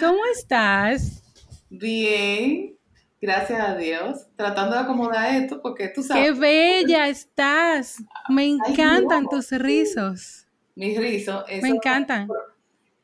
¿Cómo 0.00 0.18
estás? 0.34 1.22
Bien, 1.70 2.76
gracias 3.20 3.60
a 3.60 3.76
Dios. 3.76 4.26
Tratando 4.36 4.74
de 4.74 4.82
acomodar 4.82 5.34
esto 5.34 5.60
porque 5.62 5.88
tú 5.88 6.02
sabes. 6.02 6.24
¡Qué 6.24 6.32
bella 6.32 7.08
estás! 7.08 8.02
Me 8.28 8.46
encantan 8.46 9.26
tus 9.26 9.50
rizos. 9.52 10.46
Mis 10.74 10.98
rizos. 10.98 11.44
Me 11.62 11.68
encantan. 11.68 12.28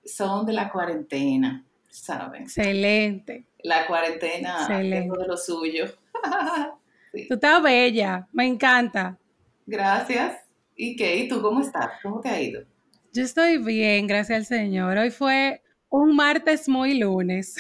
Son 0.05 0.45
de 0.45 0.53
la 0.53 0.71
cuarentena, 0.71 1.65
¿saben? 1.89 2.43
Excelente. 2.43 3.45
La 3.63 3.87
cuarentena 3.87 4.67
es 4.69 4.91
de 4.91 5.27
lo 5.27 5.37
suyo. 5.37 5.87
Tú 7.29 7.35
estás 7.35 7.63
bella, 7.63 8.27
me 8.33 8.47
encanta. 8.47 9.19
Gracias. 9.67 10.39
¿Y 10.75 10.97
qué? 10.97 11.17
¿Y 11.17 11.29
tú 11.29 11.43
cómo 11.43 11.61
estás? 11.61 11.91
¿Cómo 12.03 12.21
te 12.21 12.31
ha 12.31 12.41
ido? 12.41 12.63
Yo 13.13 13.23
estoy 13.23 13.59
bien, 13.59 14.07
gracias 14.07 14.39
al 14.39 14.47
Señor. 14.47 14.97
Hoy 14.97 15.11
fue 15.11 15.61
un 15.93 16.17
martes 16.17 16.69
muy 16.69 16.99
lunes. 16.99 17.57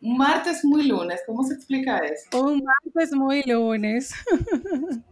Un 0.00 0.16
martes 0.16 0.64
muy 0.64 0.86
lunes, 0.86 1.20
¿cómo 1.26 1.42
se 1.44 1.54
explica 1.54 1.98
eso? 1.98 2.44
Un 2.44 2.62
martes 2.64 3.12
muy 3.12 3.42
lunes. 3.44 4.12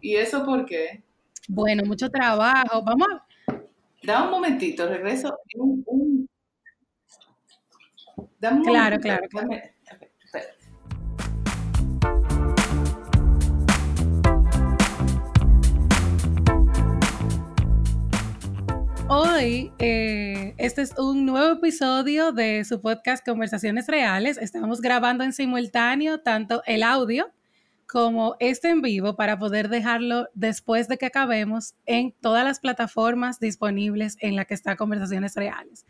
¿Y 0.01 0.17
eso 0.17 0.45
por 0.45 0.65
qué? 0.67 1.03
Bueno, 1.49 1.85
mucho 1.85 2.09
trabajo. 2.11 2.83
Vamos. 2.83 3.09
Da 4.03 4.25
un 4.25 4.31
momentito, 4.31 4.87
regreso. 4.89 5.37
Un, 5.55 5.83
un- 5.87 6.29
Dame 8.39 8.59
un 8.59 8.65
Claro, 8.65 8.97
momentito, 8.97 9.29
claro, 9.31 9.49
claro. 9.49 9.63
Hoy, 19.09 19.73
eh, 19.79 20.55
este 20.59 20.83
es 20.83 20.93
un 20.99 21.27
nuevo 21.27 21.53
episodio 21.55 22.33
de 22.33 22.65
su 22.65 22.81
podcast 22.81 23.25
Conversaciones 23.25 23.87
Reales. 23.87 24.37
Estamos 24.37 24.81
grabando 24.81 25.23
en 25.23 25.33
simultáneo 25.33 26.21
tanto 26.21 26.63
el 26.67 26.83
audio 26.83 27.31
como 27.87 28.35
este 28.41 28.69
en 28.69 28.83
vivo 28.83 29.15
para 29.15 29.39
poder 29.39 29.69
dejarlo 29.69 30.27
después 30.35 30.89
de 30.89 30.99
que 30.99 31.07
acabemos 31.07 31.75
en 31.87 32.13
todas 32.21 32.45
las 32.45 32.59
plataformas 32.59 33.39
disponibles 33.39 34.17
en 34.21 34.35
la 34.35 34.45
que 34.45 34.55
está 34.55 34.75
Conversaciones 34.75 35.37
Reales. 35.37 35.87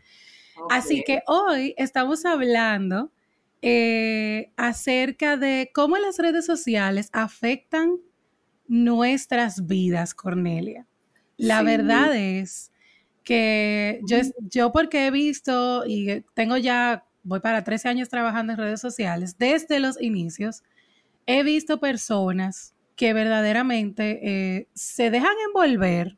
Así 0.69 1.03
que 1.05 1.23
hoy 1.25 1.73
estamos 1.77 2.23
hablando 2.25 3.11
eh, 3.63 4.51
acerca 4.57 5.37
de 5.37 5.71
cómo 5.73 5.97
las 5.97 6.19
redes 6.19 6.45
sociales 6.45 7.09
afectan 7.13 7.97
nuestras 8.67 9.65
vidas, 9.65 10.13
Cornelia. 10.13 10.85
La 11.35 11.59
Sí. 11.59 11.65
verdad 11.65 12.15
es 12.15 12.71
que 13.27 13.99
yo, 14.07 14.19
yo 14.49 14.71
porque 14.71 15.05
he 15.05 15.11
visto 15.11 15.83
y 15.85 16.23
tengo 16.33 16.55
ya, 16.55 17.03
voy 17.23 17.41
para 17.41 17.65
13 17.65 17.89
años 17.89 18.07
trabajando 18.07 18.53
en 18.53 18.57
redes 18.57 18.79
sociales, 18.79 19.37
desde 19.37 19.81
los 19.81 20.01
inicios, 20.01 20.63
he 21.25 21.43
visto 21.43 21.81
personas 21.81 22.73
que 22.95 23.11
verdaderamente 23.11 24.21
eh, 24.21 24.69
se 24.73 25.11
dejan 25.11 25.33
envolver 25.45 26.17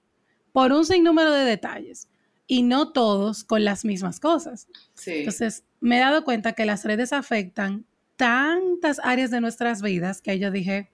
por 0.52 0.72
un 0.72 0.86
sinnúmero 0.86 1.32
de 1.32 1.46
detalles 1.46 2.10
y 2.46 2.62
no 2.62 2.92
todos 2.92 3.44
con 3.44 3.66
las 3.66 3.86
mismas 3.86 4.20
cosas. 4.20 4.68
Sí. 4.94 5.14
Entonces, 5.22 5.64
me 5.80 5.98
he 5.98 6.02
dado 6.02 6.24
cuenta 6.24 6.54
que 6.54 6.68
las 6.68 6.86
redes 6.86 7.12
afectan 7.12 7.88
tantas 8.18 9.02
áreas 9.04 9.32
de 9.32 9.42
nuestras 9.42 9.82
vidas 9.82 10.22
que 10.22 10.38
yo 10.38 10.52
dije, 10.52 10.92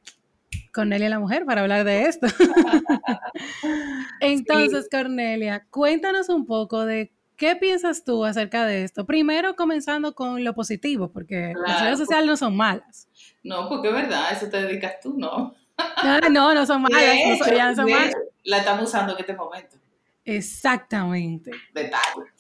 Cornelia 0.76 1.08
la 1.08 1.20
mujer 1.20 1.46
para 1.46 1.62
hablar 1.62 1.86
de 1.86 2.04
esto. 2.04 2.28
Entonces, 4.20 4.90
Cornelia, 4.92 5.66
cuéntanos 5.70 6.28
un 6.28 6.46
poco 6.46 6.86
de 6.86 7.14
qué 7.38 7.56
piensas 7.56 8.04
tú 8.04 8.26
acerca 8.26 8.66
de 8.66 8.84
esto. 8.84 9.06
Primero, 9.06 9.56
comenzando 9.56 10.14
con 10.14 10.44
lo 10.44 10.54
positivo, 10.54 11.14
porque 11.14 11.54
las 11.66 11.82
redes 11.82 12.00
sociales 12.00 12.28
no 12.28 12.36
son 12.36 12.58
malas. 12.58 13.08
No, 13.42 13.70
porque 13.70 13.88
es 13.88 13.94
verdad, 13.94 14.34
eso 14.34 14.50
te 14.50 14.64
dedicas 14.64 15.00
tú, 15.02 15.16
¿no? 15.18 15.56
No, 16.04 16.20
no, 16.30 16.54
no 16.54 16.66
son 16.66 16.82
malas, 16.84 17.02
no 17.02 17.38
son, 17.38 17.48
hecho, 17.48 17.56
ya 17.56 17.70
no 17.70 17.76
son 17.78 17.90
malas. 17.90 18.14
La 18.44 18.58
estamos 18.58 18.84
usando 18.84 19.14
en 19.14 19.20
este 19.20 19.34
momento. 19.34 19.78
Exactamente. 20.26 21.52
Detalle. 21.74 22.32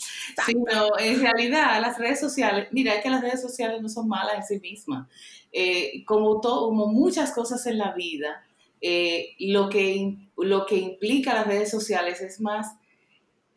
Sí, 0.45 0.55
no, 0.55 0.97
en 0.97 1.21
realidad 1.21 1.79
las 1.79 1.97
redes 1.99 2.19
sociales, 2.19 2.67
mira, 2.71 2.95
es 2.95 3.03
que 3.03 3.09
las 3.09 3.21
redes 3.21 3.41
sociales 3.41 3.81
no 3.81 3.87
son 3.87 4.07
malas 4.07 4.35
en 4.37 4.43
sí 4.43 4.59
mismas. 4.59 5.07
Eh, 5.51 6.03
como, 6.05 6.41
todo, 6.41 6.69
como 6.69 6.87
muchas 6.87 7.31
cosas 7.31 7.65
en 7.67 7.77
la 7.77 7.93
vida, 7.93 8.43
eh, 8.81 9.35
lo, 9.39 9.69
que, 9.69 10.17
lo 10.37 10.65
que 10.65 10.75
implica 10.75 11.35
las 11.35 11.47
redes 11.47 11.69
sociales 11.69 12.21
es 12.21 12.41
más 12.41 12.75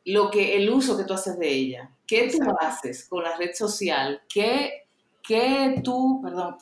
lo 0.05 0.31
que 0.31 0.57
el 0.57 0.71
uso 0.71 0.97
que 0.97 1.05
tú 1.05 1.15
haces 1.15 1.39
de 1.39 1.49
ella. 1.49 1.91
¿Qué 2.07 2.29
tú 2.31 2.39
Exacto. 2.39 2.57
haces 2.61 3.09
con 3.09 3.25
la 3.25 3.37
red 3.37 3.55
social? 3.55 4.23
¿Qué, 4.29 4.87
qué 5.23 5.81
tú, 5.83 6.21
perdón, 6.23 6.57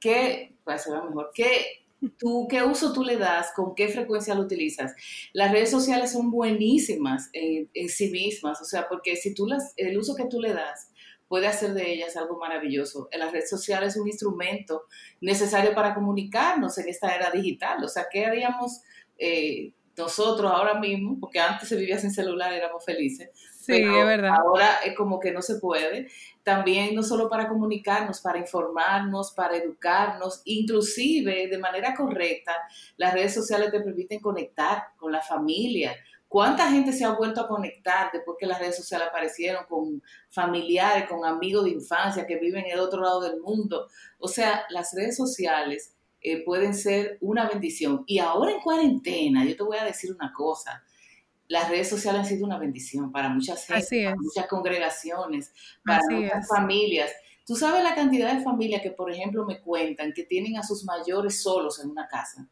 qué, 0.00 0.56
para 0.64 0.78
ser 0.78 0.94
mejor, 1.02 1.30
qué, 1.34 1.81
tú, 2.18 2.46
qué 2.48 2.62
uso 2.62 2.92
tú 2.92 3.02
le 3.02 3.16
das? 3.16 3.52
¿Con 3.54 3.74
qué 3.74 3.88
frecuencia 3.88 4.34
lo 4.34 4.42
utilizas? 4.42 4.94
Las 5.32 5.52
redes 5.52 5.70
sociales 5.70 6.12
son 6.12 6.30
buenísimas 6.30 7.30
en, 7.32 7.70
en 7.74 7.88
sí 7.88 8.10
mismas, 8.10 8.60
o 8.60 8.64
sea, 8.64 8.88
porque 8.88 9.16
si 9.16 9.34
tú 9.34 9.46
las, 9.46 9.72
el 9.76 9.98
uso 9.98 10.14
que 10.14 10.26
tú 10.26 10.40
le 10.40 10.52
das 10.52 10.92
puede 11.32 11.46
hacer 11.46 11.72
de 11.72 11.90
ellas 11.90 12.14
algo 12.18 12.38
maravilloso. 12.38 13.08
La 13.10 13.30
red 13.30 13.46
social 13.46 13.82
es 13.84 13.96
un 13.96 14.06
instrumento 14.06 14.82
necesario 15.22 15.74
para 15.74 15.94
comunicarnos 15.94 16.76
en 16.76 16.90
esta 16.90 17.14
era 17.16 17.30
digital. 17.30 17.82
O 17.82 17.88
sea, 17.88 18.06
¿qué 18.12 18.26
haríamos 18.26 18.82
eh, 19.16 19.72
nosotros 19.96 20.52
ahora 20.52 20.78
mismo? 20.78 21.18
Porque 21.18 21.40
antes 21.40 21.70
se 21.70 21.76
vivía 21.76 21.98
sin 21.98 22.10
celular, 22.10 22.52
éramos 22.52 22.84
felices. 22.84 23.30
Sí, 23.34 23.72
pero 23.72 24.00
es 24.00 24.06
verdad. 24.06 24.34
Ahora 24.44 24.80
es 24.84 24.94
como 24.94 25.18
que 25.20 25.32
no 25.32 25.40
se 25.40 25.54
puede. 25.58 26.08
También 26.42 26.94
no 26.94 27.02
solo 27.02 27.28
para 27.28 27.48
comunicarnos, 27.48 28.20
para 28.20 28.38
informarnos, 28.38 29.32
para 29.32 29.56
educarnos, 29.56 30.42
inclusive 30.44 31.46
de 31.46 31.58
manera 31.58 31.94
correcta, 31.94 32.52
las 32.96 33.14
redes 33.14 33.34
sociales 33.34 33.70
te 33.70 33.80
permiten 33.80 34.20
conectar 34.20 34.88
con 34.96 35.12
la 35.12 35.20
familia. 35.20 35.94
¿Cuánta 36.26 36.70
gente 36.70 36.92
se 36.92 37.04
ha 37.04 37.10
vuelto 37.10 37.42
a 37.42 37.46
conectar 37.46 38.10
después 38.10 38.38
que 38.40 38.46
las 38.46 38.58
redes 38.58 38.76
sociales 38.76 39.08
aparecieron 39.08 39.66
con 39.68 40.02
familiares, 40.30 41.08
con 41.08 41.24
amigos 41.24 41.64
de 41.64 41.72
infancia 41.72 42.26
que 42.26 42.38
viven 42.38 42.64
en 42.64 42.72
el 42.72 42.80
otro 42.80 43.02
lado 43.02 43.20
del 43.20 43.38
mundo? 43.40 43.86
O 44.18 44.28
sea, 44.28 44.64
las 44.70 44.94
redes 44.94 45.16
sociales 45.16 45.94
eh, 46.22 46.42
pueden 46.44 46.74
ser 46.74 47.18
una 47.20 47.48
bendición. 47.48 48.04
Y 48.06 48.18
ahora 48.18 48.52
en 48.52 48.60
cuarentena, 48.60 49.44
yo 49.44 49.56
te 49.56 49.62
voy 49.62 49.76
a 49.76 49.84
decir 49.84 50.12
una 50.12 50.32
cosa 50.32 50.82
las 51.48 51.68
redes 51.68 51.88
sociales 51.88 52.22
han 52.22 52.26
sido 52.26 52.46
una 52.46 52.58
bendición 52.58 53.12
para 53.12 53.28
muchas 53.28 53.66
gente, 53.66 54.04
para 54.04 54.16
muchas 54.16 54.46
congregaciones, 54.46 55.52
para 55.84 55.98
Así 55.98 56.14
muchas 56.14 56.44
es. 56.44 56.48
familias. 56.48 57.12
Tú 57.46 57.56
sabes 57.56 57.82
la 57.82 57.94
cantidad 57.94 58.32
de 58.34 58.42
familias 58.44 58.82
que, 58.82 58.90
por 58.92 59.10
ejemplo, 59.10 59.44
me 59.44 59.60
cuentan 59.60 60.12
que 60.12 60.24
tienen 60.24 60.56
a 60.56 60.62
sus 60.62 60.84
mayores 60.84 61.42
solos 61.42 61.80
en 61.82 61.90
una 61.90 62.06
casa 62.08 62.48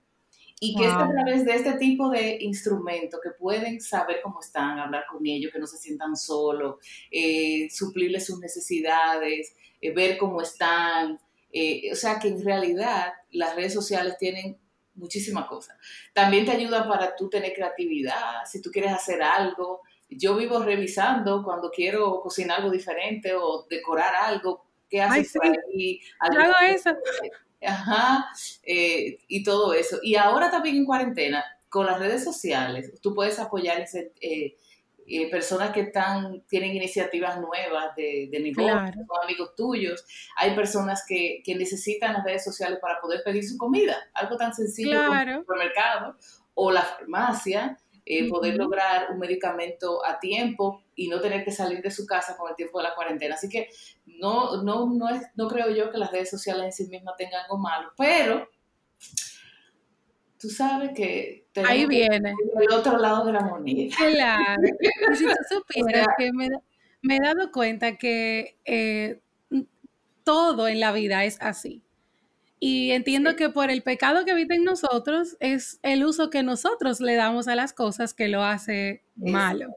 y 0.62 0.75
que 0.77 0.84
es 0.84 0.93
a 0.93 1.09
través 1.09 1.47
de 1.47 1.55
este 1.55 1.73
tipo 1.75 2.11
de 2.11 2.37
instrumentos 2.43 3.19
que 3.23 3.31
pueden 3.31 3.81
saber 3.81 4.21
cómo 4.23 4.41
están, 4.41 4.78
hablar 4.78 5.05
con 5.11 5.25
ellos, 5.27 5.51
que 5.53 5.59
no 5.59 5.67
se 5.67 5.78
sientan 5.78 6.15
solos, 6.17 6.77
eh, 7.11 7.69
suplirles 7.71 8.27
sus 8.27 8.39
necesidades, 8.41 9.55
eh, 9.81 9.91
ver 9.95 10.19
cómo 10.19 10.43
están. 10.43 11.19
eh, 11.53 11.91
o 11.91 11.97
sea 11.97 12.19
que 12.19 12.28
en 12.28 12.45
realidad 12.45 13.12
las 13.33 13.57
redes 13.57 13.72
sociales 13.72 14.17
tienen 14.19 14.59
muchísimas 15.00 15.47
cosas. 15.47 15.77
También 16.12 16.44
te 16.44 16.53
ayuda 16.53 16.87
para 16.87 17.16
tú 17.16 17.28
tener 17.28 17.53
creatividad, 17.53 18.44
si 18.44 18.62
tú 18.62 18.71
quieres 18.71 18.93
hacer 18.93 19.22
algo. 19.22 19.81
Yo 20.09 20.37
vivo 20.37 20.61
revisando 20.62 21.43
cuando 21.43 21.71
quiero 21.71 22.21
cocinar 22.21 22.59
algo 22.59 22.71
diferente 22.71 23.34
o 23.34 23.66
decorar 23.69 24.15
algo. 24.15 24.66
¿Qué 24.89 25.00
haces 25.00 25.33
sí. 25.72 26.00
Yo 26.33 26.41
hago 26.41 26.55
eso. 26.69 26.91
Ajá, 27.62 28.28
eh, 28.63 29.19
y 29.28 29.42
todo 29.42 29.75
eso. 29.75 29.98
Y 30.03 30.16
ahora 30.16 30.51
también 30.51 30.77
en 30.77 30.86
cuarentena, 30.86 31.45
con 31.69 31.86
las 31.86 31.98
redes 31.98 32.25
sociales, 32.25 32.92
tú 33.01 33.15
puedes 33.15 33.39
apoyar 33.39 33.80
ese, 33.80 34.13
eh, 34.21 34.57
eh, 35.10 35.28
personas 35.30 35.72
que 35.72 35.80
están, 35.80 36.42
tienen 36.48 36.74
iniciativas 36.77 37.41
nuevas 37.41 37.95
de, 37.97 38.28
de 38.30 38.41
negocio, 38.41 38.72
Claro. 38.72 39.01
son 39.07 39.24
amigos 39.24 39.54
tuyos. 39.57 40.04
Hay 40.36 40.54
personas 40.54 41.04
que, 41.07 41.42
que 41.45 41.54
necesitan 41.57 42.12
las 42.12 42.24
redes 42.24 42.45
sociales 42.45 42.78
para 42.80 43.01
poder 43.01 43.22
pedir 43.24 43.45
su 43.45 43.59
comida, 43.59 43.97
algo 44.15 44.36
tan 44.36 44.54
sencillo 44.54 45.04
como 45.04 45.21
el 45.21 45.34
supermercado 45.41 46.16
o 46.54 46.71
la 46.71 46.83
farmacia, 46.83 47.77
eh, 48.07 48.28
poder 48.28 48.57
lograr 48.57 49.10
un 49.12 49.18
medicamento 49.18 50.04
a 50.04 50.18
tiempo 50.18 50.83
y 50.95 51.09
no 51.09 51.21
tener 51.21 51.45
que 51.45 51.53
salir 51.53 51.80
de 51.83 51.91
su 51.91 52.06
casa 52.06 52.36
con 52.36 52.48
el 52.51 52.56
tiempo 52.56 52.78
de 52.78 52.84
la 52.84 52.95
cuarentena. 52.95 53.34
Así 53.34 53.48
que 53.48 53.68
no, 54.06 54.63
no, 54.63 54.86
no, 54.92 55.09
es, 55.09 55.22
no 55.36 55.48
creo 55.48 55.71
yo 55.71 55.91
que 55.91 55.98
las 55.98 56.10
redes 56.10 56.30
sociales 56.30 56.65
en 56.65 56.72
sí 56.72 56.86
mismas 56.91 57.16
tengan 57.16 57.42
algo 57.42 57.59
malo, 57.59 57.92
pero 57.97 58.48
tú 60.41 60.48
sabes 60.48 60.91
que 60.95 61.47
Ahí 61.66 61.87
viene. 61.87 62.31
al 62.57 62.72
otro 62.78 62.97
lado 62.98 63.27
de 63.27 63.33
la 63.33 63.41
moneda. 63.42 63.95
Claro. 63.97 64.63
Y 65.13 65.16
si 65.16 65.25
tú 65.27 65.33
supieras 65.51 66.04
sea- 66.07 66.15
que 66.16 66.33
me, 66.33 66.48
me 67.03 67.16
he 67.16 67.21
dado 67.21 67.51
cuenta 67.53 67.97
que 67.98 68.57
eh, 68.65 69.21
todo 70.25 70.69
en 70.69 70.81
la 70.81 70.92
vida 70.92 71.25
es 71.25 71.39
así. 71.41 71.83
Y 72.59 72.91
entiendo 72.91 73.31
Sí. 73.31 73.37
que 73.37 73.48
por 73.48 73.71
el 73.71 73.83
pecado 73.83 74.25
que 74.25 74.33
habita 74.33 74.54
en 74.54 74.65
nosotros 74.65 75.37
es 75.41 75.81
el 75.83 76.04
uso 76.04 76.28
que 76.31 76.42
nosotros 76.42 77.01
le 77.01 77.15
damos 77.16 77.48
a 77.48 77.54
las 77.54 77.72
cosas 77.72 78.13
que 78.15 78.28
lo 78.28 78.42
hace 78.45 79.03
malo. 79.16 79.69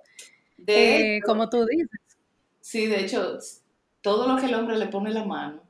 De 0.57 0.74
Eh, 1.13 1.18
hecho, 1.18 1.25
como 1.25 1.50
tú 1.50 1.65
dices. 1.65 1.89
sí, 2.62 2.88
de 2.88 3.01
hecho, 3.06 3.38
todo 4.01 4.27
lo 4.27 4.39
que 4.39 4.48
el 4.48 4.54
hombre 4.56 4.77
le 4.77 4.88
pone 4.88 5.12
la 5.12 5.24
mano, 5.24 5.63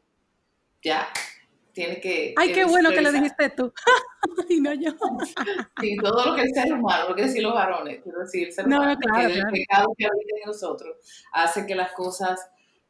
ya, 0.83 1.07
tiene 1.73 1.99
que... 1.99 2.33
Ay, 2.37 2.53
qué 2.53 2.65
bueno 2.65 2.91
que 2.91 3.01
lo 3.01 3.11
dijiste 3.11 3.49
tú. 3.49 3.73
y 4.49 4.61
no 4.61 4.73
yo. 4.73 4.91
sí, 5.81 5.97
todo 5.97 6.25
lo 6.25 6.35
que 6.35 6.43
el 6.43 6.53
ser 6.53 6.73
humano, 6.73 7.09
lo 7.09 7.15
que 7.15 7.23
decir 7.23 7.43
los 7.43 7.53
varones, 7.53 8.01
quiero 8.03 8.19
decir, 8.19 8.47
el 8.47 8.53
ser 8.53 8.67
no, 8.67 8.77
humano, 8.77 8.99
claro, 8.99 9.27
que 9.27 9.39
el 9.39 9.45
pecado 9.47 9.87
que 9.97 10.05
habita 10.05 10.35
en 10.41 10.47
nosotros 10.47 10.97
hace 11.31 11.65
que 11.65 11.75
las 11.75 11.91
cosas 11.93 12.39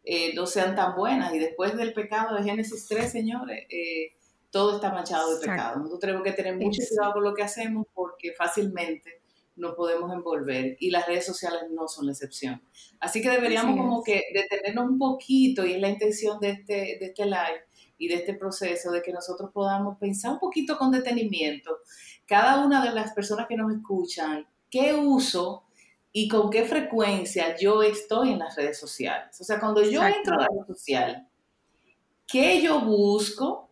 eh, 0.04 0.34
no 0.36 0.46
sean 0.46 0.76
tan 0.76 0.96
buenas. 0.96 1.34
Y 1.34 1.40
después 1.40 1.76
del 1.78 1.94
pecado 1.94 2.36
de 2.36 2.44
Génesis 2.44 2.86
3, 2.88 3.10
señores, 3.10 3.66
eh, 3.70 4.16
todo 4.52 4.76
está 4.76 4.92
manchado 4.92 5.34
de 5.34 5.48
pecado. 5.48 5.78
Nosotros 5.78 6.00
tenemos 6.02 6.24
que 6.24 6.34
tener 6.34 6.56
mucho 6.58 6.82
cuidado 6.88 7.14
con 7.14 7.24
lo 7.24 7.34
que 7.34 7.44
hacemos 7.44 7.88
porque 7.94 8.34
fácilmente 8.34 9.22
nos 9.56 9.76
podemos 9.76 10.12
envolver 10.12 10.78
y 10.80 10.90
las 10.90 11.08
redes 11.08 11.26
sociales 11.26 11.62
no 11.72 11.88
son 11.88 12.08
la 12.08 12.12
excepción. 12.12 12.62
Así 13.00 13.22
que 13.22 13.30
deberíamos 13.30 13.78
como 13.78 14.04
que 14.04 14.24
detenernos 14.34 14.90
un 14.90 14.98
poquito 14.98 15.66
y 15.66 15.74
es 15.74 15.82
la 15.82 15.90
intención 15.90 16.40
de 16.40 16.50
este, 16.50 16.74
de 17.00 17.06
este 17.06 17.26
live 17.26 17.66
y 17.98 18.08
de 18.08 18.16
este 18.16 18.34
proceso, 18.34 18.92
de 18.92 19.02
que 19.02 19.14
nosotros 19.14 19.52
podamos 19.54 19.98
pensar 19.98 20.34
un 20.34 20.40
poquito 20.40 20.78
con 20.78 20.92
detenimiento, 20.92 21.80
cada 22.26 22.66
una 22.66 22.84
de 22.84 22.92
las 22.92 23.14
personas 23.14 23.48
que 23.48 23.58
nos 23.58 23.72
escuchan, 23.74 24.48
qué 24.70 24.94
uso 24.94 25.64
y 26.12 26.28
con 26.28 26.50
qué 26.50 26.64
frecuencia 26.66 27.58
yo 27.58 27.82
estoy 27.84 28.32
en 28.32 28.40
las 28.40 28.56
redes 28.56 28.80
sociales. 28.80 29.40
O 29.42 29.44
sea, 29.44 29.60
cuando 29.60 29.82
yo 29.84 30.04
entro 30.04 30.36
a 30.36 30.42
la 30.42 30.48
red 30.48 30.76
social, 30.76 31.28
¿qué 32.28 32.62
yo 32.62 32.82
busco? 32.82 33.70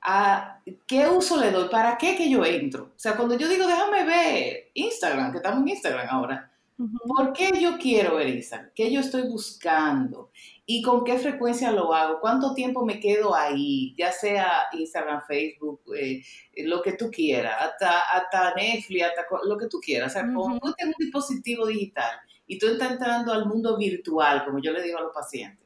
¿A 0.00 0.62
qué 0.86 1.08
uso 1.08 1.36
le 1.38 1.50
doy? 1.50 1.68
¿Para 1.68 1.98
qué 1.98 2.16
que 2.16 2.30
yo 2.30 2.44
entro? 2.44 2.92
O 2.96 2.98
sea, 2.98 3.16
cuando 3.16 3.36
yo 3.36 3.48
digo, 3.48 3.66
déjame 3.66 4.04
ver 4.04 4.70
Instagram, 4.74 5.32
que 5.32 5.38
estamos 5.38 5.60
en 5.60 5.68
Instagram 5.68 6.06
ahora, 6.08 6.52
¿por 6.76 7.32
qué 7.32 7.50
yo 7.60 7.76
quiero 7.78 8.16
ver 8.16 8.28
Instagram? 8.28 8.70
¿Qué 8.74 8.90
yo 8.90 9.00
estoy 9.00 9.22
buscando? 9.22 10.30
¿Y 10.68 10.82
con 10.82 11.04
qué 11.04 11.16
frecuencia 11.16 11.70
lo 11.70 11.94
hago? 11.94 12.18
¿Cuánto 12.20 12.52
tiempo 12.52 12.84
me 12.84 12.98
quedo 12.98 13.36
ahí? 13.36 13.94
Ya 13.96 14.10
sea 14.10 14.64
Instagram, 14.72 15.22
Facebook, 15.24 15.80
eh, 15.96 16.24
lo 16.64 16.82
que 16.82 16.94
tú 16.94 17.08
quieras, 17.08 17.54
hasta, 17.60 18.00
hasta 18.00 18.52
Netflix, 18.56 19.04
hasta 19.04 19.26
lo 19.44 19.56
que 19.56 19.68
tú 19.68 19.78
quieras. 19.78 20.10
O 20.10 20.12
sea, 20.12 20.22
cuando 20.34 20.58
tú 20.58 20.72
tienes 20.72 20.96
un 20.98 21.04
dispositivo 21.04 21.66
digital 21.66 22.18
y 22.48 22.58
tú 22.58 22.66
estás 22.66 22.90
entrando 22.90 23.32
al 23.32 23.46
mundo 23.46 23.78
virtual, 23.78 24.44
como 24.44 24.58
yo 24.60 24.72
le 24.72 24.82
digo 24.82 24.98
a 24.98 25.02
los 25.02 25.14
pacientes, 25.14 25.64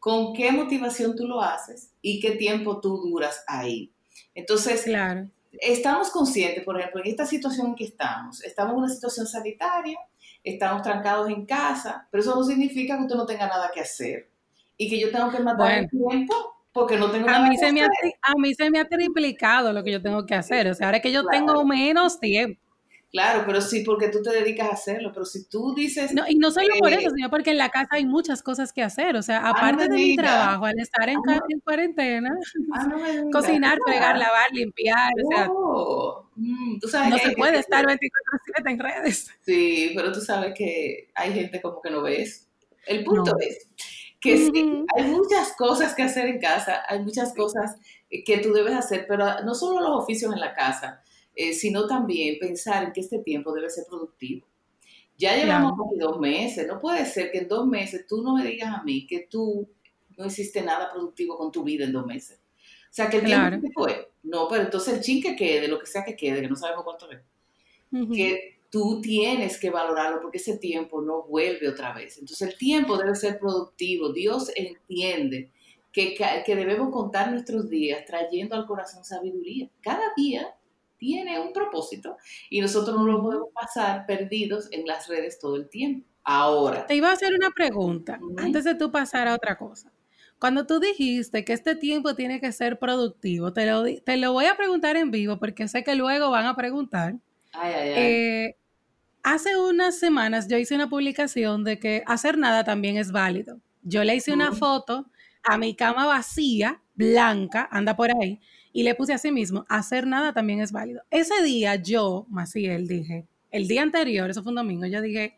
¿con 0.00 0.34
qué 0.34 0.50
motivación 0.50 1.14
tú 1.14 1.28
lo 1.28 1.40
haces 1.40 1.92
y 2.02 2.18
qué 2.18 2.32
tiempo 2.32 2.80
tú 2.80 2.96
duras 2.96 3.44
ahí? 3.46 3.92
Entonces, 4.34 4.82
claro. 4.82 5.28
estamos 5.52 6.10
conscientes, 6.10 6.64
por 6.64 6.80
ejemplo, 6.80 7.00
en 7.00 7.10
esta 7.10 7.26
situación 7.26 7.68
en 7.68 7.74
que 7.76 7.84
estamos, 7.84 8.42
estamos 8.42 8.72
en 8.72 8.78
una 8.78 8.88
situación 8.88 9.24
sanitaria, 9.24 9.98
estamos 10.42 10.82
trancados 10.82 11.28
en 11.28 11.46
casa, 11.46 12.08
pero 12.10 12.22
eso 12.22 12.34
no 12.34 12.42
significa 12.42 12.96
que 12.96 13.02
usted 13.02 13.14
no 13.14 13.26
tenga 13.26 13.46
nada 13.46 13.70
que 13.72 13.80
hacer 13.80 14.31
y 14.76 14.88
que 14.88 14.98
yo 15.00 15.10
tengo 15.10 15.30
que 15.30 15.38
matar 15.40 15.78
el 15.78 15.90
tiempo 15.90 16.34
porque 16.72 16.96
no 16.96 17.10
tengo 17.10 17.28
a 17.28 17.32
nada 17.32 17.48
mí 17.48 17.56
que 17.56 17.66
se 17.66 17.72
Me 17.72 17.82
ha, 17.82 17.86
a 18.22 18.32
mí 18.38 18.54
se 18.54 18.70
me 18.70 18.80
ha 18.80 18.84
triplicado 18.88 19.72
lo 19.72 19.84
que 19.84 19.92
yo 19.92 20.00
tengo 20.02 20.24
que 20.26 20.34
hacer. 20.34 20.66
O 20.68 20.74
sea, 20.74 20.86
ahora 20.86 21.00
que 21.00 21.12
yo 21.12 21.24
tengo 21.26 21.64
menos 21.64 22.18
tiempo. 22.18 22.60
Claro, 23.10 23.42
pero 23.44 23.60
sí, 23.60 23.82
porque 23.84 24.08
tú 24.08 24.22
te 24.22 24.30
dedicas 24.30 24.70
a 24.70 24.72
hacerlo. 24.72 25.10
Pero 25.12 25.26
si 25.26 25.46
tú 25.46 25.74
dices. 25.74 26.14
No, 26.14 26.24
y 26.26 26.34
no 26.36 26.50
solo 26.50 26.68
por 26.78 26.90
eso, 26.94 27.10
sino 27.14 27.28
porque 27.28 27.50
en 27.50 27.58
la 27.58 27.68
casa 27.68 27.88
hay 27.90 28.06
muchas 28.06 28.42
cosas 28.42 28.72
que 28.72 28.82
hacer. 28.82 29.16
O 29.16 29.22
sea, 29.22 29.46
aparte 29.50 29.82
de 29.82 29.90
mi 29.90 30.16
trabajo, 30.16 30.64
al 30.64 30.78
estar 30.80 31.06
en, 31.10 31.18
Ah, 31.28 31.34
no. 31.36 31.40
en 31.50 31.60
cuarentena, 31.60 32.30
Ah, 32.72 32.86
no 32.86 33.30
cocinar, 33.30 33.76
fregar, 33.86 34.16
lavar, 34.16 34.50
limpiar. 34.52 35.12
O 35.26 35.28
sea, 35.30 35.48
Oh, 35.50 36.26
mm, 36.36 36.78
tú 36.80 36.88
sabes 36.88 37.10
no 37.10 37.16
que 37.16 37.22
se 37.28 37.32
puede 37.36 37.58
estar 37.58 37.84
que- 37.86 37.92
24-7 37.98 38.70
en 38.70 38.78
redes. 38.78 39.30
Sí, 39.42 39.92
pero 39.94 40.10
tú 40.10 40.22
sabes 40.22 40.54
que 40.56 41.10
hay 41.14 41.34
gente 41.34 41.60
como 41.60 41.82
que 41.82 41.90
no 41.90 42.00
ve 42.00 42.22
eso. 42.22 42.46
El 42.86 43.04
punto 43.04 43.36
es 43.40 43.68
que 44.22 44.36
sí, 44.38 44.84
hay 44.96 45.04
muchas 45.10 45.52
cosas 45.56 45.94
que 45.94 46.02
hacer 46.02 46.28
en 46.28 46.40
casa, 46.40 46.82
hay 46.88 47.00
muchas 47.00 47.34
cosas 47.34 47.74
que 48.08 48.38
tú 48.38 48.52
debes 48.52 48.74
hacer, 48.74 49.04
pero 49.08 49.42
no 49.42 49.54
solo 49.54 49.80
los 49.80 50.02
oficios 50.04 50.32
en 50.32 50.38
la 50.40 50.54
casa, 50.54 51.02
eh, 51.34 51.52
sino 51.52 51.86
también 51.86 52.38
pensar 52.38 52.84
en 52.84 52.92
que 52.92 53.00
este 53.00 53.18
tiempo 53.18 53.52
debe 53.52 53.68
ser 53.68 53.84
productivo. 53.88 54.46
Ya 55.18 55.34
llevamos 55.36 55.72
Claro. 55.72 55.84
casi 55.90 55.98
dos 55.98 56.20
meses, 56.20 56.66
no 56.66 56.78
puede 56.80 57.04
ser 57.04 57.30
que 57.32 57.38
en 57.38 57.48
dos 57.48 57.66
meses 57.66 58.06
tú 58.06 58.22
no 58.22 58.34
me 58.36 58.44
digas 58.44 58.74
a 58.78 58.82
mí 58.84 59.06
que 59.06 59.26
tú 59.30 59.68
no 60.16 60.26
hiciste 60.26 60.62
nada 60.62 60.92
productivo 60.92 61.36
con 61.36 61.50
tu 61.50 61.64
vida 61.64 61.84
en 61.84 61.92
dos 61.92 62.06
meses. 62.06 62.38
O 62.58 62.94
sea, 62.94 63.08
que 63.08 63.16
el 63.18 63.24
Claro. 63.24 63.58
tiempo 63.58 63.82
fue. 63.82 64.10
No, 64.22 64.46
pero 64.48 64.62
entonces 64.64 64.94
el 64.94 65.00
chin 65.00 65.22
que 65.22 65.34
quede, 65.34 65.66
lo 65.68 65.78
que 65.78 65.86
sea 65.86 66.04
que 66.04 66.14
quede, 66.14 66.40
que 66.42 66.48
no 66.48 66.56
sabemos 66.56 66.84
cuánto 66.84 67.10
es, 67.10 67.18
que 68.14 68.60
tú 68.72 69.02
tienes 69.02 69.60
que 69.60 69.68
valorarlo 69.68 70.22
porque 70.22 70.38
ese 70.38 70.56
tiempo 70.56 71.02
no 71.02 71.24
vuelve 71.24 71.68
otra 71.68 71.92
vez. 71.92 72.16
Entonces 72.16 72.48
el 72.48 72.56
tiempo 72.56 72.96
debe 72.96 73.14
ser 73.14 73.38
productivo. 73.38 74.14
Dios 74.14 74.50
entiende 74.56 75.50
que, 75.92 76.14
que 76.14 76.56
debemos 76.56 76.90
contar 76.90 77.30
nuestros 77.30 77.68
días 77.68 78.02
trayendo 78.06 78.56
al 78.56 78.66
corazón 78.66 79.04
sabiduría. 79.04 79.68
Cada 79.82 80.14
día 80.16 80.54
tiene 80.96 81.38
un 81.38 81.52
propósito 81.52 82.16
y 82.48 82.62
nosotros 82.62 82.96
no 82.96 83.04
lo 83.04 83.22
podemos 83.22 83.48
pasar 83.52 84.06
perdidos 84.06 84.68
en 84.72 84.86
las 84.86 85.06
redes 85.06 85.38
todo 85.38 85.56
el 85.56 85.68
tiempo. 85.68 86.08
Ahora, 86.24 86.86
Te 86.86 86.94
iba 86.94 87.10
a 87.10 87.12
hacer 87.12 87.34
una 87.34 87.50
pregunta 87.50 88.18
antes 88.38 88.64
de 88.64 88.74
tú 88.74 88.90
pasar 88.90 89.28
a 89.28 89.34
otra 89.34 89.58
cosa. 89.58 89.92
Cuando 90.38 90.66
tú 90.66 90.80
dijiste 90.80 91.44
que 91.44 91.52
este 91.52 91.76
tiempo 91.76 92.14
tiene 92.14 92.40
que 92.40 92.52
ser 92.52 92.78
productivo, 92.78 93.52
te 93.52 93.66
lo, 93.66 93.84
te 93.84 94.16
lo 94.16 94.32
voy 94.32 94.46
a 94.46 94.56
preguntar 94.56 94.96
en 94.96 95.10
vivo 95.10 95.38
porque 95.38 95.68
sé 95.68 95.84
que 95.84 95.94
luego 95.94 96.30
van 96.30 96.46
a 96.46 96.56
preguntar. 96.56 97.16
ay, 97.52 97.72
ay, 97.74 97.88
ay. 97.90 97.94
Eh, 97.96 98.56
hace 99.22 99.56
unas 99.56 99.98
semanas 99.98 100.48
yo 100.48 100.58
hice 100.58 100.74
una 100.74 100.88
publicación 100.88 101.64
de 101.64 101.78
que 101.78 102.02
hacer 102.06 102.38
nada 102.38 102.64
también 102.64 102.96
es 102.96 103.12
válido. 103.12 103.60
Yo 103.82 104.04
le 104.04 104.16
hice 104.16 104.32
una 104.32 104.50
Ujú. 104.50 104.56
foto 104.58 105.06
a 105.44 105.58
mi 105.58 105.74
cama 105.74 106.06
vacía, 106.06 106.82
blanca, 106.94 107.68
anda 107.70 107.96
por 107.96 108.10
ahí, 108.10 108.40
y 108.72 108.82
le 108.84 108.94
puse 108.94 109.12
así 109.12 109.32
mismo, 109.32 109.64
hacer 109.68 110.06
nada 110.06 110.32
también 110.32 110.60
es 110.60 110.72
válido. 110.72 111.02
Ese 111.10 111.42
día 111.42 111.76
yo, 111.76 112.26
Maciel, 112.30 112.86
dije, 112.86 113.26
el 113.50 113.68
día 113.68 113.82
anterior, 113.82 114.30
eso 114.30 114.42
fue 114.42 114.50
un 114.50 114.56
domingo, 114.56 114.86
yo 114.86 115.00
dije, 115.02 115.36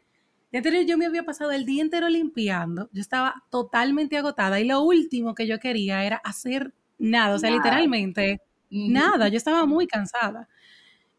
el 0.53 0.53
día 0.53 0.59
anterior 0.61 0.85
yo 0.87 0.99
me 0.99 1.07
había 1.07 1.25
pasado 1.25 1.51
el 1.53 1.65
día 1.65 1.83
entero 1.83 2.09
limpiando, 2.09 2.89
yo 2.93 3.01
estaba 3.01 3.45
totalmente 3.51 4.17
agotada 4.19 4.61
y 4.61 4.65
lo 4.67 4.83
último 4.83 5.35
que 5.35 5.47
yo 5.47 5.59
quería 5.59 6.05
era 6.05 6.17
hacer 6.19 6.75
nada, 6.99 7.35
o 7.37 7.39
sea, 7.39 7.51
Nada. 7.51 7.51
literalmente 7.51 8.41
nada, 8.71 9.29
yo 9.29 9.37
estaba 9.37 9.67
muy 9.67 9.87
cansada. 9.87 10.49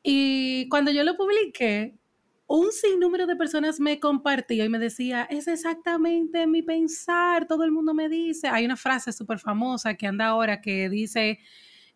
Y 0.04 0.68
cuando 0.70 0.92
yo 0.92 1.04
lo 1.04 1.18
publiqué, 1.18 1.96
un 2.48 2.72
sinnúmero 2.72 3.26
de 3.26 3.36
personas 3.36 3.80
me 3.80 4.00
compartió 4.00 4.64
y 4.64 4.70
me 4.70 4.80
decía, 4.80 5.28
es 5.30 5.48
exactamente 5.48 6.46
mi 6.46 6.62
pensar, 6.62 7.48
todo 7.48 7.64
el 7.64 7.72
mundo 7.72 7.94
me 7.94 8.08
dice, 8.08 8.48
hay 8.48 8.66
una 8.66 8.78
frase 8.78 9.12
súper 9.12 9.40
famosa 9.40 9.96
que 9.96 10.08
anda 10.08 10.28
ahora 10.28 10.62
que 10.62 10.90
dice, 10.90 11.40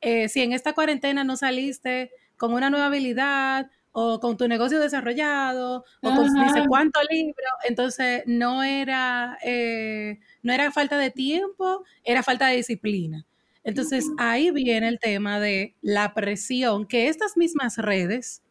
eh, 0.02 0.28
si 0.30 0.42
en 0.42 0.54
esta 0.54 0.74
cuarentena 0.74 1.24
no 1.24 1.38
saliste 1.38 2.12
con 2.38 2.54
una 2.54 2.70
nueva 2.70 2.88
habilidad 2.88 3.70
o 3.92 4.20
con 4.20 4.38
tu 4.38 4.48
negocio 4.48 4.80
desarrollado 4.80 5.84
o 6.02 6.16
con 6.16 6.26
Ajá. 6.38 6.46
dice 6.46 6.68
cuánto 6.68 7.00
libro, 7.12 7.46
entonces 7.68 8.24
no 8.26 8.64
era, 8.64 9.38
eh, 9.44 10.20
no 10.42 10.54
era 10.54 10.72
falta 10.72 10.98
de 10.98 11.12
tiempo, 11.12 11.84
era 12.04 12.24
falta 12.24 12.48
de 12.48 12.58
disciplina. 12.58 13.26
Entonces 13.64 14.06
ahí 14.18 14.52
viene 14.52 14.88
el 14.88 15.00
tema 15.00 15.40
de 15.40 15.76
la 15.82 16.14
presión 16.14 16.88
que 16.88 17.08
estas 17.08 17.38
mismas 17.38 17.78
redes 17.78 18.42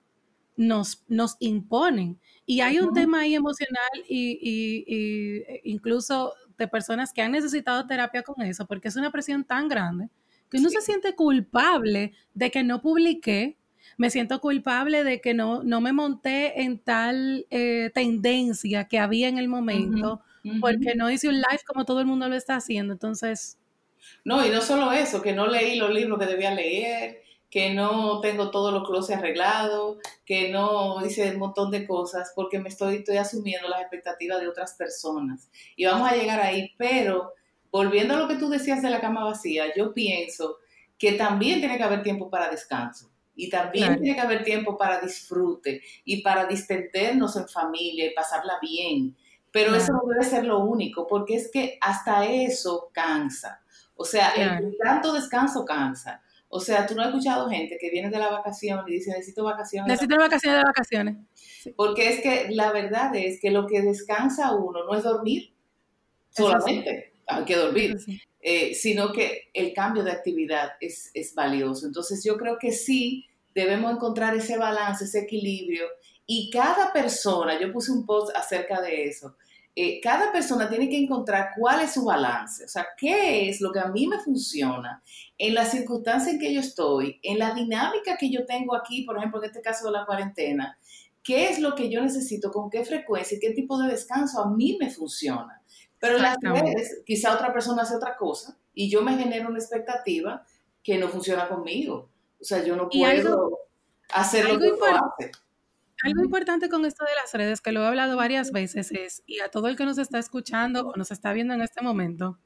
nos, 0.59 1.05
nos 1.09 1.37
imponen. 1.41 2.21
Y 2.47 2.61
hay 2.61 2.81
un 2.81 2.93
tema 2.93 3.21
ahí 3.21 3.35
emocional 3.35 3.91
y, 4.09 4.39
y- 4.43 4.85
y, 4.87 5.37
eh, 5.55 5.61
incluso 5.65 6.35
de 6.59 6.69
personas 6.69 7.13
que 7.15 7.23
han 7.23 7.33
necesitado 7.33 7.87
terapia 7.87 8.23
con 8.23 8.43
eso, 8.45 8.67
porque 8.67 8.89
es 8.89 8.97
una 8.97 9.11
presión 9.13 9.45
tan 9.45 9.69
grande 9.69 10.11
que 10.51 10.59
uno 10.59 10.71
Sí. 10.71 10.77
se 10.77 10.83
siente 10.83 11.15
culpable 11.15 12.13
de 12.35 12.51
que 12.51 12.65
no 12.65 12.83
publiqué, 12.83 13.59
me 13.99 14.11
siento 14.11 14.41
culpable 14.41 15.05
de 15.05 15.21
que 15.21 15.35
no, 15.35 15.63
no 15.63 15.81
me 15.81 15.93
monté 15.93 16.63
en 16.63 16.79
tal 16.81 17.47
eh, 17.51 17.91
tendencia 17.95 18.87
que 18.89 18.99
había 18.99 19.29
en 19.29 19.39
el 19.39 19.49
momento, 19.49 20.23
porque 20.61 20.95
no 20.97 21.11
hice 21.11 21.29
un 21.29 21.37
live 21.37 21.61
como 21.67 21.85
todo 21.85 22.01
el 22.01 22.07
mundo 22.07 22.29
lo 22.29 22.35
está 22.37 22.57
haciendo. 22.57 22.93
Entonces, 22.95 23.59
No, 24.25 24.45
y 24.47 24.51
no 24.51 24.61
solo 24.61 24.93
eso, 24.93 25.23
que 25.23 25.33
no 25.33 25.47
leí 25.47 25.77
los 25.79 25.91
libros 25.93 26.19
que 26.19 26.27
debía 26.27 26.55
leer, 26.55 27.23
que 27.51 27.73
no 27.73 28.21
tengo 28.21 28.51
todos 28.51 28.73
los 28.73 28.87
closets 28.87 29.19
arreglados, 29.19 29.99
que 30.27 30.51
no 30.51 31.05
hice 31.05 31.31
un 31.33 31.39
montón 31.39 31.71
de 31.71 31.87
cosas, 31.87 32.33
porque 32.35 32.59
me 32.59 32.69
estoy, 32.69 32.97
estoy 32.97 33.17
asumiendo 33.17 33.69
las 33.69 33.81
expectativas 33.81 34.41
de 34.41 34.49
otras 34.49 34.75
personas. 34.75 35.49
Y 35.77 35.87
vamos 35.87 36.11
a 36.11 36.15
llegar 36.17 36.41
ahí, 36.41 36.75
pero 36.77 37.33
volviendo 37.71 38.15
a 38.15 38.19
lo 38.19 38.29
que 38.29 38.37
tú 38.37 38.49
decías 38.51 38.83
de 38.83 38.91
la 38.91 39.01
cama 39.01 39.25
vacía, 39.25 39.65
yo 39.75 39.95
pienso 39.95 40.59
que 40.99 41.13
también 41.13 41.61
tiene 41.61 41.77
que 41.79 41.85
haber 41.85 42.03
tiempo 42.03 42.29
para 42.29 42.51
descanso. 42.51 43.11
Y 43.35 43.49
también 43.51 43.87
Claro. 43.87 44.01
tiene 44.03 44.17
que 44.17 44.21
haber 44.23 44.43
tiempo 44.45 44.77
para 44.77 45.01
disfrute 45.01 45.81
y 46.05 46.23
para 46.23 46.47
distendernos 46.47 47.37
en 47.37 47.49
familia 47.49 48.07
y 48.07 48.15
pasarla 48.15 48.59
bien. 48.61 49.17
Pero 49.53 49.75
eso 49.77 49.93
no 49.93 50.03
debe 50.13 50.25
ser 50.25 50.45
lo 50.45 50.59
único, 50.59 51.07
porque 51.07 51.37
es 51.37 51.51
que 51.51 51.79
hasta 51.81 52.27
eso 52.27 52.91
cansa. 52.93 53.63
O 53.95 54.05
sea, 54.05 54.33
Claro. 54.35 54.67
el 54.67 54.77
tanto 54.77 55.13
descanso 55.13 55.65
cansa. 55.65 56.21
O 56.49 56.61
sea, 56.61 56.87
tú 56.87 56.95
no 56.95 57.03
has 57.03 57.09
escuchado 57.09 57.49
gente 57.51 57.77
que 57.79 57.91
viene 57.91 58.09
de 58.09 58.19
la 58.19 58.31
vacación 58.31 58.83
y 58.87 58.93
dice, 58.93 59.11
necesito 59.11 59.45
vacaciones. 59.45 59.89
necesito 59.89 60.17
vacaciones 60.17 60.59
de 60.59 60.65
vacaciones. 60.65 61.17
Porque 61.77 62.09
es 62.09 62.21
que 62.21 62.49
la 62.55 62.73
verdad 62.73 63.15
es 63.15 63.41
que 63.41 63.51
lo 63.51 63.67
que 63.67 63.83
descansa 63.83 64.55
uno 64.55 64.85
no 64.85 64.95
es 64.95 65.05
dormir 65.05 65.53
solamente. 66.31 67.13
hay 67.27 67.45
que 67.45 67.57
dormir, 67.57 67.99
eh, 68.41 68.75
sino 68.75 69.13
que 69.13 69.51
el 69.53 69.75
cambio 69.75 70.03
de 70.05 70.13
actividad 70.13 70.71
es, 70.81 71.11
es 71.13 71.35
valioso. 71.35 71.87
Entonces 71.87 72.25
yo 72.25 72.39
creo 72.39 72.57
que 72.59 72.73
sí 72.73 73.27
debemos 73.55 73.93
encontrar 73.93 74.35
ese 74.35 74.57
balance, 74.57 75.05
ese 75.05 75.21
equilibrio, 75.21 75.87
y 76.31 76.51
cada 76.51 76.93
persona, 76.93 77.59
yo 77.59 77.73
puse 77.73 77.91
un 77.91 78.05
post 78.05 78.37
acerca 78.37 78.81
de 78.83 79.05
eso, 79.05 79.37
eh, 79.81 80.01
cada 80.03 80.33
persona 80.33 80.69
tiene 80.69 80.89
que 80.89 80.99
encontrar 80.99 81.51
cuál 81.57 81.83
es 81.83 81.93
su 81.93 82.05
balance, 82.05 82.65
o 82.65 82.69
sea, 82.69 82.85
qué 82.97 83.49
es 83.49 83.61
lo 83.61 83.71
que 83.71 83.79
a 83.79 83.87
mí 83.87 84.09
me 84.09 84.19
funciona 84.19 85.01
en 85.39 85.55
la 85.55 85.65
circunstancia 85.65 86.33
en 86.33 86.41
que 86.41 86.53
yo 86.53 86.59
estoy, 86.59 87.21
en 87.23 87.39
la 87.39 87.55
dinámica 87.55 88.17
que 88.17 88.29
yo 88.29 88.45
tengo 88.45 88.75
aquí, 88.75 89.03
por 89.03 89.17
ejemplo, 89.17 89.41
en 89.41 89.51
este 89.51 89.63
caso 89.63 89.87
de 89.87 89.93
la 89.93 90.05
cuarentena, 90.05 90.77
qué 91.23 91.49
es 91.49 91.61
lo 91.61 91.77
que 91.77 91.91
yo 91.91 92.03
necesito, 92.03 92.51
con 92.51 92.71
qué 92.71 92.85
frecuencia 92.85 93.37
y 93.37 93.41
qué 93.41 93.51
tipo 93.51 93.79
de 93.79 93.93
descanso 93.93 94.41
a 94.41 94.51
mí 94.51 94.77
me 94.81 94.91
funciona. 94.91 95.63
Pero 96.01 96.17
en 96.17 96.23
las 96.23 96.39
redes, 96.43 97.03
quizá 97.07 97.33
otra 97.33 97.53
persona 97.53 97.83
hace 97.83 97.95
otra 97.95 98.17
cosa 98.17 98.59
y 98.75 98.91
yo 98.91 99.03
me 99.03 99.17
genero 99.17 99.49
una 99.49 99.61
expectativa 99.61 100.45
que 100.83 100.99
no 100.99 101.09
funciona 101.09 101.49
conmigo. 101.49 102.09
O 102.41 102.45
sea, 102.45 102.65
yo 102.65 102.75
no 102.75 102.89
puedo 102.89 103.61
hacer 104.13 104.49
lo 104.49 104.59
que 104.59 104.73
hace. 104.91 105.31
Algo 106.05 106.23
importante 106.23 106.69
con 106.69 106.85
esto 106.85 107.05
de 107.05 107.15
las 107.15 107.33
redes, 107.33 107.61
que 107.61 107.73
lo 107.73 107.83
he 107.83 107.87
hablado 107.87 108.17
varias 108.17 108.53
veces, 108.53 108.93
es, 108.93 109.23
y 109.27 109.41
a 109.41 109.49
todo 109.49 109.69
el 109.69 109.77
que 109.77 109.85
nos 109.85 109.99
está 109.99 110.19
escuchando 110.19 110.89
o 110.89 110.97
nos 110.97 111.11
está 111.11 111.33
viendo 111.33 111.55
en 111.55 111.63
este 111.63 111.83
momento, 111.83 112.39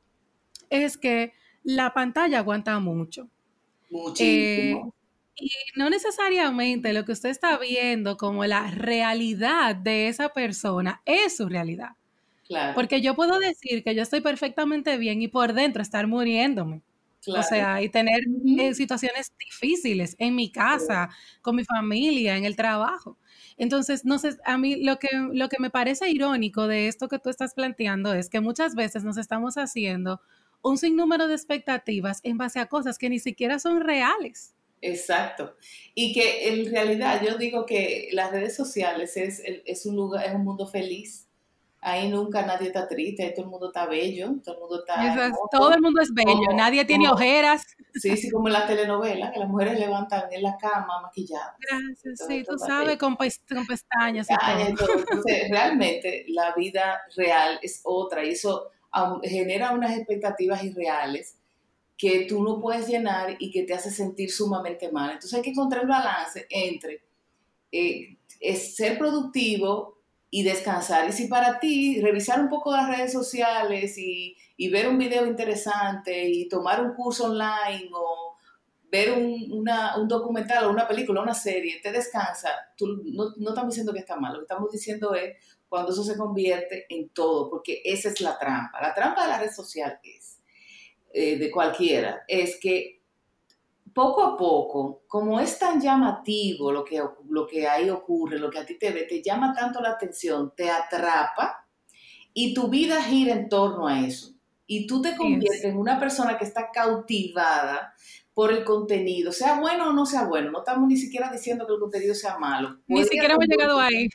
es 0.71 0.97
que 0.97 1.33
la 1.63 1.93
pantalla 1.93 2.39
aguanta 2.39 2.79
mucho. 2.79 3.29
Muchísimo. 3.91 4.89
Eh, 4.89 5.03
y 5.37 5.51
no 5.77 5.91
necesariamente 5.91 6.93
lo 6.93 7.05
que 7.05 7.13
usted 7.13 7.31
está 7.31 7.59
viendo 7.59 8.17
como 8.17 8.45
la 8.45 8.71
realidad 8.71 9.75
de 9.77 10.09
esa 10.09 10.31
persona 10.31 11.03
es 11.05 11.37
su 11.37 11.49
realidad. 11.49 11.91
Claro. 12.47 12.75
Porque 12.75 13.01
yo 13.01 13.15
puedo 13.15 13.39
decir 13.39 13.83
que 13.83 13.95
yo 13.95 14.03
estoy 14.03 14.21
perfectamente 14.21 14.99
bien 14.99 15.23
y 15.23 15.29
por 15.29 15.55
dentro 15.55 15.83
estar 15.83 16.07
muriéndome. 16.07 16.83
O 17.29 17.43
sea, 17.43 17.81
y 17.81 17.89
tener 17.89 18.21
eh, 18.59 18.75
situaciones 18.75 19.33
difíciles 19.39 20.17
en 20.19 20.35
mi 20.35 20.51
casa, 20.51 21.09
con 21.41 21.55
mi 21.55 21.65
familia, 21.65 22.37
en 22.37 22.45
el 22.45 22.57
trabajo. 22.57 23.17
Entonces, 23.57 24.05
no 24.05 24.19
sé, 24.19 24.37
a 24.45 24.59
mí 24.59 24.77
lo 24.77 24.99
que, 24.99 25.09
lo 25.33 25.49
que 25.49 25.59
me 25.61 25.71
parece 25.71 26.09
irónico 26.11 26.67
de 26.67 26.89
esto 26.89 27.09
que 27.09 27.19
tú 27.19 27.31
estás 27.31 27.55
planteando 27.55 28.13
es 28.15 28.29
que 28.29 28.41
muchas 28.41 28.75
veces 28.75 29.05
nos 29.05 29.17
estamos 29.17 29.57
haciendo 29.57 30.21
un 30.63 30.79
sinnúmero 30.79 31.27
de 31.27 31.35
expectativas 31.35 32.21
en 32.23 32.39
base 32.39 32.61
a 32.61 32.67
cosas 32.67 32.99
que 32.99 33.11
ni 33.11 33.19
siquiera 33.19 33.59
son 33.59 33.81
reales. 33.81 34.55
Exacto. 34.81 35.57
Y 35.95 36.13
que 36.13 36.49
en 36.49 36.71
realidad 36.71 37.23
yo 37.25 37.39
digo 37.39 37.67
que 37.67 38.09
las 38.13 38.33
redes 38.33 38.57
sociales 38.57 39.17
es, 39.17 39.43
es 39.45 39.87
un 39.87 39.97
lugar, 39.97 40.27
es 40.27 40.35
un 40.35 40.45
mundo 40.45 40.67
feliz 40.67 41.29
ahí 41.83 42.09
nunca 42.09 42.47
nadie 42.47 42.69
está 42.69 42.87
triste, 42.89 43.25
ahí 43.25 43.35
todo 43.35 43.45
el 43.45 43.51
mundo 43.51 43.67
está 43.67 43.87
bello, 43.87 44.37
todo 44.43 44.55
el 44.55 44.61
mundo 44.61 44.79
está... 44.79 45.39
todo 45.51 45.75
el 45.75 45.83
mundo 45.83 46.01
es 46.01 46.15
bello, 46.15 46.55
nadie 46.55 46.85
tiene 46.85 47.09
ojeras. 47.09 47.67
Sí, 47.95 48.17
sí, 48.17 48.31
como 48.31 48.47
en 48.47 48.55
la 48.55 48.67
telenovela, 48.67 49.33
que 49.33 49.41
las 49.41 49.49
mujeres 49.49 49.79
levantan 49.79 50.33
en 50.33 50.43
la 50.43 50.57
cama 50.57 51.03
maquilladas. 51.03 51.57
Gracias, 51.59 52.27
sí, 52.27 52.45
tú 52.49 52.57
sabes, 52.57 52.97
con, 52.97 53.17
pestañas 53.17 54.29
y 54.31 54.35
todo. 54.35 54.59
Entonces, 54.69 55.51
realmente 55.51 56.25
la 56.29 56.55
vida 56.55 57.03
real 57.17 57.59
es 57.63 57.81
otra 57.83 58.25
y 58.25 58.31
eso 58.31 58.71
genera 59.23 59.73
unas 59.73 59.97
expectativas 59.97 60.63
irreales 60.63 61.37
que 61.99 62.27
tú 62.27 62.43
no 62.43 62.61
puedes 62.61 62.89
llenar 62.89 63.37
y 63.39 63.51
que 63.51 63.65
te 63.65 63.75
hace 63.75 63.91
sentir 63.91 64.31
sumamente 64.31 64.91
mal. 64.91 65.13
Entonces 65.13 65.35
hay 65.35 65.43
que 65.43 65.51
encontrar 65.51 65.83
el 65.83 65.89
balance 65.89 66.47
entre 66.49 67.03
eh, 67.71 68.17
ser 68.55 68.99
productivo, 68.99 70.02
y 70.35 70.43
descansar. 70.45 71.07
Y 71.11 71.13
si 71.13 71.27
para 71.27 71.61
ti 71.61 72.01
revisar 72.01 72.41
un 72.41 72.49
poco 72.49 72.73
las 72.73 72.89
redes 72.89 73.13
sociales 73.13 73.99
y, 73.99 74.35
ver 74.71 74.89
un 74.89 74.97
video 74.97 75.27
interesante 75.27 76.27
y 76.27 76.49
tomar 76.49 76.83
un 76.83 76.95
curso 76.95 77.27
online 77.27 77.91
o 77.93 78.37
ver 78.91 79.13
un, 79.13 79.65
documental 80.09 80.65
o 80.65 80.71
una 80.71 80.89
película 80.89 81.21
una 81.21 81.35
serie 81.35 81.81
te 81.83 81.93
descansa, 81.93 82.49
tú, 82.77 83.03
no, 83.05 83.35
no, 83.37 83.51
estamos 83.51 83.75
diciendo 83.75 83.93
que 83.93 83.99
está 83.99 84.17
mal, 84.17 84.33
lo 84.33 84.39
que 84.39 84.45
estamos 84.45 84.71
diciendo 84.71 85.15
es 85.15 85.37
cuando 85.69 85.93
eso 85.93 86.03
se 86.03 86.17
convierte 86.17 86.87
en 86.89 87.11
todo, 87.11 87.51
porque 87.51 87.83
esa 87.85 88.09
es 88.09 88.21
la 88.23 88.39
trampa. 88.39 88.81
La 88.81 88.95
trampa 88.95 89.25
de 89.25 89.29
la 89.29 89.39
red 89.39 89.51
social 89.51 90.01
es, 90.03 90.41
eh, 91.13 91.37
de 91.37 91.51
cualquiera, 91.51 92.25
es 92.27 92.59
que 92.59 93.02
poco 93.93 94.23
a 94.23 94.37
poco, 94.37 95.03
como 95.07 95.41
es 95.41 95.59
tan 95.59 95.81
llamativo 95.81 96.73
lo 96.73 96.85
que, 96.85 97.03
lo 97.29 97.47
que 97.47 97.67
ahí 97.67 97.91
ocurre, 97.91 98.39
lo 98.39 98.51
que 98.51 98.59
a 98.59 98.67
ti 98.67 98.79
te 98.79 98.91
ve, 98.91 99.05
te 99.05 99.23
llama 99.23 99.53
tanto 99.53 99.81
la 99.81 99.91
atención, 99.91 100.53
te 100.57 100.71
atrapa 100.71 101.67
y 102.35 102.55
tu 102.55 102.69
vida 102.69 103.03
gira 103.03 103.35
en 103.35 103.49
torno 103.49 103.87
a 103.87 104.01
eso. 104.01 104.33
Y 104.67 104.87
tú 104.87 105.03
te 105.03 105.17
conviertes 105.17 105.65
en 105.65 105.77
una 105.77 105.99
persona 105.99 106.39
que 106.39 106.45
está 106.45 106.71
cautivada 106.71 107.95
por 108.35 108.53
el 108.53 108.65
contenido, 108.65 109.31
sea 109.31 109.61
bueno 109.61 109.91
o 109.91 109.93
no 109.93 110.07
sea 110.07 110.25
bueno. 110.25 110.51
No 110.51 110.61
estamos 110.61 110.89
ni 110.89 110.97
siquiera 110.97 111.31
diciendo 111.31 111.67
que 111.67 111.75
el 111.75 111.81
contenido 111.81 112.15
sea 112.15 112.39
malo. 112.39 112.79
Ni 112.87 113.05
siquiera 113.05 113.35
hemos 113.35 113.47
llegado 113.47 113.79
ahí. 113.79 114.09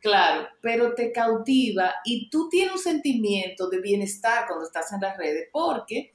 Claro, 0.00 0.46
pero 0.60 0.94
te 0.94 1.10
cautiva 1.10 1.96
y 2.04 2.30
tú 2.30 2.48
tienes 2.48 2.74
un 2.74 2.78
sentimiento 2.78 3.68
de 3.68 3.80
bienestar 3.80 4.46
cuando 4.46 4.64
estás 4.64 4.92
en 4.92 5.00
las 5.00 5.16
redes 5.16 5.48
porque 5.52 6.12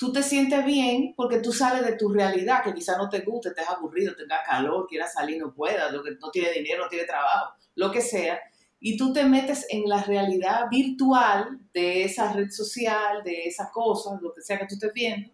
tú 0.00 0.10
te 0.10 0.22
sientes 0.22 0.64
bien 0.64 1.12
porque 1.14 1.40
tú 1.40 1.52
sales 1.52 1.84
de 1.84 1.94
tu 1.94 2.08
realidad, 2.08 2.64
que 2.64 2.72
quizás 2.72 2.96
no 2.96 3.10
te 3.10 3.20
guste, 3.20 3.50
estés 3.50 3.68
aburrido, 3.68 4.16
tengas 4.16 4.40
calor, 4.46 4.86
quieras 4.88 5.12
salir, 5.12 5.38
no 5.38 5.52
puedas, 5.52 5.92
lo 5.92 6.02
que 6.02 6.12
no 6.12 6.30
tiene 6.30 6.52
dinero, 6.52 6.84
no 6.84 6.88
tiene 6.88 7.04
trabajo, 7.04 7.52
lo 7.74 7.92
que 7.92 8.00
sea, 8.00 8.40
y 8.80 8.96
tú 8.96 9.12
te 9.12 9.24
metes 9.24 9.66
en 9.68 9.86
la 9.86 10.02
realidad 10.02 10.70
virtual 10.70 11.60
de 11.74 12.04
esa 12.04 12.32
red 12.32 12.48
social, 12.48 13.22
de 13.22 13.42
esa 13.42 13.70
cosa, 13.70 14.18
lo 14.22 14.32
que 14.32 14.40
sea 14.40 14.58
que 14.58 14.64
tú 14.64 14.76
estés 14.76 14.94
viendo, 14.94 15.30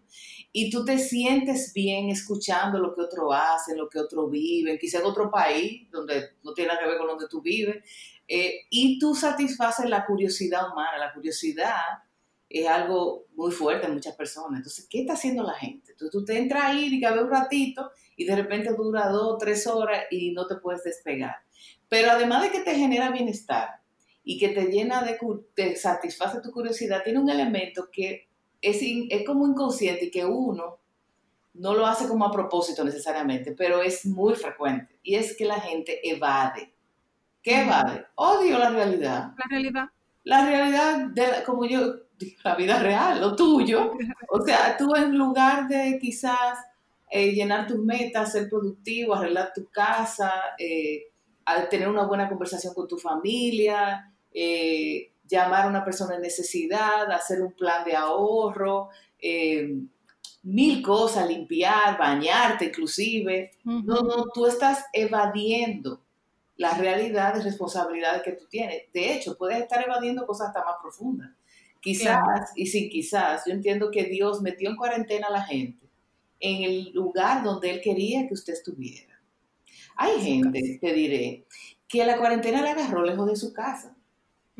y 0.51 0.69
tú 0.69 0.83
te 0.83 0.97
sientes 0.97 1.71
bien 1.73 2.09
escuchando 2.09 2.77
lo 2.77 2.93
que 2.93 3.03
otro 3.03 3.31
hace, 3.31 3.73
lo 3.73 3.87
que 3.87 3.99
otro 3.99 4.27
vive, 4.27 4.77
quizás 4.77 4.99
en 4.99 5.07
otro 5.07 5.31
país 5.31 5.89
donde 5.89 6.31
no 6.43 6.53
tiene 6.53 6.73
nada 6.73 6.81
que 6.81 6.89
ver 6.89 6.97
con 6.97 7.07
donde 7.07 7.29
tú 7.29 7.41
vives, 7.41 7.77
eh, 8.27 8.65
y 8.69 8.99
tú 8.99 9.15
satisfaces 9.15 9.89
la 9.89 10.05
curiosidad 10.05 10.73
humana, 10.73 10.97
la 10.97 11.13
curiosidad 11.13 12.03
es 12.49 12.67
algo 12.67 13.25
muy 13.35 13.51
fuerte 13.51 13.87
en 13.87 13.93
muchas 13.93 14.15
personas. 14.15 14.59
Entonces, 14.59 14.87
¿qué 14.89 15.01
está 15.01 15.13
haciendo 15.13 15.43
la 15.43 15.53
gente? 15.53 15.91
Entonces, 15.91 16.11
tú 16.11 16.23
te 16.23 16.37
entras 16.37 16.63
ahí 16.63 16.85
y 16.85 17.01
cabe 17.01 17.23
un 17.23 17.29
ratito 17.29 17.91
y 18.15 18.25
de 18.25 18.35
repente 18.35 18.73
dura 18.73 19.09
dos, 19.09 19.37
tres 19.37 19.67
horas 19.67 20.05
y 20.09 20.31
no 20.31 20.47
te 20.47 20.55
puedes 20.55 20.83
despegar. 20.83 21.35
Pero 21.89 22.11
además 22.11 22.43
de 22.43 22.51
que 22.51 22.59
te 22.59 22.75
genera 22.75 23.11
bienestar 23.11 23.81
y 24.23 24.37
que 24.37 24.49
te 24.49 24.65
llena 24.65 25.03
de, 25.03 25.17
te 25.53 25.75
satisface 25.75 26.41
tu 26.41 26.51
curiosidad, 26.51 27.03
tiene 27.03 27.19
un 27.19 27.29
elemento 27.29 27.89
que 27.91 28.27
es, 28.61 28.79
es 28.81 29.25
como 29.25 29.47
inconsciente 29.47 30.05
y 30.05 30.11
que 30.11 30.25
uno 30.25 30.79
no 31.53 31.73
lo 31.73 31.85
hace 31.85 32.07
como 32.07 32.25
a 32.25 32.31
propósito 32.31 32.83
necesariamente, 32.83 33.53
pero 33.53 33.81
es 33.81 34.05
muy 34.05 34.35
frecuente. 34.35 34.99
Y 35.03 35.15
es 35.15 35.35
que 35.35 35.45
la 35.45 35.59
gente 35.59 35.99
evade. 36.07 36.73
¿Qué 37.41 37.61
evade? 37.61 38.05
Odio 38.15 38.57
la 38.59 38.69
realidad. 38.69 39.31
La 39.37 39.45
realidad. 39.49 39.85
La 40.23 40.45
realidad, 40.45 41.07
de 41.07 41.43
como 41.45 41.65
yo 41.65 42.06
la 42.43 42.55
vida 42.55 42.79
real, 42.79 43.21
lo 43.21 43.35
tuyo. 43.35 43.93
O 44.29 44.41
sea, 44.43 44.75
tú 44.77 44.95
en 44.95 45.17
lugar 45.17 45.67
de 45.67 45.97
quizás 45.99 46.59
eh, 47.09 47.31
llenar 47.31 47.67
tus 47.67 47.79
metas, 47.79 48.31
ser 48.31 48.49
productivo, 48.49 49.15
arreglar 49.15 49.51
tu 49.53 49.69
casa, 49.69 50.31
eh, 50.57 51.05
tener 51.69 51.87
una 51.87 52.03
buena 52.05 52.27
conversación 52.27 52.73
con 52.73 52.87
tu 52.87 52.97
familia, 52.97 54.11
eh, 54.33 55.11
llamar 55.27 55.65
a 55.65 55.69
una 55.69 55.85
persona 55.85 56.15
en 56.15 56.21
necesidad, 56.21 57.09
hacer 57.11 57.41
un 57.41 57.53
plan 57.53 57.85
de 57.85 57.95
ahorro, 57.95 58.89
mil 60.43 60.81
cosas, 60.81 61.27
limpiar, 61.27 61.97
bañarte 61.97 62.65
inclusive. 62.65 63.51
No, 63.63 64.01
no, 64.01 64.25
tú 64.33 64.45
estás 64.45 64.85
evadiendo 64.91 66.01
la 66.57 66.73
realidad 66.73 67.35
de 67.35 67.43
responsabilidades 67.43 68.23
que 68.23 68.31
tú 68.33 68.45
tienes. 68.49 68.91
De 68.91 69.13
hecho, 69.13 69.37
puedes 69.37 69.59
estar 69.59 69.81
evadiendo 69.81 70.25
cosas 70.25 70.47
hasta 70.47 70.65
más 70.65 70.75
profundas. 70.81 71.29
Quizás, 71.81 72.51
y 72.55 72.65
sin 72.65 72.89
quizás, 72.89 73.43
yo 73.45 73.53
entiendo 73.53 73.91
que 73.91 74.05
Dios 74.05 74.41
metió 74.41 74.69
en 74.69 74.75
cuarentena 74.75 75.27
a 75.27 75.31
la 75.31 75.43
gente 75.43 75.87
en 76.39 76.63
el 76.63 76.91
lugar 76.91 77.43
donde 77.43 77.69
Él 77.69 77.81
quería 77.81 78.27
que 78.27 78.33
usted 78.33 78.53
estuviera. 78.53 79.19
Hay 79.95 80.21
gente, 80.21 80.77
te 80.79 80.93
diré, 80.93 81.45
que 81.87 82.05
la 82.05 82.17
cuarentena 82.17 82.61
la 82.61 82.71
agarró 82.71 83.03
lejos 83.03 83.27
de 83.27 83.35
su 83.35 83.53
casa. 83.53 83.95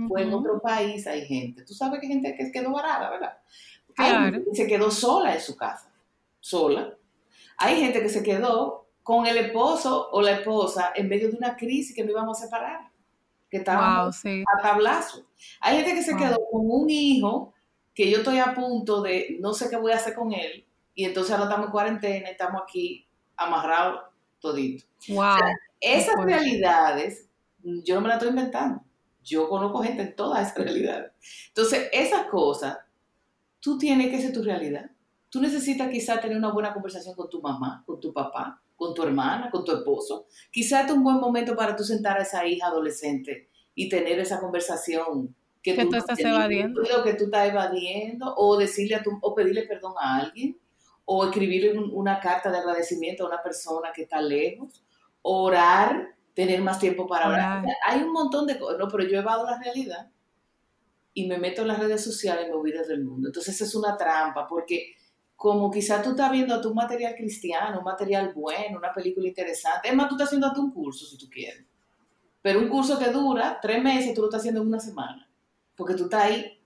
Fue 0.07 0.21
en 0.21 0.33
otro 0.33 0.61
país, 0.61 1.07
hay 1.07 1.25
gente. 1.25 1.63
Tú 1.63 1.73
sabes 1.73 1.99
que 1.99 2.05
hay 2.05 2.13
gente 2.13 2.35
que 2.35 2.51
quedó 2.51 2.71
varada, 2.71 3.09
¿verdad? 3.09 3.37
Hay 3.97 4.31
gente 4.31 4.49
que 4.49 4.55
se 4.55 4.67
quedó 4.67 4.91
sola 4.91 5.33
en 5.33 5.41
su 5.41 5.55
casa, 5.55 5.91
sola. 6.39 6.95
Hay 7.57 7.81
gente 7.81 8.01
que 8.01 8.09
se 8.09 8.21
quedó 8.21 8.87
con 9.01 9.25
el 9.25 9.37
esposo 9.37 10.09
o 10.11 10.21
la 10.21 10.33
esposa 10.33 10.91
en 10.95 11.09
medio 11.09 11.29
de 11.29 11.37
una 11.37 11.55
crisis 11.55 11.95
que 11.95 12.03
no 12.03 12.11
íbamos 12.11 12.39
a 12.39 12.45
separar 12.45 12.86
que 13.57 13.61
estaban 13.63 14.09
a 14.09 14.61
tablazo. 14.61 15.25
Hay 15.59 15.77
gente 15.77 15.93
que 15.93 16.03
se 16.03 16.15
quedó 16.15 16.37
con 16.51 16.61
un 16.69 16.89
hijo 16.89 17.53
que 17.93 18.09
yo 18.11 18.19
estoy 18.19 18.39
a 18.39 18.53
punto 18.53 19.01
de 19.01 19.37
no 19.39 19.53
sé 19.53 19.69
qué 19.69 19.77
voy 19.77 19.91
a 19.91 19.95
hacer 19.95 20.13
con 20.13 20.31
él, 20.31 20.67
y 20.93 21.05
entonces 21.05 21.31
ahora 21.31 21.45
estamos 21.45 21.67
en 21.67 21.71
cuarentena, 21.71 22.29
estamos 22.29 22.61
aquí 22.63 23.07
amarrados 23.35 24.01
todito. 24.39 24.85
Wow. 25.09 25.37
esas 25.79 26.15
realidades, 26.23 27.29
yo 27.61 27.95
no 27.95 28.01
me 28.01 28.07
las 28.07 28.17
estoy 28.17 28.29
inventando. 28.29 28.83
Yo 29.23 29.47
conozco 29.47 29.83
gente 29.83 30.01
en 30.01 30.15
todas 30.15 30.41
esas 30.41 30.57
realidades. 30.63 31.11
Entonces, 31.49 31.89
esas 31.91 32.25
cosas 32.27 32.79
tú 33.59 33.77
tienes 33.77 34.09
que 34.09 34.19
ser 34.19 34.33
tu 34.33 34.41
realidad. 34.41 34.89
Tú 35.29 35.41
necesitas 35.41 35.89
quizá 35.89 36.19
tener 36.19 36.37
una 36.37 36.51
buena 36.51 36.73
conversación 36.73 37.15
con 37.15 37.29
tu 37.29 37.41
mamá, 37.41 37.83
con 37.85 37.99
tu 37.99 38.13
papá, 38.13 38.61
con 38.75 38.93
tu 38.93 39.03
hermana, 39.03 39.49
con 39.49 39.65
tu 39.65 39.73
esposo. 39.73 40.27
Quizá 40.51 40.81
es 40.81 40.91
un 40.91 41.03
buen 41.03 41.17
momento 41.17 41.55
para 41.55 41.75
tú 41.75 41.83
sentar 41.83 42.17
a 42.17 42.23
esa 42.23 42.45
hija 42.45 42.67
adolescente 42.67 43.49
y 43.75 43.89
tener 43.89 44.19
esa 44.19 44.39
conversación 44.39 45.35
que, 45.61 45.73
tú, 45.85 45.95
estás 45.95 46.19
evadiendo. 46.19 46.81
Que 47.03 47.13
tú 47.15 47.25
estás 47.25 47.49
evadiendo, 47.49 48.33
o 48.37 48.57
decirle 48.57 48.95
a 48.95 49.03
tu, 49.03 49.17
o 49.21 49.35
pedirle 49.35 49.63
perdón 49.63 49.93
a 49.99 50.17
alguien, 50.17 50.57
o 51.05 51.25
escribirle 51.25 51.77
una 51.79 52.19
carta 52.19 52.51
de 52.51 52.57
agradecimiento 52.57 53.23
a 53.23 53.27
una 53.27 53.41
persona 53.41 53.89
que 53.93 54.03
está 54.03 54.21
lejos, 54.21 54.83
orar, 55.21 56.15
tener 56.33 56.61
más 56.61 56.79
tiempo 56.79 57.07
para 57.07 57.29
orar. 57.29 57.65
hay 57.85 58.01
un 58.01 58.13
montón 58.13 58.45
de 58.45 58.57
cosas, 58.57 58.77
no, 58.77 58.87
pero 58.87 59.03
yo 59.03 59.19
evado 59.19 59.45
la 59.45 59.59
realidad 59.59 60.09
y 61.13 61.27
me 61.27 61.37
meto 61.39 61.63
en 61.63 61.69
las 61.69 61.79
redes 61.79 62.03
sociales 62.03 62.45
y 62.45 62.49
me 62.49 62.55
olvido 62.55 62.85
del 62.85 63.03
mundo. 63.03 63.29
Entonces 63.29 63.59
es 63.59 63.73
una 63.73 63.97
trampa, 63.97 64.47
porque 64.47 64.93
como 65.37 65.69
quizá 65.69 66.01
tú 66.01 66.09
estás 66.09 66.31
viendo 66.31 66.55
a 66.55 66.61
tu 66.61 66.73
material 66.73 67.13
cristiano, 67.15 67.77
un 67.77 67.85
material 67.85 68.33
bueno, 68.33 68.79
una 68.79 68.91
película 68.91 69.27
interesante, 69.27 69.87
es 69.87 69.95
más, 69.95 70.09
tú 70.09 70.15
estás 70.15 70.29
haciendo 70.29 70.47
a 70.47 70.53
tu 70.53 70.63
un 70.63 70.71
curso 70.71 71.05
si 71.05 71.15
tú 71.15 71.29
quieres. 71.29 71.63
Pero 72.41 72.59
un 72.59 72.67
curso 72.67 72.97
que 72.97 73.11
dura 73.11 73.59
tres 73.61 73.81
meses, 73.83 74.15
tú 74.15 74.21
lo 74.21 74.27
estás 74.27 74.41
haciendo 74.41 74.61
en 74.61 74.67
una 74.67 74.79
semana, 74.79 75.29
porque 75.75 75.93
tú 75.93 76.05
estás 76.05 76.23
ahí 76.23 76.59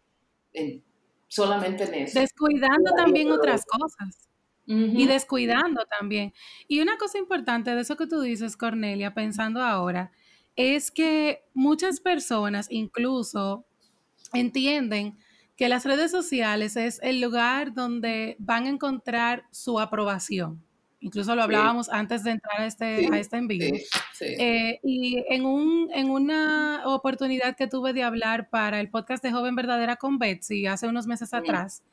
solamente 1.27 1.83
en 1.83 1.93
eso. 1.95 2.17
Descuidando 2.17 2.91
también 2.95 3.29
otras 3.31 3.65
cosas. 3.65 4.29
Y 4.65 5.05
descuidando 5.05 5.83
también. 5.99 6.33
Y 6.65 6.79
una 6.79 6.97
cosa 6.97 7.17
importante 7.17 7.75
de 7.75 7.81
eso 7.81 7.97
que 7.97 8.07
tú 8.07 8.21
dices, 8.21 8.55
Cornelia, 8.55 9.13
pensando 9.13 9.61
ahora, 9.61 10.13
es 10.55 10.91
que 10.91 11.43
muchas 11.53 11.99
personas 11.99 12.67
incluso 12.69 13.65
entienden 14.31 15.17
que 15.61 15.69
las 15.69 15.85
redes 15.85 16.09
sociales 16.09 16.75
es 16.75 16.99
el 17.03 17.21
lugar 17.21 17.75
donde 17.75 18.35
van 18.39 18.65
a 18.65 18.69
encontrar 18.69 19.43
su 19.51 19.79
aprobación. 19.79 20.59
Incluso 21.01 21.35
lo 21.35 21.43
hablábamos 21.43 21.87
antes 21.89 22.23
de 22.23 22.31
entrar 22.31 22.61
a 22.61 22.65
este, 22.65 23.07
a 23.13 23.19
este 23.19 23.37
en 23.37 23.47
vivo. 23.47 23.77
Eh, 24.21 24.79
y 24.81 25.23
en, 25.29 25.45
un, 25.45 25.91
en 25.93 26.09
una 26.09 26.81
oportunidad 26.85 27.55
que 27.55 27.67
tuve 27.67 27.93
de 27.93 28.01
hablar 28.01 28.49
para 28.49 28.79
el 28.79 28.89
podcast 28.89 29.21
de 29.21 29.31
Joven 29.31 29.55
Verdadera 29.55 29.97
con 29.97 30.17
Betsy 30.17 30.65
hace 30.65 30.87
unos 30.87 31.05
meses 31.05 31.31
atrás, 31.31 31.83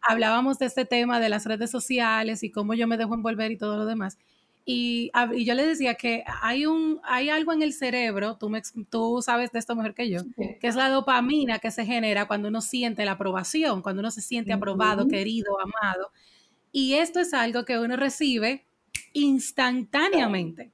hablábamos 0.00 0.60
de 0.60 0.66
este 0.66 0.84
tema 0.84 1.18
de 1.18 1.28
las 1.28 1.46
redes 1.46 1.72
sociales 1.72 2.44
y 2.44 2.52
cómo 2.52 2.74
yo 2.74 2.86
me 2.86 2.96
dejo 2.96 3.14
envolver 3.14 3.50
y 3.50 3.58
todo 3.58 3.76
lo 3.76 3.86
demás. 3.86 4.18
Y, 4.68 5.12
yo 5.44 5.54
le 5.54 5.64
decía 5.64 5.94
que 5.94 6.24
hay, 6.42 6.66
un, 6.66 7.00
hay 7.04 7.30
algo 7.30 7.52
en 7.52 7.62
el 7.62 7.72
cerebro, 7.72 8.36
tú, 8.36 8.50
me, 8.50 8.62
tú 8.90 9.22
sabes 9.22 9.52
de 9.52 9.60
esto 9.60 9.76
mejor 9.76 9.94
que 9.94 10.10
yo, 10.10 10.22
que 10.36 10.66
es 10.66 10.74
la 10.74 10.88
dopamina 10.88 11.60
que 11.60 11.70
se 11.70 11.86
genera 11.86 12.26
cuando 12.26 12.48
uno 12.48 12.60
siente 12.60 13.04
la 13.04 13.12
aprobación, 13.12 13.80
cuando 13.80 14.00
uno 14.00 14.10
se 14.10 14.22
siente 14.22 14.52
aprobado, 14.52 15.06
querido, 15.06 15.56
amado. 15.60 16.10
Y 16.72 16.94
esto 16.94 17.20
es 17.20 17.32
algo 17.32 17.64
que 17.64 17.78
uno 17.78 17.96
recibe 17.96 18.64
instantáneamente 19.12 20.72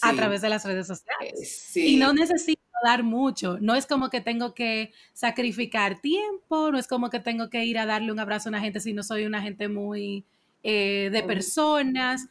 a 0.00 0.14
través 0.14 0.40
de 0.40 0.48
las 0.48 0.64
redes 0.64 0.86
sociales. 0.86 1.76
Eh, 1.76 1.88
y 1.88 1.96
no 1.96 2.14
necesito 2.14 2.62
dar 2.82 3.02
mucho, 3.02 3.58
no 3.60 3.74
es 3.74 3.84
como 3.84 4.08
que 4.08 4.22
tengo 4.22 4.54
que 4.54 4.92
sacrificar 5.12 6.00
tiempo, 6.00 6.72
no 6.72 6.78
es 6.78 6.86
como 6.86 7.10
que 7.10 7.20
tengo 7.20 7.50
que 7.50 7.66
ir 7.66 7.78
a 7.78 7.84
darle 7.84 8.12
un 8.12 8.18
abrazo 8.18 8.48
a 8.48 8.52
una 8.52 8.60
gente 8.62 8.80
si 8.80 8.94
no 8.94 9.02
soy 9.02 9.26
una 9.26 9.42
gente 9.42 9.68
muy 9.68 10.24
eh, 10.62 11.10
de 11.12 11.22
personas 11.22 12.26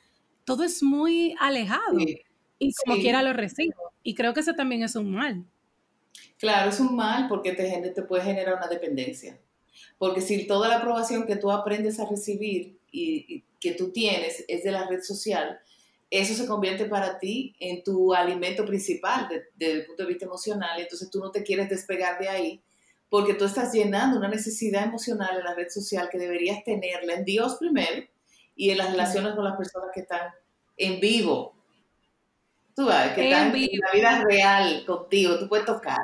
todo 0.49 0.63
es 0.63 0.81
muy 0.81 1.35
alejado 1.39 1.99
y 2.57 2.73
como 2.83 2.99
quiera 2.99 3.21
lo 3.21 3.33
recibo. 3.33 3.93
Y 4.01 4.15
creo 4.15 4.33
que 4.33 4.39
eso 4.39 4.53
también 4.55 4.81
es 4.81 4.95
un 4.95 5.11
mal. 5.11 5.45
Claro, 6.39 6.71
es 6.71 6.79
un 6.79 6.95
mal 6.95 7.27
porque 7.29 7.51
te, 7.51 7.91
te 7.91 8.01
puede 8.01 8.23
generar 8.23 8.55
una 8.55 8.67
dependencia. 8.67 9.39
Porque 9.99 10.21
si 10.21 10.47
toda 10.47 10.67
la 10.67 10.77
aprobación 10.77 11.27
que 11.27 11.35
tú 11.35 11.51
aprendes 11.51 11.99
a 11.99 12.09
recibir 12.09 12.79
y, 12.91 13.43
que 13.59 13.73
tú 13.73 13.91
tienes 13.91 14.43
es 14.47 14.63
de 14.63 14.71
la 14.71 14.87
red 14.87 15.03
social, 15.03 15.59
eso 16.09 16.33
se 16.33 16.47
convierte 16.47 16.85
para 16.85 17.19
ti 17.19 17.55
en 17.59 17.83
tu 17.83 18.15
alimento 18.15 18.65
principal 18.65 19.29
desde 19.53 19.73
el 19.73 19.85
punto 19.85 20.01
de 20.01 20.09
vista 20.09 20.25
emocional. 20.25 20.81
Entonces 20.81 21.11
tú 21.11 21.19
no 21.19 21.29
te 21.29 21.43
quieres 21.43 21.69
despegar 21.69 22.17
de 22.19 22.27
ahí 22.27 22.61
porque 23.07 23.35
tú 23.35 23.45
estás 23.45 23.71
llenando 23.71 24.17
una 24.17 24.29
necesidad 24.29 24.85
emocional 24.85 25.37
en 25.37 25.43
la 25.43 25.53
red 25.53 25.69
social 25.69 26.09
que 26.11 26.17
deberías 26.17 26.63
tenerla 26.63 27.13
en 27.13 27.25
Dios 27.25 27.57
primero 27.59 28.03
y 28.55 28.71
en 28.71 28.77
las 28.77 28.91
relaciones 28.91 29.35
con 29.35 29.45
las 29.45 29.55
personas 29.55 29.89
que 29.93 30.01
están 30.01 30.31
en 30.79 30.99
vivo. 30.99 31.53
Tú 32.75 32.87
sabes, 32.87 33.13
que 33.13 33.29
están 33.29 33.55
en 33.55 33.79
la 33.79 33.91
vida 33.93 34.23
real 34.23 34.85
contigo, 34.85 35.37
tú 35.37 35.47
puedes 35.47 35.65
tocar. 35.65 35.97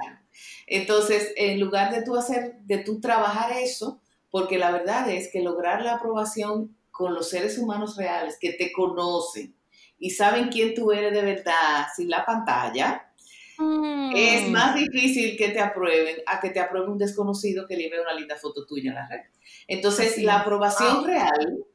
Entonces, 0.68 1.34
en 1.38 1.60
lugar 1.60 1.94
de 1.94 2.04
tú 2.04 2.16
hacer, 2.16 2.58
de 2.64 2.80
tú 2.80 3.00
trabajar 3.00 3.54
eso, 3.54 4.02
porque 4.30 4.58
la 4.58 4.72
verdad 4.72 5.10
es 5.10 5.32
que 5.32 5.42
lograr 5.42 5.82
la 5.82 5.96
aprobación 5.96 6.76
con 6.92 7.14
los 7.14 7.30
seres 7.30 7.58
humanos 7.58 7.96
reales 7.96 8.38
que 8.40 8.54
te 8.54 8.72
conocen 8.72 9.56
y 9.98 10.10
saben 10.12 10.50
quién 10.50 10.76
tú 10.76 10.92
eres 10.92 11.14
de 11.14 11.22
verdad 11.22 11.88
sin 11.96 12.10
la 12.10 12.26
pantalla, 12.26 13.10
es 14.14 14.48
mm. 14.48 14.52
más 14.52 14.76
difícil 14.76 15.38
que 15.38 15.50
te 15.50 15.62
aprueben 15.62 16.18
a 16.26 16.42
que 16.42 16.50
te 16.50 16.60
apruebe 16.60 16.90
un 16.90 16.98
desconocido 16.98 17.66
que 17.66 17.78
le 17.78 17.90
una 18.02 18.14
linda 18.14 18.36
foto 18.36 18.66
tuya 18.66 18.90
en 18.90 18.96
la 18.96 19.08
red. 19.08 19.22
Entonces, 19.68 20.18
la 20.18 20.42
aprobación 20.42 21.06
real 21.06 21.66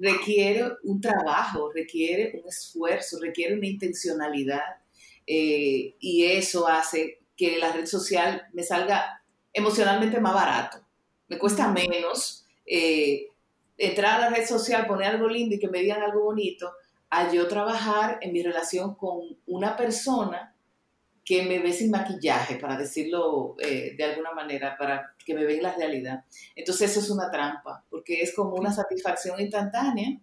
requiere 0.00 0.64
un 0.84 1.00
trabajo, 1.00 1.70
requiere 1.72 2.40
un 2.40 2.48
esfuerzo, 2.48 3.18
requiere 3.20 3.54
una 3.54 3.66
intencionalidad 3.66 4.80
eh, 5.26 5.94
y 6.00 6.24
eso 6.24 6.66
hace 6.66 7.20
que 7.36 7.58
la 7.58 7.70
red 7.72 7.86
social 7.86 8.46
me 8.52 8.62
salga 8.62 9.22
emocionalmente 9.52 10.18
más 10.20 10.34
barato. 10.34 10.78
Me 11.28 11.38
cuesta 11.38 11.68
menos 11.68 12.46
eh, 12.66 13.28
entrar 13.76 14.16
a 14.16 14.30
la 14.30 14.36
red 14.36 14.46
social, 14.46 14.86
poner 14.86 15.08
algo 15.08 15.28
lindo 15.28 15.54
y 15.54 15.58
que 15.58 15.68
me 15.68 15.80
digan 15.80 16.02
algo 16.02 16.24
bonito, 16.24 16.72
a 17.10 17.30
yo 17.32 17.46
trabajar 17.46 18.18
en 18.22 18.32
mi 18.32 18.42
relación 18.42 18.94
con 18.94 19.20
una 19.46 19.76
persona 19.76 20.54
que 21.30 21.44
me 21.44 21.60
ve 21.60 21.72
sin 21.72 21.92
maquillaje, 21.92 22.56
para 22.56 22.76
decirlo 22.76 23.54
eh, 23.60 23.94
de 23.96 24.02
alguna 24.02 24.32
manera, 24.32 24.76
para 24.76 25.14
que 25.24 25.32
me 25.32 25.44
vean 25.44 25.62
la 25.62 25.76
realidad. 25.76 26.24
Entonces 26.56 26.90
eso 26.90 26.98
es 26.98 27.08
una 27.08 27.30
trampa, 27.30 27.84
porque 27.88 28.20
es 28.20 28.34
como 28.34 28.56
una 28.56 28.72
satisfacción 28.72 29.40
instantánea 29.40 30.18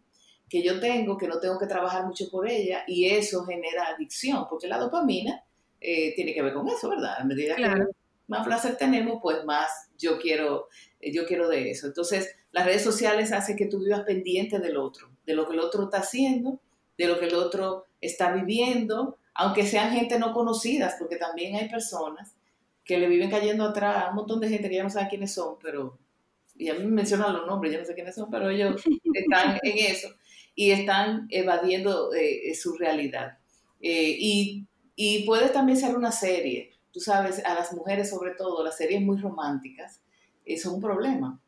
que 0.50 0.62
yo 0.62 0.82
tengo, 0.82 1.17
que 1.17 1.30
no 1.30 1.39
tengo 1.39 1.58
que 1.58 1.65
trabajar 1.65 2.06
mucho 2.06 2.30
por 2.30 2.46
ella, 2.46 2.84
y 2.88 3.06
eso 3.06 3.46
genera 3.46 3.88
adicción, 3.88 4.48
porque 4.50 4.67
la 4.67 4.78
dopamina 4.80 5.46
eh, 5.80 6.13
tiene 6.13 6.34
que 6.34 6.41
ver 6.41 6.54
con 6.54 6.67
eso, 6.67 6.89
¿verdad? 6.89 7.15
A 7.17 7.24
medida 7.24 7.56
que 7.56 7.86
más 8.28 8.46
placer 8.46 8.76
tenemos, 8.76 9.20
pues 9.22 9.46
más 9.46 9.70
yo 9.98 10.20
quiero, 10.20 10.67
eh, 11.00 11.13
yo 11.13 11.26
quiero 11.26 11.48
de 11.48 11.72
eso. 11.72 11.88
Entonces, 11.88 12.36
las 12.52 12.65
redes 12.65 12.84
sociales 12.84 13.32
hacen 13.32 13.56
que 13.56 13.67
tú 13.67 13.80
vivas 13.80 14.02
pendiente 14.02 14.60
del 14.60 14.76
otro, 14.76 15.10
de 15.26 15.36
lo 15.36 15.48
que 15.48 15.54
el 15.54 15.62
otro 15.62 15.86
está 15.86 16.00
haciendo, 16.00 16.60
de 16.98 17.08
lo 17.08 17.17
que 17.17 17.28
el 17.28 17.36
otro 17.36 17.86
está 18.02 18.34
viviendo, 18.34 19.17
aunque 19.38 19.65
sean 19.65 19.93
gente 19.93 20.17
no 20.17 20.34
conocidas, 20.34 20.95
porque 20.97 21.15
también 21.15 21.56
hay 21.56 21.69
personas 21.69 22.36
que 22.84 22.97
le 22.97 23.08
viven 23.08 23.30
cayendo 23.30 23.65
atrás 23.65 24.04
a 24.04 24.10
un 24.10 24.15
montón 24.15 24.39
de 24.39 24.50
gente 24.50 24.67
que 24.67 24.76
ya 24.76 24.84
no 24.84 24.89
sabe 24.89 25.10
quiénes 25.10 25.32
son, 25.34 25.58
pero, 25.62 26.00
y 26.56 26.69
a 26.69 26.73
mí 26.73 26.80
me 26.80 26.91
mencionan 26.91 27.34
los 27.34 27.45
nombres, 27.45 27.71
ya 27.71 27.80
no 27.80 27.86
sé 27.86 27.93
quiénes 27.93 28.15
son, 28.15 28.32
pero 28.32 28.50
ellos 28.50 28.82
están 29.13 29.60
en 29.62 29.78
eso 29.78 30.10
y 30.56 30.71
están 30.71 31.28
evadiendo 31.30 32.13
eh, 32.15 32.56
su 32.56 32.76
realidad. 32.78 33.38
Eh, 33.80 34.15
y, 34.17 34.65
y 34.95 35.23
puede 35.23 35.50
también 35.50 35.78
ser 35.78 35.95
una 35.95 36.12
serie, 36.12 36.71
tú 36.91 37.00
sabes, 37.00 37.45
a 37.45 37.54
las 37.54 37.71
mujeres 37.73 38.10
sobre 38.10 38.32
todo, 38.32 38.63
las 38.63 38.76
series 38.76 39.02
muy 39.02 39.17
románticas, 39.17 40.02
eh, 40.45 40.58
son 40.58 40.76
un 40.76 40.82
problema. 40.82 41.39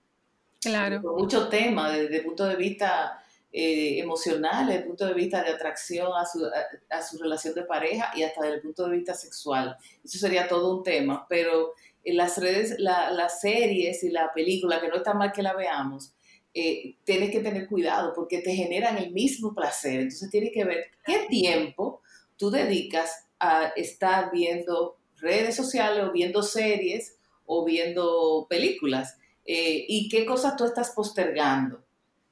Claro. 0.61 1.01
Con 1.01 1.15
mucho 1.15 1.49
tema 1.49 1.89
desde 1.89 2.17
el 2.17 2.23
punto 2.23 2.45
de 2.45 2.55
vista 2.55 3.18
eh, 3.51 3.99
emocional, 3.99 4.67
desde 4.67 4.81
el 4.81 4.87
punto 4.87 5.05
de 5.07 5.13
vista 5.15 5.41
de 5.43 5.49
atracción 5.49 6.11
a 6.15 6.25
su, 6.25 6.45
a, 6.89 7.01
su, 7.01 7.17
relación 7.17 7.55
de 7.55 7.63
pareja 7.63 8.11
y 8.15 8.21
hasta 8.21 8.41
desde 8.41 8.57
el 8.57 8.61
punto 8.61 8.87
de 8.87 8.97
vista 8.97 9.15
sexual. 9.15 9.75
Eso 10.03 10.19
sería 10.19 10.47
todo 10.47 10.77
un 10.77 10.83
tema, 10.83 11.25
pero 11.27 11.73
las 12.05 12.37
redes, 12.37 12.75
las 12.79 13.41
series 13.41 14.03
y 14.03 14.09
la 14.09 14.31
película, 14.33 14.79
que 14.79 14.87
no 14.87 14.97
está 14.97 15.13
mal 15.13 15.31
que 15.31 15.41
la 15.41 15.55
veamos, 15.55 16.13
eh, 16.53 16.95
tienes 17.03 17.31
que 17.31 17.39
tener 17.39 17.67
cuidado 17.67 18.13
porque 18.13 18.39
te 18.41 18.53
generan 18.53 18.97
el 18.97 19.11
mismo 19.11 19.53
placer. 19.53 20.01
Entonces 20.01 20.29
tienes 20.29 20.51
que 20.53 20.65
ver 20.65 20.85
qué 21.05 21.25
tiempo 21.29 22.01
tú 22.37 22.51
dedicas 22.51 23.27
a 23.39 23.67
estar 23.75 24.31
viendo 24.31 24.97
redes 25.17 25.55
sociales 25.55 26.03
o 26.03 26.11
viendo 26.11 26.43
series 26.43 27.17
o 27.45 27.65
viendo 27.65 28.47
películas 28.49 29.17
eh, 29.45 29.85
y 29.87 30.07
qué 30.09 30.25
cosas 30.25 30.55
tú 30.55 30.65
estás 30.65 30.91
postergando 30.91 31.83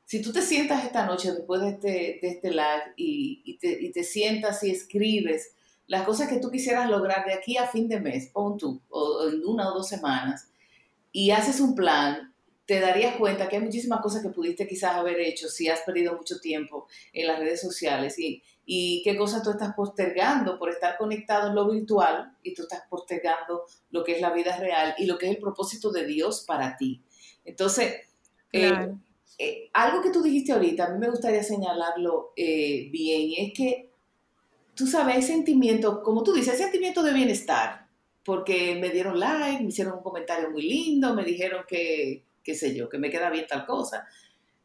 si 0.08 0.22
tú 0.22 0.32
te 0.32 0.42
sientas 0.42 0.86
esta 0.86 1.06
noche 1.06 1.34
después 1.34 1.60
de 1.60 1.68
este, 1.68 2.20
de 2.22 2.30
este 2.30 2.50
live 2.50 2.94
y, 2.96 3.58
te, 3.58 3.78
y, 3.84 3.92
te, 3.92 4.06
sientas 4.06 4.64
y 4.64 4.72
escribes 4.72 5.54
las 5.86 6.04
cosas 6.04 6.30
que 6.30 6.40
tú 6.40 6.50
quisieras 6.50 6.90
lograr 6.90 7.26
de 7.26 7.34
aquí 7.34 7.58
a 7.58 7.68
fin 7.68 7.90
de 7.90 8.00
mes, 8.00 8.28
pon 8.28 8.58
tú, 8.58 8.82
o 8.88 9.28
en 9.28 9.46
una 9.46 9.70
o 9.70 9.74
dos 9.74 9.90
semanas, 9.90 10.48
y 11.12 11.32
haces 11.32 11.60
un 11.60 11.76
plan, 11.76 12.34
te 12.66 12.80
darías 12.80 13.18
cuenta 13.18 13.50
que 13.50 13.58
hay 13.58 13.62
muchísimas 13.62 14.00
cosas 14.00 14.24
que 14.24 14.30
pudiste 14.30 14.66
quizás 14.66 14.96
haber 14.96 15.20
hecho 15.20 15.50
si 15.50 15.68
has 15.68 15.82
perdido 15.82 16.16
mucho 16.16 16.40
tiempo 16.40 16.88
en 17.12 17.28
las 17.28 17.40
redes 17.40 17.60
sociales 17.60 18.18
y, 18.18 18.42
y 18.66 19.02
qué 19.04 19.18
cosas 19.18 19.44
tú 19.44 19.52
estás 19.52 19.74
postergando 19.74 20.58
por 20.58 20.70
estar 20.70 20.98
conectado 20.98 21.50
en 21.50 21.56
lo 21.56 21.70
virtual 21.70 22.34
y 22.44 22.54
tú 22.54 22.62
estás 22.62 22.84
postergando 22.90 23.66
lo 23.92 24.06
que 24.06 24.14
es 24.14 24.22
la 24.22 24.32
vida 24.32 24.56
real 24.56 24.96
y 24.98 25.06
lo 25.06 25.18
que 25.18 25.26
es 25.26 25.36
el 25.36 25.42
propósito 25.42 25.92
de 25.92 26.06
Dios 26.06 26.46
para 26.48 26.78
ti. 26.78 27.02
Entonces. 27.44 27.94
Eh, 28.54 28.96
algo 29.74 30.02
que 30.02 30.10
tú 30.10 30.22
dijiste 30.22 30.52
ahorita, 30.52 30.86
a 30.86 30.90
mí 30.90 31.00
me 31.00 31.10
gustaría 31.10 31.44
señalarlo 31.44 32.34
eh, 32.36 32.90
bien, 32.92 33.22
y 33.22 33.36
es 33.38 33.54
que 33.54 33.92
tú 34.74 34.88
sabes, 34.88 35.28
sentimiento, 35.28 36.02
como 36.04 36.24
tú 36.24 36.34
dices, 36.34 36.58
sentimiento 36.58 37.04
de 37.04 37.14
bienestar, 37.14 37.88
porque 38.24 38.78
me 38.80 38.90
dieron 38.90 39.20
like, 39.20 39.62
me 39.62 39.70
hicieron 39.70 39.96
un 39.96 40.04
comentario 40.04 40.50
muy 40.52 40.64
lindo, 40.64 41.14
me 41.14 41.24
dijeron 41.24 41.66
que, 41.68 42.24
qué 42.44 42.56
sé 42.56 42.76
yo, 42.76 42.90
que 42.90 42.98
me 42.98 43.10
queda 43.10 43.30
bien 43.30 43.48
tal 43.48 43.66
cosa, 43.66 44.08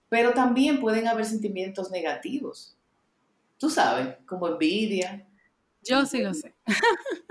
pero 0.09 0.33
también 0.33 0.81
pueden 0.81 1.09
haber 1.09 1.25
sentimientos 1.25 1.91
negativos, 1.91 2.77
tú 3.59 3.71
sabes, 3.71 4.17
como 4.27 4.49
envidia. 4.49 5.27
Yo 5.83 6.05
sí 6.05 6.23
lo 6.23 6.35
sé. 6.35 6.55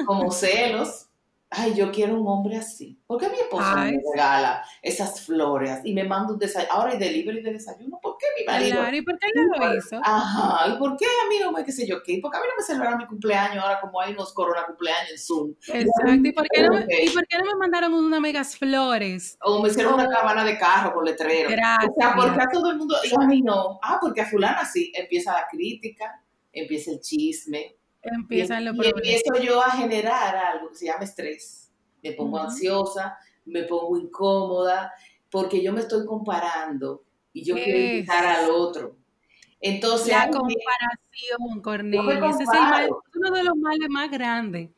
Como 0.06 0.32
celos, 0.32 1.08
ay, 1.52 1.74
yo 1.76 1.92
quiero 1.92 2.20
un 2.20 2.28
hombre 2.28 2.56
así. 2.58 2.98
¿Por 3.06 3.20
qué 3.20 3.28
mi 3.28 3.36
esposo 3.36 3.76
me 3.76 4.00
regala 4.14 4.64
esas 4.82 5.22
flores 5.22 5.82
y 5.84 5.94
me 5.94 6.06
manda 6.06 6.34
un 6.34 6.40
desayuno? 6.40 6.74
Ahora 6.74 6.94
hay 6.94 6.98
delivery 6.98 7.42
de 7.42 7.54
desayuno. 7.54 8.00
¿Por 8.02 8.18
qué 8.18 8.26
mi 8.40 8.46
marido? 8.46 8.78
Claro, 8.78 8.96
¿y 8.96 9.02
por 9.02 9.20
qué 9.20 9.28
no 9.36 9.44
lo 9.58 9.78
hizo? 9.78 10.00
Ajá, 10.02 10.70
¿y 10.70 10.78
por 10.78 10.96
qué 10.96 11.06
a 11.06 11.28
mí 11.28 11.36
no 11.42 11.52
me, 11.52 11.66
qué 11.66 11.74
sé 11.74 11.86
yo 11.86 12.02
qué? 12.04 12.20
¿Por 12.22 12.32
qué 12.32 12.38
a 12.38 12.42
mí 12.42 12.48
no 12.50 12.56
me 12.58 12.64
celebran 12.64 12.98
mi 12.98 13.06
cumpleaños 13.06 13.64
ahora 13.64 13.82
como 13.82 14.00
hay 14.00 14.14
unos 14.14 14.34
corona 14.34 14.66
cumpleaños 14.66 15.12
en 15.12 15.18
Zoom? 15.18 15.54
Exacto, 15.68 16.28
¿y 16.28 16.32
por 16.32 16.48
qué 16.48 16.64
no, 16.64 16.80
¿y 16.80 17.10
por 17.10 17.28
qué 17.28 17.38
no 17.38 17.46
me 17.46 17.56
mandaron 17.56 17.94
unas 17.94 18.22
megas 18.22 18.58
flores? 18.58 19.38
O 19.42 19.62
me 19.62 19.70
hicieron 19.70 19.96
una 19.96 20.08
cabana 20.08 20.46
de 20.46 20.58
carro 20.58 20.94
con 20.94 21.04
letrero. 21.04 21.50
Gracias. 21.50 21.92
O 21.92 22.00
sea, 22.00 22.16
porque 22.16 22.42
a 22.42 22.48
todo 22.48 22.72
el 22.72 22.78
mundo, 22.78 22.96
y 23.04 23.14
a 23.14 23.28
mí 23.28 23.42
no. 23.42 23.78
Ah, 23.84 23.98
porque 24.00 24.22
a 24.22 24.26
fulana 24.26 24.64
sí. 24.64 24.92
Empieza 24.96 25.34
la 25.34 25.48
crítica, 25.52 26.24
empieza 26.54 26.92
el 26.92 27.02
chisme. 27.02 27.76
Empiezan 28.02 28.66
los 28.66 28.76
y 28.76 28.90
empiezo 28.90 29.40
yo 29.42 29.62
a 29.62 29.72
generar 29.72 30.36
algo 30.36 30.70
que 30.70 30.76
se 30.76 30.86
llama 30.88 31.04
estrés. 31.04 31.72
Me 32.02 32.14
pongo 32.14 32.40
ansiosa, 32.40 33.18
me 33.46 33.64
pongo 33.64 33.98
incómoda, 33.98 34.92
porque 35.30 35.62
yo 35.62 35.72
me 35.72 35.82
estoy 35.82 36.06
comparando 36.06 37.04
y 37.32 37.44
yo 37.44 37.56
quiero 37.56 37.78
invitar 37.78 38.26
al 38.26 38.50
otro. 38.50 38.98
Entonces, 39.60 40.08
la 40.08 40.30
comparación, 40.30 41.62
Cornelia, 41.62 42.30
ese 42.30 42.44
es 42.44 42.50
el 42.50 42.60
mal, 42.60 42.90
uno 43.16 43.32
de 43.32 43.44
los 43.44 43.56
males 43.56 43.90
más 43.90 44.10
grandes 44.10 44.72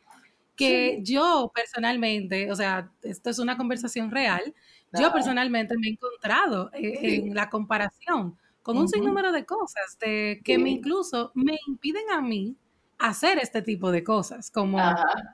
que 0.56 1.00
yo 1.02 1.52
personalmente, 1.54 2.52
o 2.52 2.56
sea, 2.56 2.92
esto 3.02 3.30
es 3.30 3.40
una 3.40 3.58
conversación 3.58 4.12
real, 4.12 4.54
yo 5.00 5.12
personalmente 5.12 5.76
me 5.78 5.88
he 5.88 5.92
encontrado 5.92 6.70
en, 6.74 7.34
la 7.34 7.50
comparación 7.50 8.38
con 8.62 8.78
un 8.78 8.88
sinnúmero 8.88 9.32
de 9.32 9.46
cosas 9.46 9.98
de, 10.00 10.42
que 10.44 10.58
me 10.60 10.70
incluso 10.70 11.32
me 11.34 11.58
impiden 11.68 12.12
a 12.12 12.22
mí 12.22 12.56
hacer 13.04 13.38
este 13.38 13.62
tipo 13.62 13.92
de 13.92 14.02
cosas, 14.02 14.50
como 14.50 14.78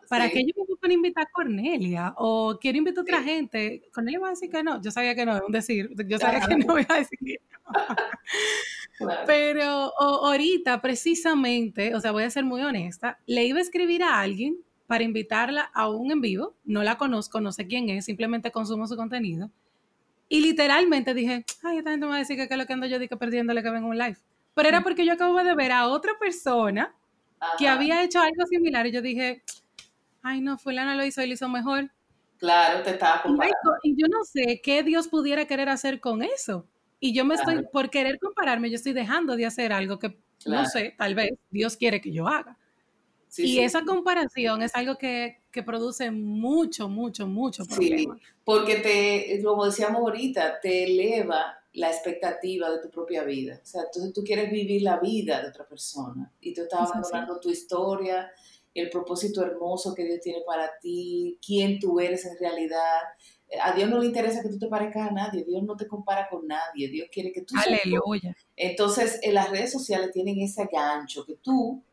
para 0.10 0.27
que 0.32 0.43
yo 0.43 0.53
me 0.58 0.75
puedan 0.75 0.91
invitar 0.91 1.27
a 1.27 1.32
Cornelia 1.32 2.15
o 2.17 2.58
quiero 2.60 2.79
invitar 2.79 2.99
a 2.99 3.01
otra 3.03 3.21
gente, 3.21 3.84
Cornelia 3.93 4.19
va 4.19 4.27
a 4.27 4.32
decir 4.32 4.49
que 4.49 4.63
no, 4.63 4.82
yo 4.82 4.89
sabía 4.89 5.13
que 5.13 5.23
no, 5.23 5.38
es 5.38 5.43
un 5.45 5.51
decir, 5.51 5.91
yo 6.08 6.17
sabía 6.17 6.39
que 6.47 6.58
no 6.58 6.79
iba 6.79 6.95
a 6.95 6.97
decir 6.97 7.19
que 7.23 7.39
no. 8.99 9.15
Pero 9.27 9.93
ahorita 9.99 10.82
precisamente, 10.82 11.93
o 11.93 12.01
sea, 12.01 12.12
voy 12.12 12.23
a 12.23 12.29
ser 12.32 12.43
muy 12.43 12.63
honesta, 12.63 13.19
le 13.27 13.45
iba 13.45 13.60
a 13.60 13.62
escribir 13.62 14.01
a 14.01 14.19
alguien 14.19 14.58
para 14.88 15.03
invitarla 15.03 15.69
a 15.71 15.89
un 15.89 16.12
en 16.12 16.21
vivo, 16.21 16.55
no 16.65 16.82
la 16.82 16.97
conozco, 16.97 17.39
no 17.39 17.51
sé 17.51 17.67
quién 17.67 17.88
es, 17.89 18.05
simplemente 18.05 18.49
consumo 18.49 18.88
su 18.88 18.95
contenido. 18.95 19.51
Y 20.27 20.41
literalmente 20.41 21.13
dije, 21.13 21.45
ay, 21.62 21.77
esta 21.77 21.91
gente 21.91 22.08
me 22.08 22.10
va 22.10 22.15
a 22.15 22.19
decir 22.19 22.36
que, 22.36 22.51
es 22.51 22.58
lo 22.58 22.65
que 22.65 22.73
ando 22.73 22.88
yo 22.88 22.97
digo 22.97 23.17
perdiéndole 23.17 23.62
que 23.62 23.69
venga 23.69 23.86
un 23.86 23.97
live. 23.97 24.17
Pero 24.55 24.69
era 24.69 24.82
porque 24.82 25.05
yo 25.05 25.13
acabo 25.13 25.38
de 25.43 25.53
ver 25.53 25.71
a 25.71 25.88
otra 25.88 26.13
persona 26.19 26.95
que 27.58 27.67
había 27.67 28.04
hecho 28.04 28.19
algo 28.19 28.45
similar 28.45 28.88
y 28.88 28.91
yo 28.91 29.02
dije, 29.02 29.43
ay 30.21 30.41
no, 30.41 30.58
fulano 30.58 30.95
lo 30.95 31.06
hizo, 31.06 31.21
él 31.21 31.32
hizo 31.32 31.47
mejor. 31.49 31.91
Claro, 32.38 32.82
te 32.84 32.91
estaba 32.91 33.21
comparando. 33.21 33.56
Y 33.84 33.95
yo 33.99 34.08
no 34.08 34.23
sé 34.23 34.62
qué 34.63 34.82
Dios 34.84 35.08
pudiera 35.08 35.45
querer 35.45 35.69
hacer 35.69 35.99
con 35.99 36.23
eso. 36.23 36.65
Y 37.02 37.13
yo 37.13 37.25
me 37.25 37.36
estoy, 37.36 37.65
por 37.71 37.89
querer 37.89 38.19
compararme, 38.19 38.69
yo 38.69 38.75
estoy 38.75 38.93
dejando 38.93 39.36
de 39.36 39.45
hacer 39.45 39.71
algo 39.71 39.99
que, 39.99 40.17
no 40.45 40.65
sé, 40.65 40.95
tal 40.97 41.15
vez 41.15 41.32
Dios 41.49 41.78
quiere 41.78 42.02
que 42.02 42.12
yo 42.12 42.28
haga. 42.28 42.58
y 43.38 43.60
esa 43.60 43.84
comparación 43.84 44.62
es 44.62 44.75
algo 44.75 44.97
que, 44.97 45.41
que, 45.52 45.63
produce 45.63 46.12
mucho, 46.12 46.89
mucho, 46.89 47.28
mucho 47.28 47.65
problema. 47.65 48.15
Sí, 48.15 48.21
porque 48.43 48.75
te, 48.75 49.43
como 49.43 49.65
decíamos 49.65 50.02
ahorita, 50.02 50.60
te 50.60 50.86
eleva 50.86 51.58
la 51.73 51.89
expectativa 51.89 52.69
de 52.71 52.79
tu 52.79 52.89
propia 52.89 53.23
vida. 53.23 53.60
O 53.62 53.65
sea, 53.65 53.84
entonces 53.84 54.13
tú 54.13 54.23
quieres 54.23 54.51
vivir 54.51 54.82
la 54.82 54.99
vida 54.99 55.41
de 55.41 55.49
otra 55.49 55.67
persona 55.67 56.32
y 56.41 56.53
tú 56.53 56.62
estás 56.62 56.89
abandonando 56.89 57.39
tu 57.39 57.49
historia, 57.49 58.32
el 58.73 58.89
propósito 58.89 59.43
hermoso 59.43 59.93
que 59.93 60.03
Dios 60.03 60.19
tiene 60.21 60.41
para 60.45 60.69
ti, 60.82 61.38
quién 61.45 61.79
tú 61.79 61.99
eres 61.99 62.25
en 62.25 62.38
realidad. 62.39 62.99
A 63.63 63.73
Dios 63.73 63.89
no 63.89 63.99
le 63.99 64.08
interesa 64.08 64.41
que 64.41 64.49
tú 64.49 64.60
te 64.60 64.67
parezcas 64.67 65.10
a 65.10 65.13
nadie, 65.13 65.43
Dios 65.43 65.63
no 65.63 65.75
te 65.75 65.88
compara 65.88 66.27
con 66.29 66.47
nadie, 66.47 66.89
Dios 66.89 67.10
quiere 67.12 67.32
que 67.32 67.41
tú... 67.41 67.55
Aleluya. 67.58 68.36
Entonces, 68.55 69.19
en 69.23 69.34
las 69.34 69.49
redes 69.49 69.71
sociales 69.71 70.12
tienen 70.12 70.39
ese 70.39 70.67
gancho 70.71 71.25
que 71.25 71.36
tú 71.36 71.84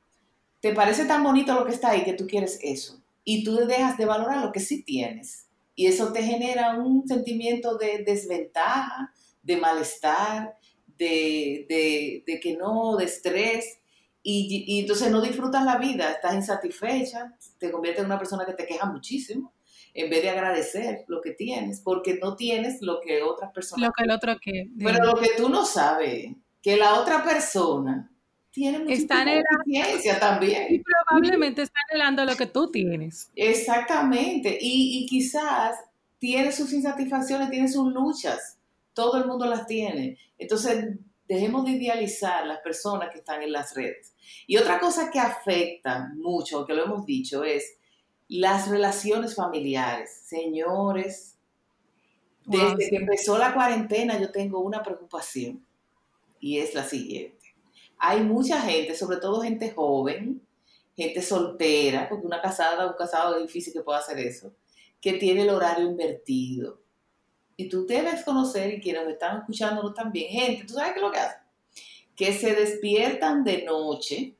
te 0.61 0.75
parece 0.75 1.05
tan 1.05 1.23
bonito 1.23 1.55
lo 1.55 1.65
que 1.65 1.73
está 1.73 1.91
ahí 1.91 2.05
que 2.05 2.15
tú 2.15 2.27
quieres 2.27 2.59
eso 2.63 3.01
y 3.25 3.45
tú 3.45 3.57
dejas 3.67 3.99
de 3.99 4.07
valorar 4.07 4.45
lo 4.45 4.53
que 4.53 4.61
sí 4.61 4.83
tienes. 4.83 5.47
Y 5.75 5.87
eso 5.87 6.13
te 6.13 6.23
genera 6.23 6.79
un 6.79 7.07
sentimiento 7.07 7.77
de 7.77 8.03
desventaja, 8.05 9.13
de 9.47 9.57
malestar, 9.57 10.55
de, 10.99 12.25
que 12.43 12.57
no, 12.57 12.97
de 12.97 13.05
estrés, 13.05 13.79
y, 14.23 14.81
entonces 14.81 15.11
no 15.11 15.21
disfrutas 15.21 15.65
la 15.65 15.79
vida, 15.79 16.11
estás 16.11 16.35
insatisfecha, 16.35 17.37
te 17.59 17.71
conviertes 17.71 18.01
en 18.01 18.07
una 18.07 18.19
persona 18.19 18.45
que 18.45 18.55
te 18.55 18.67
queja 18.67 18.87
muchísimo, 18.87 19.55
en 19.95 20.11
vez 20.11 20.23
de 20.23 20.31
agradecer 20.31 21.05
lo 21.07 21.21
que 21.21 21.31
tienes, 21.31 21.81
porque 21.81 22.19
no 22.21 22.35
tienes 22.35 22.83
lo 22.83 23.01
que 23.01 23.23
otras 23.23 23.53
personas... 23.53 23.87
Lo 23.87 23.93
que 23.93 24.03
el 24.03 24.11
otro 24.11 24.37
que... 24.41 24.69
Pero 24.79 25.05
lo 25.05 25.15
que 25.15 25.31
tú 25.37 25.49
no 25.49 25.65
sabes, 25.65 26.33
que 26.61 26.77
la 26.77 27.01
otra 27.01 27.23
persona 27.23 28.11
tiene 28.51 28.81
mucha 28.81 28.95
experiencia 28.95 30.19
también. 30.19 30.75
Y 30.75 30.81
probablemente 30.81 31.63
está 31.63 31.79
anhelando 31.89 32.25
lo 32.25 32.35
que 32.35 32.47
tú 32.47 32.71
tienes. 32.71 33.31
Exactamente, 33.37 34.59
y, 34.61 34.99
y 34.99 35.07
quizás 35.07 35.77
tiene 36.19 36.51
sus 36.51 36.73
insatisfacciones, 36.73 37.49
tiene 37.49 37.69
sus 37.69 37.93
luchas, 37.93 38.59
todo 38.97 39.19
el 39.19 39.27
mundo 39.27 39.45
las 39.45 39.67
tiene. 39.67 40.19
Entonces, 40.39 40.97
dejemos 41.29 41.67
de 41.67 41.73
idealizar 41.73 42.47
las 42.47 42.61
personas 42.61 43.11
que 43.13 43.19
están 43.19 43.43
en 43.43 43.53
las 43.53 43.75
redes. 43.75 44.15
Y 44.47 44.57
otra 44.57 44.81
cosa 44.81 45.11
que 45.11 45.21
afecta 45.21 46.11
mucho, 46.17 46.65
que 46.65 46.73
lo 46.73 46.85
hemos 46.85 47.05
dicho, 47.05 47.45
es 47.45 47.77
las 48.27 48.69
relaciones 48.69 49.35
familiares. 49.35 50.23
Señores, 50.25 51.37
desde 52.47 52.89
que 52.89 52.97
empezó 52.97 53.37
la 53.37 53.53
cuarentena 53.53 54.19
yo 54.19 54.31
tengo 54.31 54.61
una 54.61 54.83
preocupación 54.83 55.63
y 56.41 56.59
es 56.59 56.75
la 56.75 56.85
siguiente. 56.85 57.55
Hay 57.99 58.23
mucha 58.23 58.63
gente, 58.63 58.95
sobre 58.95 59.19
todo 59.19 59.43
gente 59.43 59.73
joven, 59.73 60.41
gente 60.97 61.21
soltera, 61.21 62.09
porque 62.09 62.27
una 62.27 62.41
casada, 62.41 62.87
un 62.87 62.97
casado 62.97 63.37
es 63.37 63.43
difícil 63.43 63.75
que 63.75 63.83
pueda 63.83 63.99
hacer 63.99 64.19
eso, 64.21 64.55
que 65.03 65.15
tiene 65.15 65.43
el 65.43 65.51
horario 65.51 65.87
invertido 65.87 66.86
y 67.57 67.69
tú 67.69 67.87
debes 67.87 68.23
conocer, 68.25 68.75
y 68.75 68.81
quienes 68.81 69.09
están 69.09 69.39
escuchándonos 69.39 69.95
también, 69.95 70.31
gente, 70.31 70.65
¿tú 70.65 70.75
sabes 70.75 70.93
qué 70.93 70.99
es 70.99 71.05
lo 71.05 71.13
que 71.13 71.19
hacen? 71.19 71.41
Que 72.15 72.33
se 72.33 72.55
despiertan 72.55 73.45
de 73.45 73.65
noche, 73.65 74.35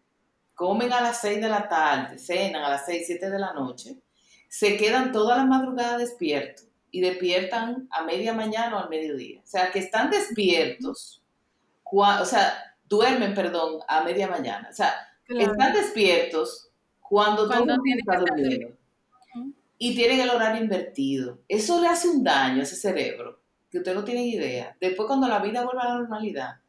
comen 0.55 0.93
a 0.93 1.01
las 1.01 1.21
6 1.21 1.41
de 1.41 1.49
la 1.49 1.69
tarde, 1.69 2.19
cenan 2.19 2.65
a 2.65 2.71
las 2.71 2.87
6, 2.87 3.05
7 3.07 3.31
de 3.31 3.39
la 3.39 3.53
noche, 3.53 3.97
se 4.49 4.77
quedan 4.77 5.13
toda 5.13 5.37
la 5.37 5.45
madrugada 5.45 5.99
despiertos 5.99 6.67
y 6.91 7.01
despiertan 7.01 7.89
a 7.91 8.05
media 8.05 8.33
mañana 8.33 8.77
o 8.77 8.81
al 8.81 8.89
mediodía. 8.89 9.41
O 9.43 9.47
sea, 9.47 9.71
que 9.71 9.79
están 9.79 10.11
despiertos, 10.11 11.23
o 11.85 12.25
sea, 12.25 12.77
duermen, 12.89 13.35
perdón, 13.35 13.81
a 13.89 14.03
media 14.05 14.29
mañana. 14.29 14.69
O 14.71 14.75
sea, 14.75 14.95
están 15.29 15.73
despiertos 15.73 16.71
cuando, 17.01 17.47
cuando 17.47 17.75
todo 17.75 17.83
el 17.85 17.99
está 17.99 18.19
durmiendo 18.19 18.76
y 19.79 19.95
tienen 19.95 20.21
el 20.21 20.31
horario 20.31 20.63
invertido. 20.63 21.41
Eso 21.49 21.81
le 21.81 21.89
hace 21.89 22.09
un 22.09 22.25
daño 22.25 22.61
a 22.61 22.63
ese 22.63 22.77
cerebro, 22.77 23.41
que 23.71 23.79
usted 23.79 23.95
no 23.95 24.05
tiene 24.05 24.27
idea. 24.27 24.77
Después 24.81 25.07
cuando 25.07 25.29
la 25.29 25.41
vida 25.41 25.65
vuelva 25.65 25.83
a 25.83 25.89
la 25.89 25.99
normalidad, 25.99 26.61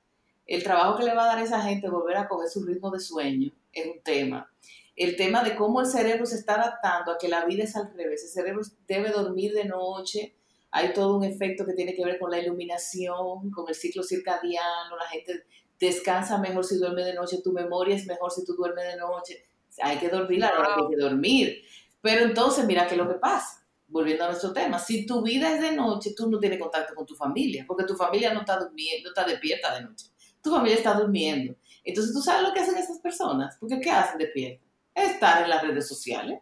el 0.45 0.63
trabajo 0.63 0.97
que 0.97 1.03
le 1.03 1.13
va 1.13 1.23
a 1.23 1.27
dar 1.27 1.39
a 1.39 1.43
esa 1.43 1.61
gente 1.61 1.89
volver 1.89 2.17
a 2.17 2.27
coger 2.27 2.49
su 2.49 2.63
ritmo 2.63 2.89
de 2.89 2.99
sueño 2.99 3.51
es 3.73 3.85
un 3.85 4.01
tema. 4.01 4.51
El 4.95 5.15
tema 5.15 5.43
de 5.43 5.55
cómo 5.55 5.81
el 5.81 5.87
cerebro 5.87 6.25
se 6.25 6.35
está 6.35 6.55
adaptando 6.55 7.11
a 7.11 7.17
que 7.17 7.27
la 7.27 7.45
vida 7.45 7.63
es 7.63 7.75
al 7.75 7.93
revés. 7.93 8.23
El 8.23 8.29
cerebro 8.29 8.61
debe 8.87 9.11
dormir 9.11 9.53
de 9.53 9.65
noche. 9.65 10.35
Hay 10.71 10.93
todo 10.93 11.17
un 11.17 11.23
efecto 11.23 11.65
que 11.65 11.73
tiene 11.73 11.93
que 11.93 12.03
ver 12.03 12.17
con 12.17 12.31
la 12.31 12.39
iluminación, 12.39 13.51
con 13.51 13.67
el 13.67 13.75
ciclo 13.75 14.03
circadiano. 14.03 14.97
La 14.97 15.07
gente 15.07 15.43
descansa 15.79 16.39
mejor 16.39 16.65
si 16.65 16.77
duerme 16.77 17.03
de 17.03 17.13
noche. 17.13 17.41
Tu 17.43 17.51
memoria 17.51 17.95
es 17.95 18.07
mejor 18.07 18.31
si 18.31 18.43
tú 18.43 18.55
duermes 18.55 18.85
de 18.85 18.97
noche. 18.97 19.45
Hay 19.81 19.97
que 19.97 20.09
dormir 20.09 20.43
a 20.43 20.51
la 20.51 20.59
hora 20.59 20.75
que 20.75 20.81
hay 20.81 20.89
que 20.89 21.03
dormir. 21.03 21.61
Pero 22.01 22.25
entonces, 22.25 22.65
mira 22.65 22.88
qué 22.88 22.95
es 22.95 22.97
lo 22.97 23.07
que 23.07 23.15
pasa. 23.15 23.65
Volviendo 23.88 24.25
a 24.25 24.27
nuestro 24.27 24.51
tema, 24.51 24.79
si 24.79 25.05
tu 25.05 25.21
vida 25.21 25.53
es 25.53 25.62
de 25.62 25.71
noche, 25.71 26.13
tú 26.15 26.29
no 26.29 26.39
tienes 26.39 26.60
contacto 26.60 26.93
con 26.93 27.05
tu 27.05 27.15
familia, 27.15 27.63
porque 27.65 27.86
tu 27.86 27.95
familia 27.95 28.33
no 28.33 28.41
está 28.41 28.60
durmiendo, 28.60 29.03
no 29.03 29.10
está 29.10 29.23
despierta 29.23 29.73
de 29.75 29.81
noche. 29.81 30.07
Tu 30.41 30.51
familia 30.51 30.75
está 30.75 30.93
durmiendo. 30.93 31.55
Entonces, 31.83 32.13
¿tú 32.13 32.21
sabes 32.21 32.47
lo 32.47 32.53
que 32.53 32.60
hacen 32.60 32.77
esas 32.77 32.99
personas? 32.99 33.57
Porque 33.60 33.79
¿qué 33.79 33.89
hacen 33.89 34.17
despierta? 34.17 34.63
Estar 34.93 35.43
en 35.43 35.49
las 35.49 35.62
redes 35.62 35.88
sociales. 35.88 36.39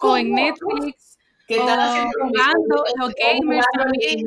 O 0.00 0.16
en 0.16 0.32
Netflix. 0.32 1.18
Que 1.46 1.56
están 1.56 2.10
jugando, 2.12 2.84
los 2.96 3.14
gamers 3.14 3.66
también. 3.76 4.24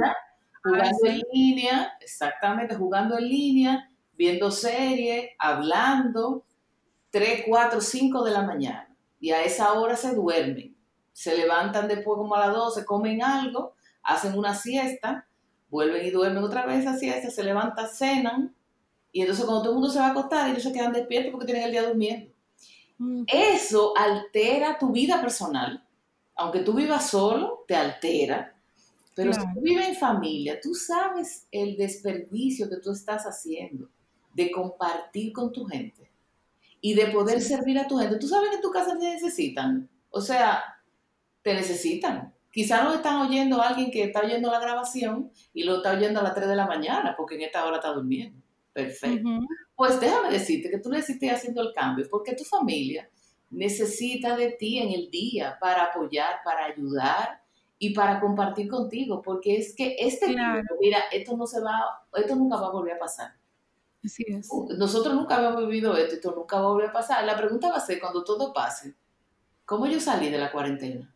jugando 0.63 1.07
en 1.07 1.21
línea, 1.33 1.97
exactamente, 1.99 2.75
jugando 2.75 3.17
en 3.17 3.27
línea, 3.27 3.91
viendo 4.13 4.51
series, 4.51 5.29
hablando, 5.39 6.45
3, 7.09 7.45
4, 7.47 7.81
5 7.81 8.23
de 8.23 8.31
la 8.31 8.43
mañana. 8.43 8.96
Y 9.19 9.31
a 9.31 9.43
esa 9.43 9.73
hora 9.73 9.95
se 9.95 10.13
duermen. 10.13 10.75
Se 11.13 11.35
levantan 11.35 11.87
después 11.87 12.17
como 12.17 12.35
a 12.35 12.47
las 12.47 12.55
12, 12.55 12.85
comen 12.85 13.23
algo, 13.23 13.73
hacen 14.03 14.37
una 14.37 14.53
siesta, 14.53 15.27
vuelven 15.69 16.05
y 16.05 16.11
duermen 16.11 16.43
otra 16.43 16.65
vez 16.65 16.85
a 16.85 16.97
siesta, 16.97 17.29
se 17.31 17.43
levantan, 17.43 17.89
cenan, 17.89 18.55
y 19.11 19.21
entonces 19.21 19.45
cuando 19.45 19.63
todo 19.63 19.71
el 19.71 19.79
mundo 19.79 19.91
se 19.91 19.99
va 19.99 20.07
a 20.07 20.11
acostar, 20.11 20.49
ellos 20.49 20.61
se 20.61 20.71
quedan 20.71 20.93
despiertos 20.93 21.31
porque 21.31 21.47
tienen 21.47 21.63
el 21.63 21.71
día 21.71 21.87
durmiendo. 21.87 22.31
Mm. 22.99 23.23
Eso 23.27 23.93
altera 23.97 24.77
tu 24.77 24.91
vida 24.91 25.19
personal. 25.21 25.83
Aunque 26.35 26.59
tú 26.59 26.73
vivas 26.73 27.09
solo, 27.09 27.63
te 27.67 27.75
altera. 27.75 28.55
Pero 29.15 29.33
si 29.33 29.39
tú 29.39 29.61
vives 29.61 29.87
en 29.87 29.95
familia, 29.95 30.59
tú 30.61 30.75
sabes 30.75 31.47
el 31.51 31.75
desperdicio 31.75 32.69
que 32.69 32.77
tú 32.77 32.91
estás 32.91 33.23
haciendo 33.23 33.89
de 34.35 34.51
compartir 34.51 35.33
con 35.33 35.51
tu 35.51 35.65
gente 35.65 36.11
y 36.87 36.93
de 36.93 37.07
poder 37.07 37.41
servir 37.41 37.77
a 37.77 37.85
tu 37.85 37.97
gente. 37.97 38.17
Tú 38.17 38.29
sabes 38.29 38.49
que 38.49 38.55
en 38.55 38.61
tu 38.61 38.71
casa 38.71 38.97
te 38.97 39.09
necesitan. 39.09 39.89
O 40.09 40.21
sea, 40.21 40.63
te 41.41 41.53
necesitan. 41.53 42.33
Quizás 42.49 42.81
no 42.81 42.93
están 42.93 43.27
oyendo 43.27 43.61
a 43.61 43.67
alguien 43.67 43.91
que 43.91 44.05
está 44.05 44.21
oyendo 44.21 44.49
la 44.49 44.61
grabación 44.61 45.29
y 45.53 45.63
lo 45.63 45.77
está 45.77 45.91
oyendo 45.91 46.21
a 46.21 46.23
las 46.23 46.33
3 46.33 46.47
de 46.47 46.55
la 46.55 46.65
mañana 46.65 47.13
porque 47.17 47.35
en 47.35 47.41
esta 47.41 47.65
hora 47.65 47.75
está 47.75 47.89
durmiendo. 47.89 48.41
Perfecto. 48.71 49.27
Pues 49.75 49.99
déjame 49.99 50.31
decirte 50.31 50.69
que 50.69 50.77
tú 50.77 50.89
necesitas 50.89 51.39
haciendo 51.39 51.61
el 51.61 51.73
cambio 51.73 52.07
porque 52.09 52.35
tu 52.35 52.45
familia 52.45 53.09
necesita 53.49 54.37
de 54.37 54.51
ti 54.51 54.79
en 54.79 54.93
el 54.93 55.11
día 55.11 55.57
para 55.59 55.83
apoyar, 55.83 56.35
para 56.45 56.67
ayudar 56.67 57.41
y 57.79 57.93
para 57.93 58.21
compartir 58.21 58.69
contigo, 58.69 59.21
porque 59.21 59.57
es 59.57 59.75
que 59.75 59.97
este 59.99 60.27
mira, 60.79 60.99
esto 61.11 61.35
no 61.35 61.45
se 61.45 61.59
va, 61.59 61.83
esto 62.13 62.33
nunca 62.33 62.55
va 62.55 62.67
a 62.67 62.71
volver 62.71 62.95
a 62.95 62.99
pasar. 62.99 63.36
Así 64.07 64.23
es. 64.25 64.49
Nosotros 64.77 65.13
nunca 65.13 65.35
habíamos 65.35 65.67
vivido 65.67 65.97
esto, 65.97 66.15
esto 66.15 66.33
nunca 66.33 66.55
va 66.61 66.67
a 66.67 66.71
volver 66.71 66.89
a 66.89 66.93
pasar. 66.93 67.25
La 67.25 67.35
pregunta 67.35 67.69
va 67.69 67.75
a 67.75 67.85
ser, 67.85 67.99
cuando 67.99 68.23
todo 68.23 68.53
pase, 68.53 68.95
¿cómo 69.65 69.85
yo 69.85 69.99
salí 69.99 70.29
de 70.29 70.37
la 70.37 70.49
cuarentena? 70.49 71.13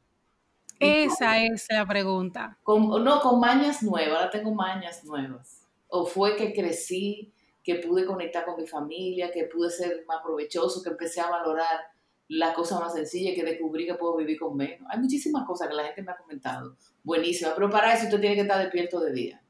Esa 0.78 1.42
es 1.42 1.68
la 1.70 1.86
pregunta. 1.88 2.58
Con, 2.64 3.02
no, 3.02 3.22
con 3.22 3.40
mañas 3.40 3.82
nuevas, 3.82 4.18
ahora 4.18 4.30
tengo 4.30 4.54
mañas 4.54 5.06
nuevas. 5.06 5.66
O 5.88 6.06
fue 6.06 6.36
que 6.36 6.54
crecí, 6.54 7.34
que 7.64 7.76
pude 7.76 8.06
conectar 8.06 8.44
con 8.44 8.58
mi 8.58 8.68
familia, 8.68 9.32
que 9.32 9.46
pude 9.46 9.70
ser 9.70 10.04
más 10.06 10.22
provechoso, 10.22 10.84
que 10.84 10.90
empecé 10.90 11.22
a 11.22 11.30
valorar 11.30 11.80
la 12.28 12.54
cosa 12.54 12.78
más 12.78 12.94
sencilla, 12.94 13.34
que 13.34 13.44
descubrí 13.44 13.86
que 13.86 13.94
puedo 13.94 14.18
vivir 14.18 14.38
con 14.38 14.58
menos. 14.58 14.86
Hay 14.90 15.00
muchísimas 15.00 15.46
cosas 15.46 15.70
que 15.70 15.76
la 15.76 15.86
gente 15.86 16.04
me 16.04 16.12
ha 16.12 16.18
comentado, 16.18 16.76
buenísimas, 17.04 17.54
pero 17.54 17.70
para 17.70 17.94
eso 17.94 18.06
usted 18.06 18.20
tiene 18.20 18.36
que 18.36 18.42
estar 18.42 18.60
despierto 18.60 19.00
de 19.00 19.14
día. 19.14 19.42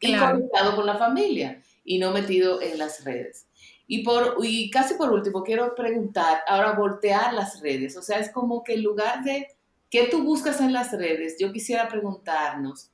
Y 0.00 0.18
conectado 0.18 0.74
con 0.76 0.84
la 0.84 0.96
familia 0.96 1.62
y 1.84 1.98
no 1.98 2.12
metido 2.12 2.60
en 2.60 2.78
las 2.78 3.04
redes. 3.04 3.46
Y, 3.86 4.02
por, 4.04 4.36
y 4.42 4.70
casi 4.70 4.94
por 4.94 5.12
último, 5.12 5.42
quiero 5.42 5.74
preguntar, 5.74 6.42
ahora 6.46 6.72
voltear 6.72 7.34
las 7.34 7.60
redes, 7.60 7.96
o 7.96 8.02
sea, 8.02 8.18
es 8.18 8.30
como 8.30 8.62
que 8.62 8.74
en 8.74 8.82
lugar 8.82 9.22
de 9.24 9.48
qué 9.90 10.08
tú 10.08 10.22
buscas 10.22 10.60
en 10.60 10.72
las 10.72 10.92
redes, 10.92 11.36
yo 11.38 11.52
quisiera 11.52 11.88
preguntarnos, 11.88 12.90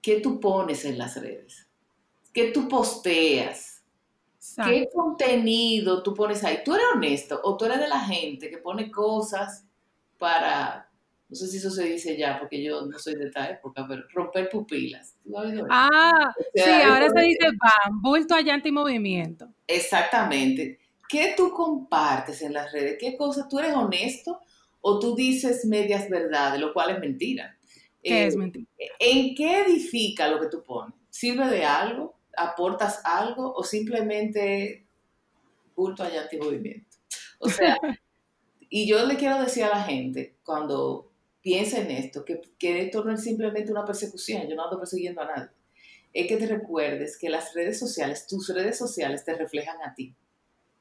¿qué 0.00 0.20
tú 0.20 0.40
pones 0.40 0.84
en 0.84 0.98
las 0.98 1.20
redes? 1.20 1.66
¿Qué 2.32 2.50
tú 2.52 2.68
posteas? 2.68 3.82
¿Qué 4.64 4.88
contenido 4.94 6.02
tú 6.02 6.14
pones 6.14 6.44
ahí? 6.44 6.60
¿Tú 6.64 6.74
eres 6.74 6.86
honesto 6.94 7.40
o 7.42 7.56
tú 7.56 7.64
eres 7.64 7.80
de 7.80 7.88
la 7.88 8.00
gente 8.00 8.48
que 8.48 8.58
pone 8.58 8.90
cosas 8.90 9.64
para, 10.18 10.85
no 11.28 11.36
sé 11.36 11.48
si 11.48 11.56
eso 11.56 11.70
se 11.70 11.84
dice 11.84 12.16
ya, 12.16 12.38
porque 12.38 12.62
yo 12.62 12.82
no 12.86 12.98
soy 12.98 13.14
de 13.14 13.26
esta 13.26 13.48
época, 13.50 13.84
pero 13.88 14.02
romper 14.12 14.48
pupilas? 14.48 15.16
Ah, 15.70 16.32
sí, 16.54 16.70
ahora 16.84 17.08
se 17.10 17.20
dice 17.20 17.46
BAM, 17.46 18.02
bulto, 18.02 18.34
allante 18.34 18.68
y 18.68 18.72
movimiento. 18.72 19.48
Exactamente. 19.66 20.78
¿Qué 21.08 21.34
tú 21.36 21.50
compartes 21.52 22.42
en 22.42 22.52
las 22.52 22.72
redes? 22.72 22.96
¿Qué 22.98 23.16
cosas? 23.16 23.48
¿Tú 23.48 23.58
eres 23.58 23.74
honesto 23.74 24.40
o 24.80 24.98
tú 24.98 25.14
dices 25.14 25.64
medias 25.64 26.08
verdades, 26.08 26.60
lo 26.60 26.72
cual 26.72 26.90
es 26.90 27.00
mentira? 27.00 27.56
¿Qué 28.02 28.26
es 28.26 28.34
eh, 28.34 28.38
mentira? 28.38 28.66
¿En 28.98 29.34
qué 29.34 29.62
edifica 29.62 30.28
lo 30.28 30.40
que 30.40 30.48
tú 30.48 30.62
pones? 30.62 30.94
¿Sirve 31.10 31.48
de 31.48 31.64
algo? 31.64 32.16
aportas 32.36 33.00
algo 33.04 33.52
o 33.54 33.64
simplemente 33.64 34.86
bulto 35.74 36.04
allá 36.04 36.28
en 36.30 36.38
movimiento. 36.38 36.96
O 37.38 37.48
sea, 37.48 37.76
y 38.68 38.86
yo 38.86 39.04
le 39.06 39.16
quiero 39.16 39.40
decir 39.40 39.64
a 39.64 39.70
la 39.70 39.82
gente, 39.82 40.36
cuando 40.44 41.10
piensa 41.46 41.78
en 41.78 41.92
esto, 41.92 42.24
que, 42.24 42.40
que 42.58 42.80
esto 42.82 43.04
no 43.04 43.12
es 43.12 43.22
simplemente 43.22 43.70
una 43.70 43.84
persecución, 43.84 44.48
yo 44.48 44.56
no 44.56 44.64
ando 44.64 44.80
persiguiendo 44.80 45.20
a 45.20 45.26
nadie, 45.26 45.50
es 46.12 46.26
que 46.26 46.36
te 46.38 46.46
recuerdes 46.48 47.16
que 47.16 47.30
las 47.30 47.54
redes 47.54 47.78
sociales, 47.78 48.26
tus 48.26 48.48
redes 48.48 48.76
sociales 48.76 49.24
te 49.24 49.32
reflejan 49.32 49.76
a 49.80 49.94
ti. 49.94 50.12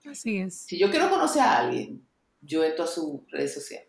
Así 0.09 0.39
es. 0.39 0.61
Si 0.61 0.79
yo 0.79 0.89
quiero 0.89 1.07
conocer 1.11 1.43
a 1.43 1.59
alguien, 1.59 2.03
yo 2.41 2.63
entro 2.63 2.85
a 2.85 2.87
su 2.87 3.23
red 3.29 3.47
social. 3.47 3.83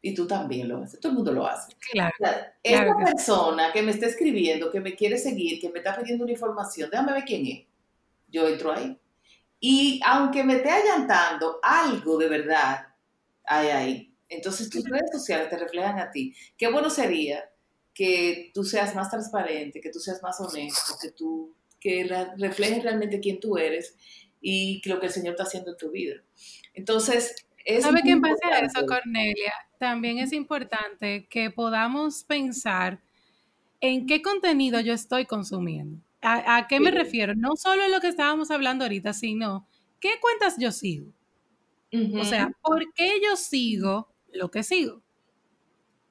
Y 0.00 0.12
tú 0.12 0.26
también 0.26 0.68
lo 0.68 0.78
haces, 0.78 0.98
todo 0.98 1.10
el 1.12 1.16
mundo 1.18 1.30
lo 1.30 1.46
hace. 1.46 1.72
Claro. 1.92 2.12
esta 2.64 2.96
persona 2.96 3.72
que 3.72 3.82
me 3.82 3.92
está 3.92 4.06
escribiendo, 4.06 4.72
que 4.72 4.80
me 4.80 4.96
quiere 4.96 5.18
seguir, 5.18 5.60
que 5.60 5.70
me 5.70 5.78
está 5.78 5.96
pidiendo 5.96 6.24
una 6.24 6.32
información, 6.32 6.90
déjame 6.90 7.12
ver 7.12 7.24
quién 7.24 7.46
es. 7.46 7.64
Yo 8.28 8.48
entro 8.48 8.72
ahí. 8.72 8.98
Y 9.60 10.00
aunque 10.04 10.42
me 10.42 10.56
esté 10.56 10.70
allantando, 10.70 11.60
algo 11.62 12.18
de 12.18 12.28
verdad 12.28 12.88
hay 13.44 13.68
ahí. 13.68 14.11
Entonces 14.32 14.70
tus 14.70 14.84
redes 14.84 15.10
sociales 15.12 15.48
te 15.48 15.58
reflejan 15.58 15.98
a 15.98 16.10
ti. 16.10 16.34
Qué 16.56 16.70
bueno 16.70 16.90
sería 16.90 17.44
que 17.94 18.50
tú 18.54 18.64
seas 18.64 18.94
más 18.94 19.10
transparente, 19.10 19.80
que 19.80 19.90
tú 19.90 19.98
seas 19.98 20.22
más 20.22 20.40
honesto, 20.40 20.94
que 21.00 21.10
tú 21.10 21.54
que 21.78 22.08
reflejes 22.38 22.84
realmente 22.84 23.18
quién 23.18 23.40
tú 23.40 23.58
eres 23.58 23.96
y 24.40 24.80
lo 24.88 25.00
que 25.00 25.06
el 25.06 25.12
Señor 25.12 25.32
está 25.32 25.42
haciendo 25.42 25.72
en 25.72 25.76
tu 25.76 25.90
vida. 25.90 26.14
Entonces, 26.74 27.34
¿Sabe 27.80 28.02
qué 28.02 28.10
en 28.10 28.20
base 28.20 28.44
a 28.44 28.58
eso, 28.60 28.86
Cornelia? 28.86 29.52
También 29.78 30.18
es 30.18 30.32
importante 30.32 31.26
que 31.28 31.50
podamos 31.50 32.24
pensar 32.24 33.00
en 33.80 34.06
qué 34.06 34.22
contenido 34.22 34.80
yo 34.80 34.92
estoy 34.92 35.26
consumiendo. 35.26 36.00
¿A, 36.20 36.66
qué 36.68 36.78
me 36.78 36.92
refiero? 36.92 37.34
No 37.34 37.56
solo 37.56 37.88
lo 37.88 38.00
que 38.00 38.06
estábamos 38.06 38.52
hablando 38.52 38.84
ahorita, 38.84 39.12
sino 39.12 39.66
qué 39.98 40.20
cuentas 40.20 40.56
yo 40.56 40.70
sigo. 40.70 41.12
O 42.18 42.24
sea, 42.24 42.50
¿por 42.62 42.80
qué 42.94 43.20
yo 43.22 43.36
sigo 43.36 44.11
lo 44.32 44.50
que 44.50 44.62
sigo? 44.62 45.02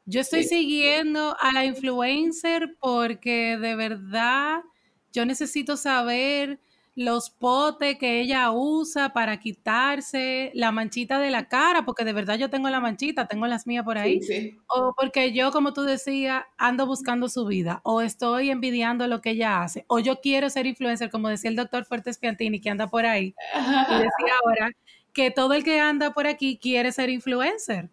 Yo 0.06 0.22
estoy 0.22 0.44
siguiendo 0.44 1.38
a 1.40 1.52
la 1.54 1.66
influencer 1.66 2.76
porque 2.80 3.58
de 3.58 3.76
verdad 3.76 4.62
yo 5.14 5.26
necesito 5.26 5.78
saber 5.78 6.60
los 6.96 7.30
potes 7.30 7.98
que 7.98 8.20
ella 8.20 8.52
usa 8.52 9.14
para 9.14 9.40
quitarse 9.40 10.52
la 10.54 10.72
manchita 10.72 11.20
de 11.20 11.32
la 11.32 11.48
cara, 11.48 11.86
porque 11.86 12.04
de 12.04 12.14
verdad 12.14 12.38
yo 12.38 12.50
tengo 12.50 12.70
la 12.70 12.82
manchita, 12.82 13.28
tengo 13.28 13.48
las 13.48 13.66
mías 13.66 13.86
por 13.86 13.98
ahí. 13.98 14.20
O 14.68 14.94
porque 14.98 15.32
yo, 15.32 15.52
como 15.52 15.74
tú 15.74 15.84
decías, 15.84 16.44
ando 16.58 16.86
buscando 16.86 17.30
su 17.30 17.46
vida, 17.46 17.80
o 17.84 18.02
estoy 18.02 18.50
envidiando 18.50 19.08
lo 19.08 19.22
que 19.22 19.32
ella 19.32 19.64
hace, 19.64 19.86
o 19.88 20.00
yo 20.00 20.20
quiero 20.20 20.50
ser 20.50 20.66
influencer, 20.66 21.10
como 21.10 21.30
decía 21.30 21.50
el 21.50 21.56
doctor 21.56 21.86
Fuertes 21.86 22.18
Piantini, 22.18 22.60
que 22.60 22.70
anda 22.70 22.88
por 22.88 23.06
ahí. 23.06 23.34
Y 23.54 23.54
decía 24.10 24.34
ahora 24.44 24.72
que 25.14 25.32
todo 25.32 25.54
el 25.54 25.64
que 25.64 25.80
anda 25.80 26.14
por 26.14 26.28
aquí 26.28 26.58
quiere 26.62 26.92
ser 26.92 27.10
influencer. 27.10 27.90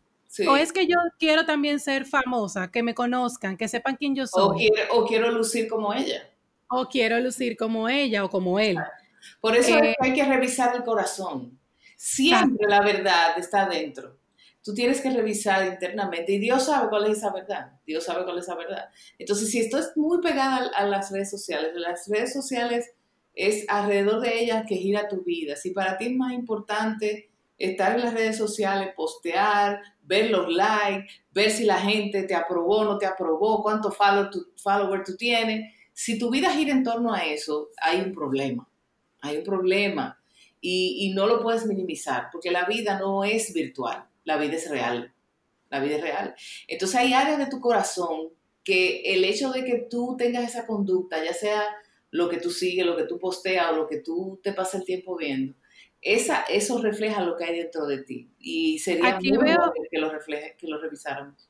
O 0.47 0.57
es 0.57 0.73
que 0.73 0.87
yo 0.87 0.97
quiero 1.19 1.47
también 1.47 1.81
ser 1.81 2.05
famosa, 2.05 2.71
que 2.71 2.83
me 2.83 2.95
conozcan, 2.95 3.57
que 3.57 3.67
sepan 3.67 3.97
quién 3.97 4.15
yo 4.15 4.27
soy. 4.27 4.71
o 4.91 5.07
quiero 5.07 5.31
lucir 5.31 5.69
como 5.69 5.95
ella 5.95 6.29
o 6.69 6.87
quiero 6.87 7.19
lucir 7.21 7.57
como 7.57 7.89
ella 7.89 8.25
o 8.25 8.31
como 8.31 8.59
él. 8.61 8.77
Por 9.41 9.57
eso 9.57 9.77
eh, 9.79 9.95
hay 9.99 10.13
que 10.13 10.25
revisar 10.25 10.77
el 10.77 10.85
corazón. 10.85 11.59
Siempre 11.97 12.69
la 12.69 12.83
verdad 12.83 13.39
está 13.39 13.69
dentro. 13.69 14.19
Tú 14.63 14.75
tienes 14.75 15.01
que 15.01 15.11
revisar 15.11 15.67
internamente 15.67 16.33
y 16.33 16.39
Dios 16.39 16.67
sabe 16.67 16.89
cuál 16.89 17.07
es 17.07 17.19
esa 17.19 17.33
verdad. 17.33 17.73
Dios 17.87 18.05
sabe 18.05 18.25
cuál 18.25 18.39
es 18.39 18.45
esa 18.45 18.55
verdad. 18.55 18.91
Entonces, 19.19 19.51
si 19.51 19.61
esto 19.61 19.79
es 19.79 19.97
muy 19.97 20.21
pegada 20.21 20.71
a, 20.77 20.85
las 20.85 21.11
redes 21.11 21.31
sociales, 21.31 21.73
las 21.75 22.07
redes 22.07 22.33
sociales 22.33 22.93
es 23.35 23.65
alrededor 23.69 24.21
de 24.21 24.41
ellas 24.41 24.65
que 24.69 24.77
gira 24.77 25.09
tu 25.09 25.23
vida. 25.23 25.57
Si 25.57 25.71
para 25.71 25.97
ti 25.97 26.07
es 26.07 26.17
más 26.17 26.33
importante 26.33 27.31
estar 27.59 27.95
en 27.95 28.05
las 28.05 28.15
redes 28.15 28.37
sociales, 28.37 28.95
postear, 28.97 29.83
ver 30.03 30.31
los 30.31 30.49
likes, 30.53 31.13
ver 31.33 31.51
si 31.51 31.65
la 31.65 31.79
gente 31.79 32.23
te 32.23 32.35
aprobó 32.35 32.79
o 32.79 32.85
no 32.85 32.99
te 32.99 33.07
aprobó, 33.07 33.63
cuántos 33.63 33.97
followers 33.97 34.31
tú, 34.31 34.47
follower 34.57 35.03
tú 35.05 35.17
tienes, 35.17 35.75
si 35.93 36.19
tu 36.19 36.31
vida 36.31 36.51
gira 36.53 36.73
en 36.73 36.85
torno 36.85 37.13
a 37.13 37.25
eso, 37.25 37.71
hay 37.83 38.01
un 38.01 38.13
problema, 38.13 38.69
hay 39.21 39.39
un 39.39 39.45
problema 39.45 40.17
y, 40.61 41.13
no 41.15 41.27
lo 41.27 41.43
puedes 41.43 41.67
minimizar 41.67 42.29
porque 42.33 42.51
la 42.51 42.65
vida 42.67 42.99
no 42.99 43.25
es 43.25 43.53
virtual, 43.53 44.05
la 44.25 44.37
vida 44.37 44.55
es 44.55 44.71
real, 44.71 45.13
la 45.71 45.81
vida 45.81 45.97
es 45.97 46.03
real. 46.03 46.35
Entonces 46.69 46.97
hay 46.97 47.13
áreas 47.13 47.39
de 47.39 47.47
tu 47.47 47.61
corazón 47.61 48.31
que 48.63 49.01
el 49.13 49.25
hecho 49.25 49.51
de 49.51 49.65
que 49.65 49.87
tú 49.91 50.17
tengas 50.17 50.49
esa 50.49 50.67
conducta, 50.67 51.25
ya 51.25 51.35
sea 51.35 51.65
lo 52.11 52.29
que 52.29 52.39
tú 52.39 52.51
sigues, 52.51 52.87
lo 52.87 52.97
que 52.97 53.05
tú 53.05 53.19
posteas 53.19 53.73
o 53.73 53.77
lo 53.77 53.89
que 53.89 53.99
tú 53.99 54.41
te 54.43 54.53
pasas 54.53 54.81
el 54.81 54.87
tiempo 54.87 55.17
viendo, 55.17 55.55
esa, 56.01 56.43
eso 56.43 56.81
refleja 56.81 57.23
lo 57.23 57.37
que 57.37 57.45
hay 57.45 57.59
dentro 57.59 57.87
de 57.87 58.03
ti. 58.03 58.31
Y 58.39 58.79
sería 58.79 59.19
muy 59.21 59.37
bueno 59.37 59.73
que 59.91 59.99
lo, 59.99 60.11
refleje, 60.11 60.57
que 60.59 60.67
lo 60.67 60.81
revisáramos. 60.81 61.49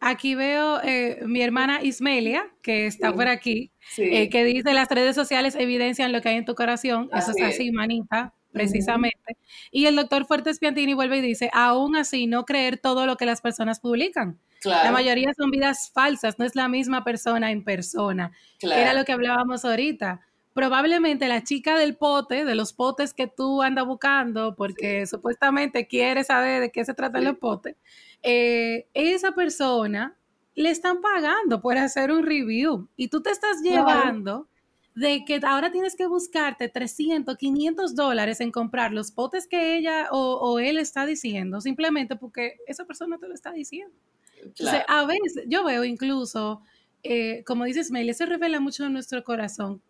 Aquí 0.00 0.34
veo 0.34 0.80
eh, 0.82 1.20
mi 1.26 1.42
hermana 1.42 1.80
Ismelia, 1.80 2.52
que 2.60 2.86
está 2.86 3.12
por 3.12 3.28
aquí, 3.28 3.70
eh, 3.98 4.28
que 4.30 4.42
dice 4.42 4.74
las 4.74 4.88
redes 4.88 5.14
sociales 5.14 5.54
evidencian 5.54 6.10
lo 6.10 6.20
que 6.20 6.30
hay 6.30 6.36
en 6.38 6.44
tu 6.44 6.56
corazón. 6.56 7.08
Eso 7.14 7.30
es 7.36 7.42
así, 7.42 7.70
manita, 7.70 8.34
precisamente. 8.50 9.36
Y 9.70 9.86
el 9.86 9.94
doctor 9.94 10.26
Fuertes 10.26 10.58
Piantini 10.58 10.94
vuelve 10.94 11.18
y 11.18 11.22
dice, 11.22 11.50
aún 11.52 11.94
así, 11.94 12.26
no 12.26 12.44
creer 12.44 12.78
todo 12.78 13.06
lo 13.06 13.16
que 13.16 13.26
las 13.26 13.40
personas 13.40 13.78
publican. 13.78 14.40
La 14.64 14.90
mayoría 14.90 15.32
son 15.34 15.52
vidas 15.52 15.92
falsas, 15.94 16.36
no 16.36 16.44
es 16.44 16.56
la 16.56 16.68
misma 16.68 17.04
persona 17.04 17.52
en 17.52 17.62
persona. 17.62 18.32
Era 18.60 18.94
lo 18.94 19.04
que 19.04 19.12
hablábamos 19.12 19.64
ahorita. 19.64 20.20
Probablemente 20.54 21.28
la 21.28 21.42
chica 21.42 21.78
del 21.78 21.96
pote, 21.96 22.44
de 22.44 22.54
los 22.54 22.72
potes 22.72 23.14
que 23.14 23.26
tú 23.26 23.62
andas 23.62 23.86
buscando, 23.86 24.54
porque 24.54 25.06
supuestamente 25.06 25.86
quiere 25.86 26.24
saber 26.24 26.60
de 26.60 26.70
qué 26.70 26.84
se 26.84 26.94
trata 26.94 27.18
el 27.18 27.36
pote, 27.36 27.76
eh, 28.22 28.86
esa 28.92 29.32
persona 29.32 30.16
le 30.54 30.70
están 30.70 31.00
pagando 31.00 31.60
por 31.60 31.78
hacer 31.78 32.10
un 32.12 32.24
review 32.24 32.88
y 32.96 33.08
tú 33.08 33.22
te 33.22 33.30
estás 33.30 33.62
llevando 33.62 34.48
de 34.94 35.24
que 35.24 35.40
ahora 35.44 35.72
tienes 35.72 35.96
que 35.96 36.06
buscarte 36.06 36.68
300, 36.68 37.36
500 37.36 37.94
dólares 37.94 38.40
en 38.40 38.50
comprar 38.50 38.92
los 38.92 39.10
potes 39.10 39.46
que 39.46 39.76
ella 39.76 40.08
o, 40.10 40.58
él 40.58 40.76
está 40.76 41.06
diciendo, 41.06 41.60
simplemente 41.60 42.16
porque 42.16 42.56
esa 42.66 42.84
persona 42.84 43.18
te 43.18 43.28
lo 43.28 43.34
está 43.34 43.52
diciendo. 43.52 43.96
Entonces, 44.42 44.82
a 44.88 45.06
veces 45.06 45.44
yo 45.46 45.64
veo 45.64 45.84
incluso, 45.84 46.60
eh, 47.02 47.42
como 47.44 47.64
dices, 47.64 47.90
Mel, 47.90 48.12
se 48.14 48.26
revela 48.26 48.60
mucho 48.60 48.84
en 48.84 48.92
nuestro 48.92 49.22
corazón. 49.24 49.80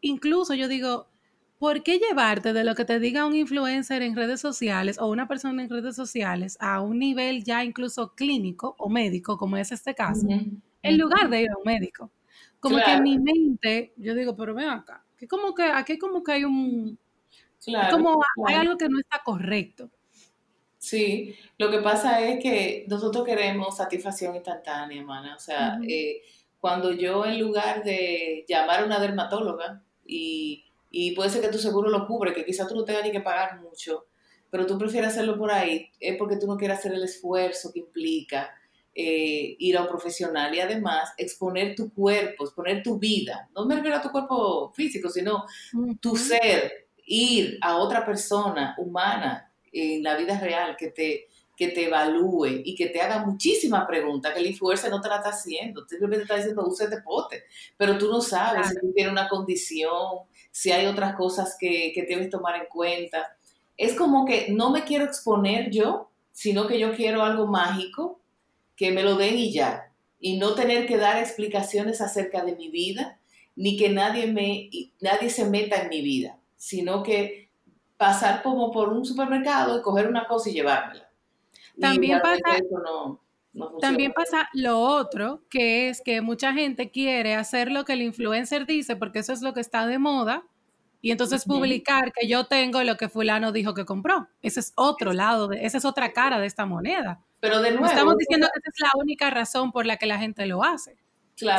Incluso 0.00 0.54
yo 0.54 0.68
digo, 0.68 1.08
¿por 1.58 1.82
qué 1.82 1.98
llevarte 1.98 2.52
de 2.52 2.64
lo 2.64 2.74
que 2.74 2.84
te 2.84 3.00
diga 3.00 3.26
un 3.26 3.34
influencer 3.34 4.02
en 4.02 4.14
redes 4.14 4.40
sociales 4.40 4.98
o 4.98 5.06
una 5.06 5.26
persona 5.26 5.62
en 5.62 5.70
redes 5.70 5.96
sociales 5.96 6.56
a 6.60 6.80
un 6.80 6.98
nivel 6.98 7.44
ya 7.44 7.64
incluso 7.64 8.14
clínico 8.14 8.76
o 8.78 8.88
médico, 8.88 9.36
como 9.36 9.56
es 9.56 9.72
este 9.72 9.94
caso, 9.94 10.26
en 10.28 10.98
lugar 10.98 11.28
de 11.28 11.42
ir 11.42 11.50
a 11.50 11.58
un 11.58 11.64
médico? 11.64 12.10
Como 12.60 12.76
que 12.76 12.92
en 12.92 13.02
mi 13.02 13.18
mente, 13.18 13.92
yo 13.96 14.14
digo, 14.14 14.36
pero 14.36 14.54
ven 14.54 14.68
acá, 14.68 15.04
que 15.16 15.26
como 15.26 15.54
que 15.54 15.64
aquí 15.64 15.98
como 15.98 16.22
que 16.22 16.32
hay 16.32 16.44
un, 16.44 16.98
como 17.90 18.20
hay 18.46 18.54
algo 18.54 18.76
que 18.76 18.88
no 18.88 18.98
está 18.98 19.22
correcto. 19.24 19.90
Sí, 20.78 21.34
lo 21.58 21.70
que 21.70 21.78
pasa 21.78 22.20
es 22.20 22.40
que 22.40 22.86
nosotros 22.88 23.24
queremos 23.24 23.76
satisfacción 23.76 24.36
instantánea, 24.36 25.00
hermana. 25.00 25.34
O 25.34 25.38
sea, 25.38 25.78
eh, 25.86 26.22
cuando 26.60 26.92
yo 26.92 27.26
en 27.26 27.40
lugar 27.40 27.82
de 27.82 28.44
llamar 28.48 28.80
a 28.80 28.84
una 28.84 29.00
dermatóloga 29.00 29.82
y 30.08 30.64
y 30.90 31.12
puede 31.12 31.30
ser 31.30 31.42
que 31.42 31.48
tu 31.48 31.58
seguro 31.58 31.90
lo 31.90 32.06
cubre, 32.06 32.32
que 32.32 32.44
quizás 32.44 32.68
tú 32.68 32.74
no 32.74 32.84
tengas 32.84 33.04
ni 33.04 33.12
que 33.12 33.20
pagar 33.20 33.60
mucho, 33.60 34.06
pero 34.50 34.66
tú 34.66 34.78
prefieres 34.78 35.10
hacerlo 35.10 35.36
por 35.36 35.50
ahí, 35.50 35.90
es 36.00 36.16
porque 36.16 36.36
tú 36.36 36.46
no 36.46 36.56
quieres 36.56 36.78
hacer 36.78 36.92
el 36.92 37.04
esfuerzo 37.04 37.72
que 37.72 37.80
implica 37.80 38.50
eh, 38.94 39.54
ir 39.58 39.76
a 39.76 39.82
un 39.82 39.88
profesional 39.88 40.54
y 40.54 40.60
además 40.60 41.12
exponer 41.18 41.74
tu 41.74 41.92
cuerpo, 41.92 42.44
exponer 42.44 42.82
tu 42.82 42.98
vida. 42.98 43.48
No 43.54 43.66
me 43.66 43.76
refiero 43.76 43.98
a 43.98 44.02
tu 44.02 44.10
cuerpo 44.10 44.72
físico, 44.74 45.10
sino 45.10 45.44
tu 46.00 46.16
ser, 46.16 46.88
ir 47.04 47.58
a 47.60 47.76
otra 47.76 48.04
persona 48.04 48.74
humana 48.78 49.52
en 49.70 50.02
la 50.02 50.16
vida 50.16 50.40
real 50.40 50.76
que 50.76 50.88
te, 50.88 51.28
que 51.58 51.68
te 51.68 51.86
evalúe 51.86 52.62
y 52.64 52.76
que 52.76 52.86
te 52.86 53.00
haga 53.00 53.26
muchísimas 53.26 53.84
preguntas 53.84 54.32
que 54.32 54.38
el 54.38 54.46
influencer 54.46 54.90
no 54.92 55.00
te 55.00 55.08
la 55.08 55.16
está 55.16 55.30
haciendo. 55.30 55.84
Simplemente 55.88 56.22
está 56.22 56.36
diciendo, 56.36 56.64
usa 56.64 56.86
este 56.86 57.02
pote, 57.02 57.42
pero 57.76 57.98
tú 57.98 58.08
no 58.08 58.20
sabes 58.20 58.68
si 58.68 58.92
tiene 58.94 59.10
una 59.10 59.28
condición, 59.28 60.20
si 60.52 60.70
hay 60.70 60.86
otras 60.86 61.16
cosas 61.16 61.56
que, 61.58 61.90
que 61.92 62.04
debes 62.04 62.30
tomar 62.30 62.54
en 62.54 62.68
cuenta. 62.68 63.36
Es 63.76 63.94
como 63.94 64.24
que 64.24 64.52
no 64.52 64.70
me 64.70 64.84
quiero 64.84 65.04
exponer 65.04 65.68
yo, 65.72 66.12
sino 66.30 66.68
que 66.68 66.78
yo 66.78 66.94
quiero 66.94 67.24
algo 67.24 67.48
mágico, 67.48 68.20
que 68.76 68.92
me 68.92 69.02
lo 69.02 69.16
den 69.16 69.36
y 69.36 69.52
ya. 69.52 69.92
Y 70.20 70.38
no 70.38 70.54
tener 70.54 70.86
que 70.86 70.96
dar 70.96 71.18
explicaciones 71.18 72.00
acerca 72.00 72.44
de 72.44 72.54
mi 72.54 72.68
vida, 72.68 73.18
ni 73.56 73.76
que 73.76 73.88
nadie, 73.88 74.28
me, 74.28 74.70
nadie 75.00 75.28
se 75.28 75.44
meta 75.44 75.82
en 75.82 75.88
mi 75.88 76.02
vida, 76.02 76.38
sino 76.56 77.02
que 77.02 77.50
pasar 77.96 78.44
como 78.44 78.70
por 78.70 78.90
un 78.90 79.04
supermercado 79.04 79.76
y 79.76 79.82
coger 79.82 80.06
una 80.06 80.28
cosa 80.28 80.50
y 80.50 80.52
llevármela. 80.52 81.07
También 81.80 82.20
pasa, 82.20 82.60
también 83.80 84.12
pasa 84.12 84.48
lo 84.52 84.80
otro, 84.80 85.42
que 85.50 85.88
es 85.88 86.00
que 86.02 86.20
mucha 86.20 86.52
gente 86.52 86.90
quiere 86.90 87.34
hacer 87.34 87.70
lo 87.70 87.84
que 87.84 87.94
el 87.94 88.02
influencer 88.02 88.66
dice, 88.66 88.96
porque 88.96 89.20
eso 89.20 89.32
es 89.32 89.42
lo 89.42 89.54
que 89.54 89.60
está 89.60 89.86
de 89.86 89.98
moda, 89.98 90.44
y 91.00 91.12
entonces 91.12 91.44
publicar 91.44 92.12
que 92.12 92.26
yo 92.26 92.46
tengo 92.46 92.82
lo 92.82 92.96
que 92.96 93.08
fulano 93.08 93.52
dijo 93.52 93.72
que 93.72 93.84
compró. 93.84 94.28
Ese 94.42 94.60
es 94.60 94.72
otro 94.74 95.12
lado, 95.12 95.46
de, 95.46 95.64
esa 95.64 95.78
es 95.78 95.84
otra 95.84 96.12
cara 96.12 96.40
de 96.40 96.46
esta 96.46 96.66
moneda. 96.66 97.20
Pero 97.40 97.62
de 97.62 97.70
nuevo... 97.70 97.86
estamos 97.86 98.16
diciendo 98.16 98.48
que 98.52 98.58
esa 98.58 98.70
es 98.74 98.80
la 98.80 99.00
única 99.00 99.30
razón 99.30 99.70
por 99.70 99.86
la 99.86 99.96
que 99.96 100.06
la 100.06 100.18
gente 100.18 100.44
lo 100.46 100.64
hace, 100.64 100.96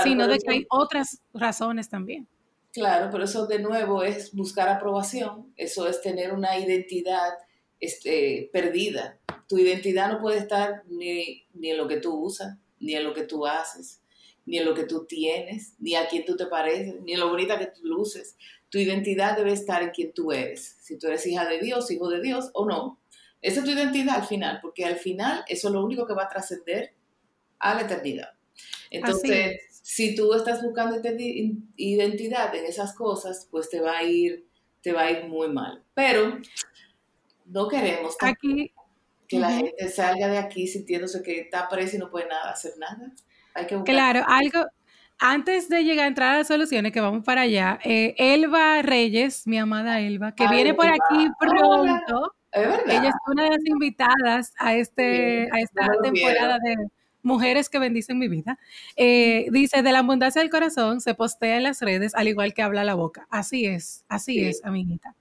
sino 0.03 0.27
de 0.27 0.39
que 0.39 0.51
hay 0.51 0.65
otras 0.69 1.21
razones 1.33 1.89
también. 1.89 2.27
Claro, 2.73 3.09
pero 3.11 3.23
eso 3.23 3.47
de 3.47 3.59
nuevo 3.59 4.03
es 4.03 4.33
buscar 4.33 4.67
aprobación, 4.67 5.53
eso 5.55 5.87
es 5.87 6.01
tener 6.01 6.33
una 6.33 6.57
identidad 6.57 7.33
este, 7.79 8.49
perdida 8.51 9.17
tu 9.49 9.57
identidad 9.57 10.11
no 10.11 10.21
puede 10.21 10.37
estar 10.37 10.83
ni, 10.87 11.43
en 11.61 11.77
lo 11.77 11.87
que 11.87 11.97
tú 11.97 12.13
usas, 12.13 12.55
ni 12.79 12.93
en 12.93 13.03
lo 13.03 13.15
que 13.15 13.23
tú 13.23 13.47
haces, 13.47 14.01
ni 14.45 14.59
en 14.59 14.65
lo 14.65 14.75
que 14.75 14.83
tú 14.83 15.05
tienes, 15.05 15.73
ni 15.79 15.95
a 15.95 16.07
quién 16.07 16.23
tú 16.23 16.37
te 16.37 16.45
pareces, 16.45 17.01
ni 17.01 17.13
en 17.13 17.19
lo 17.19 17.29
bonita 17.29 17.57
que 17.57 17.65
tú 17.65 17.81
luces. 17.83 18.37
Tu 18.69 18.77
identidad 18.77 19.35
debe 19.35 19.51
estar 19.51 19.81
en 19.81 19.89
quien 19.89 20.13
tú 20.13 20.31
eres. 20.31 20.77
Si 20.81 20.99
tú 20.99 21.07
eres 21.07 21.25
hija 21.25 21.49
de 21.49 21.59
Dios, 21.59 21.89
hijo 21.89 22.09
de 22.09 22.21
Dios 22.21 22.51
o 22.53 22.67
no. 22.67 22.99
Esa 23.41 23.61
es 23.61 23.65
tu 23.65 23.71
identidad 23.71 24.17
al 24.17 24.27
final, 24.27 24.59
porque 24.61 24.85
al 24.85 24.97
final 24.97 25.43
eso 25.47 25.69
es 25.69 25.73
lo 25.73 25.83
único 25.83 26.05
que 26.05 26.13
va 26.13 26.25
a 26.25 26.29
trascender 26.29 26.93
a 27.57 27.73
la 27.73 27.81
eternidad. 27.81 28.29
Entonces, 28.91 29.61
si 29.81 30.13
tú 30.13 30.31
estás 30.35 30.61
buscando 30.61 31.01
identidad 31.75 32.53
en 32.53 32.65
esas 32.65 32.93
cosas, 32.93 33.47
pues 33.49 33.67
te 33.67 33.81
va 33.81 33.97
a 33.97 34.03
ir, 34.03 34.45
te 34.81 34.93
va 34.93 35.03
a 35.03 35.11
ir 35.11 35.27
muy 35.27 35.47
mal. 35.47 35.83
Pero 35.95 36.37
no 37.45 37.67
queremos. 37.67 38.15
Aquí, 38.21 38.71
que 39.29 39.39
la 39.39 39.51
gente 39.51 39.87
salga 39.89 40.27
de 40.27 40.39
aquí 40.39 40.67
sintiéndose 40.67 41.21
que 41.21 41.39
está 41.39 41.69
presa 41.69 41.95
y 41.95 41.99
no 41.99 42.09
puede 42.09 42.27
nada, 42.27 42.49
hacer 42.51 42.73
nada. 42.79 43.13
Hay 43.53 43.67
que 43.67 43.81
Claro, 43.83 44.23
algo, 44.27 44.65
antes 45.19 45.69
de 45.69 45.83
llegar 45.83 46.05
a 46.05 46.07
entrar 46.07 46.33
a 46.33 46.37
las 46.39 46.47
soluciones, 46.47 46.91
que 46.91 46.99
vamos 46.99 47.23
para 47.23 47.41
allá, 47.41 47.79
eh, 47.83 48.15
Elba 48.17 48.81
Reyes, 48.81 49.45
mi 49.45 49.59
amada 49.59 50.01
Elba, 50.01 50.33
que 50.33 50.47
viene 50.47 50.73
por 50.73 50.87
aquí 50.87 51.27
pronto. 51.39 52.33
Ella 52.51 53.09
es 53.09 53.15
una 53.27 53.43
de 53.43 53.49
las 53.51 53.65
invitadas 53.65 54.53
a, 54.57 54.73
este, 54.73 55.47
a 55.51 55.59
esta 55.59 55.87
temporada 56.01 56.57
de 56.63 56.75
Mujeres 57.21 57.69
que 57.69 57.79
bendicen 57.79 58.17
mi 58.17 58.29
vida. 58.29 58.57
Eh, 58.95 59.47
dice, 59.51 59.83
de 59.83 59.91
la 59.91 59.99
abundancia 59.99 60.41
del 60.41 60.49
corazón 60.49 61.01
se 61.01 61.13
postea 61.13 61.57
en 61.57 61.63
las 61.63 61.81
redes, 61.81 62.15
al 62.15 62.29
igual 62.29 62.53
que 62.53 62.61
habla 62.61 62.85
la 62.85 62.95
boca. 62.95 63.27
Así 63.29 63.65
es, 63.65 64.05
así 64.07 64.39
es, 64.39 64.63
amiguita. 64.63 65.15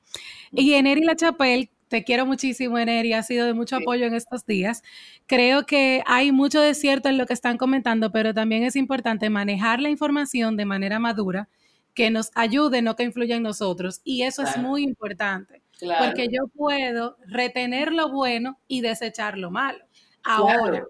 Y 0.53 0.75
Eneri 0.75 1.03
La 1.03 1.17
Chapelle 1.17 1.71
te 1.89 2.05
quiero 2.05 2.27
muchísimo, 2.27 2.79
Eneri, 2.79 3.13
ha 3.13 3.23
sido 3.23 3.47
de 3.47 3.55
mucho 3.55 3.77
apoyo 3.77 4.07
en 4.07 4.15
estos 4.15 4.47
días. 4.47 4.83
Creo 5.27 5.67
que 5.67 6.03
hay 6.07 6.33
mucho 6.33 6.61
de 6.61 6.75
cierto 6.75 7.09
en 7.09 7.19
lo 7.19 7.27
que 7.27 7.33
están 7.33 7.57
comentando, 7.57 8.13
pero 8.13 8.35
también 8.35 8.63
es 8.63 8.77
importante 8.77 9.31
manejar 9.31 9.81
la 9.81 9.91
información 9.91 10.57
de 10.57 10.65
manera 10.65 10.99
madura, 10.99 11.49
que 11.95 12.11
nos 12.11 12.31
ayude, 12.35 12.83
no 12.83 12.95
que 12.95 13.03
influya 13.03 13.37
en 13.37 13.43
nosotros. 13.43 14.01
Y 14.05 14.23
eso 14.23 14.43
es 14.43 14.57
muy 14.57 14.83
importante, 14.83 15.63
porque 15.99 16.29
yo 16.29 16.49
puedo 16.55 17.17
retener 17.27 17.93
lo 17.93 18.11
bueno 18.11 18.59
y 18.69 18.83
desechar 18.83 19.39
lo 19.39 19.51
malo. 19.51 19.85
Ahora, 20.23 20.85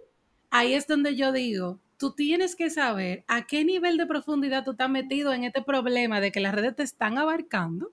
ahí 0.50 0.74
es 0.74 0.86
donde 0.86 1.16
yo 1.16 1.32
digo, 1.32 1.80
tú 1.96 2.12
tienes 2.12 2.56
que 2.56 2.70
saber 2.70 3.24
a 3.28 3.46
qué 3.46 3.64
nivel 3.64 3.96
de 3.96 4.06
profundidad 4.06 4.64
tú 4.64 4.72
estás 4.72 4.90
metido 4.90 5.32
en 5.32 5.44
este 5.44 5.62
problema 5.62 6.20
de 6.20 6.32
que 6.32 6.40
las 6.40 6.54
redes 6.54 6.76
te 6.76 6.82
están 6.82 7.18
abarcando 7.18 7.92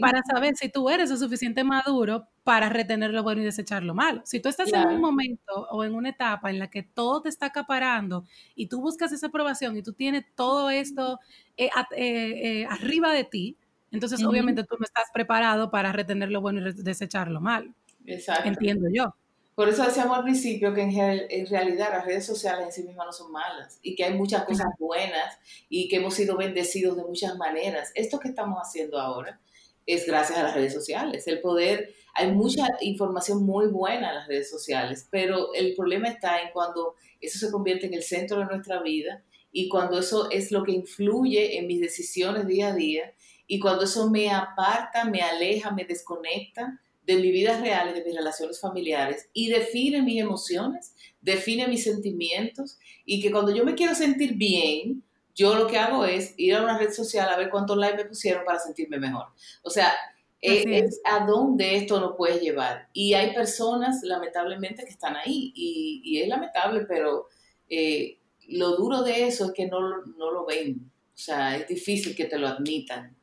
para 0.00 0.20
saber 0.22 0.56
si 0.56 0.68
tú 0.68 0.90
eres 0.90 1.10
lo 1.10 1.16
suficiente 1.16 1.62
maduro 1.62 2.28
para 2.42 2.68
retener 2.68 3.12
lo 3.12 3.22
bueno 3.22 3.42
y 3.42 3.44
desechar 3.44 3.82
lo 3.82 3.94
malo. 3.94 4.22
Si 4.24 4.40
tú 4.40 4.48
estás 4.48 4.72
en 4.72 4.86
un 4.88 5.00
momento 5.00 5.68
o 5.70 5.84
en 5.84 5.94
una 5.94 6.10
etapa 6.10 6.50
en 6.50 6.58
la 6.58 6.68
que 6.68 6.82
todo 6.82 7.22
te 7.22 7.28
está 7.28 7.46
acaparando 7.46 8.24
y 8.54 8.66
tú 8.66 8.80
buscas 8.80 9.12
esa 9.12 9.28
aprobación 9.28 9.76
y 9.76 9.82
tú 9.82 9.92
tienes 9.92 10.24
todo 10.34 10.70
esto 10.70 11.20
eh, 11.56 11.70
eh, 11.96 12.62
eh, 12.62 12.66
arriba 12.68 13.12
de 13.12 13.24
ti, 13.24 13.56
entonces 13.90 14.24
obviamente 14.24 14.64
tú 14.64 14.76
no 14.78 14.84
estás 14.84 15.04
preparado 15.12 15.70
para 15.70 15.92
retener 15.92 16.30
lo 16.30 16.40
bueno 16.40 16.68
y 16.68 16.72
desechar 16.72 17.30
lo 17.30 17.40
malo. 17.40 17.72
Exacto. 18.06 18.48
Entiendo 18.48 18.88
yo. 18.92 19.14
Por 19.54 19.68
eso 19.68 19.84
decíamos 19.84 20.18
al 20.18 20.24
principio 20.24 20.74
que 20.74 20.82
en, 20.82 21.46
realidad 21.46 21.90
las 21.92 22.04
redes 22.04 22.26
sociales 22.26 22.66
en 22.66 22.72
sí 22.72 22.82
mismas 22.82 23.06
no 23.06 23.12
son 23.12 23.30
malas 23.30 23.78
y 23.82 23.94
que 23.94 24.04
hay 24.04 24.14
muchas 24.14 24.44
cosas 24.44 24.66
buenas 24.80 25.38
y 25.68 25.88
que 25.88 25.96
hemos 25.96 26.14
sido 26.14 26.36
bendecidos 26.36 26.96
de 26.96 27.04
muchas 27.04 27.36
maneras. 27.36 27.92
Esto 27.94 28.18
que 28.18 28.28
estamos 28.28 28.58
haciendo 28.58 28.98
ahora 28.98 29.40
es 29.86 30.06
gracias 30.06 30.38
a 30.38 30.42
las 30.42 30.54
redes 30.54 30.72
sociales. 30.72 31.28
El 31.28 31.40
poder, 31.40 31.94
hay 32.14 32.32
mucha 32.32 32.66
información 32.80 33.44
muy 33.44 33.66
buena 33.66 34.08
en 34.08 34.14
las 34.16 34.26
redes 34.26 34.50
sociales, 34.50 35.06
pero 35.08 35.54
el 35.54 35.74
problema 35.76 36.08
está 36.08 36.42
en 36.42 36.50
cuando 36.52 36.96
eso 37.20 37.38
se 37.38 37.52
convierte 37.52 37.86
en 37.86 37.94
el 37.94 38.02
centro 38.02 38.40
de 38.40 38.46
nuestra 38.46 38.82
vida 38.82 39.22
y 39.52 39.68
cuando 39.68 40.00
eso 40.00 40.30
es 40.32 40.50
lo 40.50 40.64
que 40.64 40.72
influye 40.72 41.58
en 41.58 41.68
mis 41.68 41.80
decisiones 41.80 42.48
día 42.48 42.68
a 42.68 42.74
día 42.74 43.14
y 43.46 43.60
cuando 43.60 43.84
eso 43.84 44.10
me 44.10 44.30
aparta, 44.30 45.04
me 45.04 45.20
aleja, 45.20 45.70
me 45.70 45.84
desconecta 45.84 46.80
de 47.06 47.16
mi 47.16 47.30
vida 47.30 47.60
real 47.60 47.92
de 47.94 48.04
mis 48.04 48.14
relaciones 48.14 48.60
familiares 48.60 49.28
y 49.32 49.48
define 49.48 50.02
mis 50.02 50.20
emociones, 50.20 50.94
define 51.20 51.68
mis 51.68 51.84
sentimientos 51.84 52.78
y 53.04 53.20
que 53.22 53.30
cuando 53.30 53.54
yo 53.54 53.64
me 53.64 53.74
quiero 53.74 53.94
sentir 53.94 54.34
bien, 54.34 55.02
yo 55.34 55.54
lo 55.54 55.66
que 55.66 55.78
hago 55.78 56.04
es 56.04 56.34
ir 56.36 56.54
a 56.54 56.62
una 56.62 56.78
red 56.78 56.92
social 56.92 57.28
a 57.28 57.36
ver 57.36 57.50
cuántos 57.50 57.76
likes 57.76 57.96
me 57.96 58.08
pusieron 58.08 58.44
para 58.44 58.60
sentirme 58.60 58.98
mejor. 58.98 59.26
O 59.62 59.70
sea, 59.70 59.92
eh, 60.40 60.64
es. 60.66 61.00
a 61.04 61.26
dónde 61.26 61.76
esto 61.76 62.00
nos 62.00 62.16
puede 62.16 62.38
llevar. 62.38 62.88
Y 62.92 63.14
hay 63.14 63.34
personas, 63.34 64.00
lamentablemente, 64.02 64.84
que 64.84 64.90
están 64.90 65.16
ahí 65.16 65.52
y, 65.54 66.20
es 66.20 66.28
lamentable, 66.28 66.86
pero 66.86 67.28
eh, 67.68 68.18
lo 68.48 68.76
duro 68.76 69.02
de 69.02 69.26
eso 69.26 69.46
es 69.46 69.52
que 69.52 69.66
no, 69.66 70.04
no 70.06 70.30
lo 70.30 70.46
ven. 70.46 70.90
O 71.14 71.16
sea, 71.16 71.56
es 71.56 71.66
difícil 71.66 72.14
que 72.14 72.26
te 72.26 72.38
lo 72.38 72.46
admitan. 72.46 73.16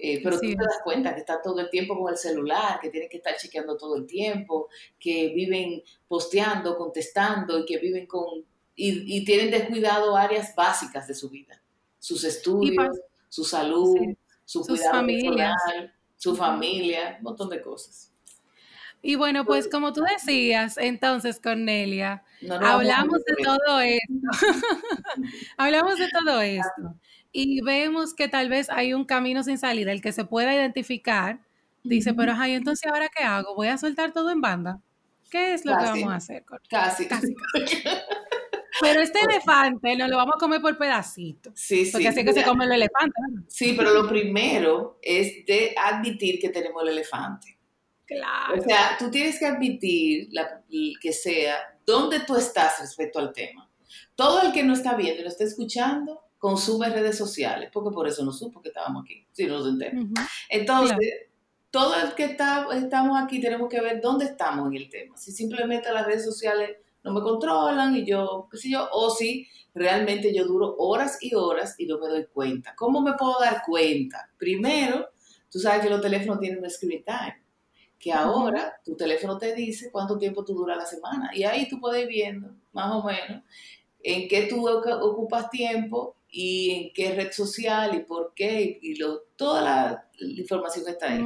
Eh, 0.00 0.20
pero 0.22 0.38
tú 0.38 0.46
te 0.46 0.54
das 0.54 0.78
cuenta 0.84 1.12
que 1.12 1.20
está 1.20 1.42
todo 1.42 1.58
el 1.58 1.70
tiempo 1.70 1.98
con 1.98 2.12
el 2.12 2.16
celular, 2.16 2.78
que 2.80 2.88
tienen 2.88 3.08
que 3.08 3.16
estar 3.16 3.36
chequeando 3.36 3.76
todo 3.76 3.96
el 3.96 4.06
tiempo, 4.06 4.68
que 4.98 5.32
viven 5.34 5.82
posteando, 6.06 6.78
contestando 6.78 7.58
y 7.58 7.64
que 7.64 7.78
viven 7.78 8.06
con... 8.06 8.44
y, 8.76 9.24
tienen 9.24 9.50
descuidado 9.50 10.16
áreas 10.16 10.54
básicas 10.54 11.08
de 11.08 11.14
su 11.14 11.28
vida, 11.28 11.60
sus 11.98 12.22
estudios, 12.22 12.96
su 13.28 13.44
salud, 13.44 13.98
su 14.44 14.62
cuidado 14.62 15.04
personal, 15.04 15.92
su 16.16 16.36
familia, 16.36 17.16
un 17.18 17.24
montón 17.24 17.48
de 17.48 17.60
cosas. 17.60 18.12
Y 19.02 19.16
bueno, 19.16 19.44
pues, 19.44 19.64
pues 19.64 19.72
como 19.72 19.92
tú 19.92 20.02
decías, 20.02 20.76
entonces, 20.76 21.40
Cornelia, 21.40 22.22
hablamos 22.62 23.18
de 23.24 23.34
todo 23.42 23.80
esto. 23.80 24.46
hablamos 25.56 25.98
de 25.98 26.08
todo 26.08 26.40
esto 26.40 26.94
y 27.32 27.60
vemos 27.62 28.14
que 28.14 28.28
tal 28.28 28.48
vez 28.48 28.70
hay 28.70 28.94
un 28.94 29.04
camino 29.04 29.42
sin 29.42 29.58
salida, 29.58 29.92
el 29.92 30.00
que 30.00 30.12
se 30.12 30.24
pueda 30.24 30.54
identificar, 30.54 31.40
dice, 31.84 32.14
pero 32.14 32.32
ay, 32.36 32.52
entonces 32.52 32.90
ahora 32.90 33.08
qué 33.14 33.24
hago? 33.24 33.54
¿Voy 33.54 33.68
a 33.68 33.78
soltar 33.78 34.12
todo 34.12 34.30
en 34.30 34.40
banda? 34.40 34.80
¿Qué 35.30 35.54
es 35.54 35.64
lo 35.64 35.76
que 35.76 35.84
vamos 35.84 36.12
a 36.12 36.16
hacer? 36.16 36.44
Casi. 36.68 37.06
casi. 37.08 37.34
Pero 38.80 39.00
este 39.00 39.18
elefante 39.20 39.96
no 39.96 40.06
lo 40.08 40.16
vamos 40.16 40.36
a 40.36 40.38
comer 40.38 40.60
por 40.60 40.76
pedacitos. 40.78 41.52
Sí, 41.56 41.84
sí. 41.84 41.92
Porque 41.92 42.08
así 42.08 42.24
que 42.24 42.32
se 42.32 42.44
come 42.44 42.64
el 42.64 42.72
elefante. 42.72 43.14
Sí, 43.48 43.74
pero 43.76 43.92
lo 43.92 44.08
primero 44.08 44.98
es 45.02 45.44
de 45.46 45.74
admitir 45.76 46.38
que 46.38 46.50
tenemos 46.50 46.82
el 46.82 46.90
elefante. 46.90 47.58
Claro. 48.06 48.58
O 48.58 48.62
sea, 48.62 48.96
tú 48.98 49.10
tienes 49.10 49.38
que 49.38 49.46
admitir 49.46 50.28
la, 50.30 50.62
que 51.00 51.12
sea 51.12 51.56
dónde 51.84 52.20
tú 52.20 52.36
estás 52.36 52.80
respecto 52.80 53.18
al 53.18 53.32
tema. 53.32 53.70
Todo 54.14 54.42
el 54.42 54.52
que 54.52 54.62
no 54.62 54.72
está 54.72 54.94
viendo 54.94 55.20
y 55.20 55.24
no 55.24 55.30
está 55.30 55.44
escuchando, 55.44 56.22
consume 56.38 56.88
redes 56.88 57.18
sociales, 57.18 57.70
porque 57.72 57.94
por 57.94 58.06
eso 58.06 58.24
no 58.24 58.32
supo 58.32 58.62
que 58.62 58.68
estábamos 58.68 59.04
aquí, 59.04 59.26
si 59.32 59.46
no 59.46 59.58
nos 59.58 59.68
entendemos. 59.68 60.10
Entonces, 60.48 60.98
todo 61.70 61.94
el 62.00 62.14
que 62.14 62.24
está, 62.24 62.66
estamos 62.74 63.20
aquí 63.20 63.40
tenemos 63.40 63.68
que 63.68 63.80
ver 63.80 64.00
dónde 64.00 64.24
estamos 64.24 64.68
en 64.68 64.76
el 64.76 64.88
tema. 64.88 65.16
Si 65.16 65.32
simplemente 65.32 65.92
las 65.92 66.06
redes 66.06 66.24
sociales 66.24 66.76
no 67.02 67.12
me 67.12 67.20
controlan 67.20 67.96
y 67.96 68.06
yo, 68.06 68.48
qué 68.50 68.56
sé 68.56 68.70
yo, 68.70 68.88
o 68.92 69.10
si 69.10 69.46
realmente 69.74 70.34
yo 70.34 70.46
duro 70.46 70.76
horas 70.78 71.18
y 71.20 71.34
horas 71.34 71.74
y 71.78 71.86
no 71.86 71.98
me 71.98 72.08
doy 72.08 72.26
cuenta. 72.26 72.74
¿Cómo 72.76 73.00
me 73.00 73.14
puedo 73.14 73.38
dar 73.40 73.62
cuenta? 73.66 74.30
Primero, 74.36 75.08
tú 75.50 75.58
sabes 75.58 75.82
que 75.82 75.90
los 75.90 76.00
teléfonos 76.00 76.40
tienen 76.40 76.62
un 76.62 76.70
screen 76.70 77.04
time, 77.04 77.42
que 77.98 78.12
ahora 78.12 78.80
tu 78.84 78.96
teléfono 78.96 79.38
te 79.38 79.54
dice 79.54 79.90
cuánto 79.90 80.16
tiempo 80.18 80.44
tú 80.44 80.54
dura 80.54 80.76
la 80.76 80.86
semana 80.86 81.30
y 81.34 81.44
ahí 81.44 81.68
tú 81.68 81.80
puedes 81.80 82.02
ir 82.02 82.08
viendo, 82.08 82.54
más 82.72 82.92
o 82.92 83.04
menos, 83.04 83.42
en 84.02 84.28
qué 84.28 84.42
tú 84.42 84.68
ocupas 84.68 85.50
tiempo 85.50 86.16
y 86.30 86.70
en 86.70 86.92
qué 86.92 87.14
red 87.14 87.32
social 87.32 87.94
y 87.94 88.00
por 88.00 88.32
qué 88.34 88.78
y 88.80 88.96
lo, 88.96 89.20
toda 89.36 89.62
la, 89.62 90.04
información 90.20 90.84
que 90.84 90.90
está 90.90 91.12
ahí. 91.12 91.24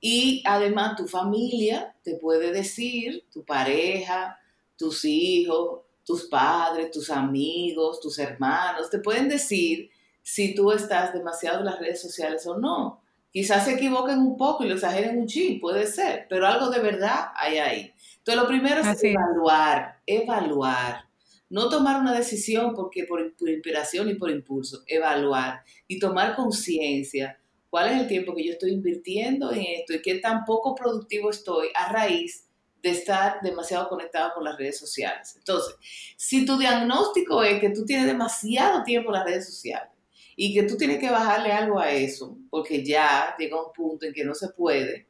Y 0.00 0.42
además 0.46 0.96
tu 0.96 1.06
familia 1.06 1.94
te 2.02 2.14
puede 2.14 2.52
decir, 2.52 3.24
tu 3.32 3.44
pareja, 3.44 4.38
tus 4.76 5.04
hijos, 5.04 5.80
tus 6.04 6.24
padres, 6.26 6.90
tus 6.90 7.10
amigos, 7.10 8.00
tus 8.00 8.18
hermanos, 8.18 8.88
te 8.88 8.98
pueden 8.98 9.28
decir 9.28 9.90
si 10.22 10.54
tú 10.54 10.70
estás 10.72 11.12
demasiado 11.12 11.60
en 11.60 11.66
las 11.66 11.78
redes 11.78 12.00
sociales 12.00 12.46
o 12.46 12.56
no. 12.56 13.02
Quizás 13.32 13.64
se 13.64 13.74
equivoquen 13.74 14.18
un 14.18 14.36
poco 14.36 14.64
y 14.64 14.68
lo 14.68 14.74
exageren 14.74 15.18
un 15.18 15.26
chip, 15.26 15.60
puede 15.60 15.86
ser, 15.86 16.26
pero 16.28 16.46
algo 16.46 16.70
de 16.70 16.80
verdad 16.80 17.26
hay 17.36 17.58
ahí. 17.58 17.92
Entonces 18.18 18.42
lo 18.42 18.48
primero 18.48 18.80
es 18.80 19.04
evaluar, 19.04 20.00
evaluar 20.06 21.09
no 21.50 21.68
tomar 21.68 22.00
una 22.00 22.14
decisión 22.14 22.74
porque 22.74 23.04
por, 23.04 23.20
inspiración 23.20 24.08
y 24.08 24.14
por 24.14 24.30
impulso, 24.30 24.82
evaluar 24.86 25.62
y 25.88 25.98
tomar 25.98 26.36
conciencia 26.36 27.38
cuál 27.68 27.92
es 27.92 28.00
el 28.00 28.08
tiempo 28.08 28.34
que 28.34 28.44
yo 28.44 28.52
estoy 28.52 28.72
invirtiendo 28.72 29.52
en 29.52 29.62
esto 29.80 29.92
y 29.92 30.02
qué 30.02 30.16
tan 30.16 30.44
poco 30.44 30.74
productivo 30.74 31.30
estoy 31.30 31.68
a 31.74 31.92
raíz 31.92 32.46
de 32.82 32.90
estar 32.90 33.40
demasiado 33.42 33.88
conectado 33.88 34.32
con 34.34 34.44
las 34.44 34.56
redes 34.56 34.78
sociales. 34.78 35.34
Entonces, 35.36 35.74
si 36.16 36.46
tu 36.46 36.56
diagnóstico 36.56 37.42
es 37.42 37.60
que 37.60 37.70
tú 37.70 37.84
tienes 37.84 38.06
demasiado 38.06 38.82
tiempo 38.84 39.10
en 39.10 39.14
las 39.14 39.24
redes 39.26 39.46
sociales 39.46 39.90
y 40.34 40.54
que 40.54 40.62
tú 40.62 40.76
tienes 40.76 40.98
que 40.98 41.10
bajarle 41.10 41.52
algo 41.52 41.78
a 41.78 41.90
eso, 41.90 42.38
porque 42.48 42.84
ya 42.84 43.34
llega 43.38 43.62
un 43.62 43.72
punto 43.72 44.06
en 44.06 44.14
que 44.14 44.24
no 44.24 44.34
se 44.34 44.48
puede, 44.48 45.08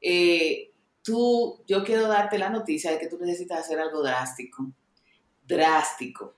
eh, 0.00 0.70
tú, 1.02 1.64
yo 1.66 1.82
quiero 1.82 2.06
darte 2.06 2.38
la 2.38 2.50
noticia 2.50 2.92
de 2.92 2.98
que 2.98 3.08
tú 3.08 3.18
necesitas 3.18 3.60
hacer 3.60 3.80
algo 3.80 4.02
drástico 4.02 4.72
drástico. 5.50 6.34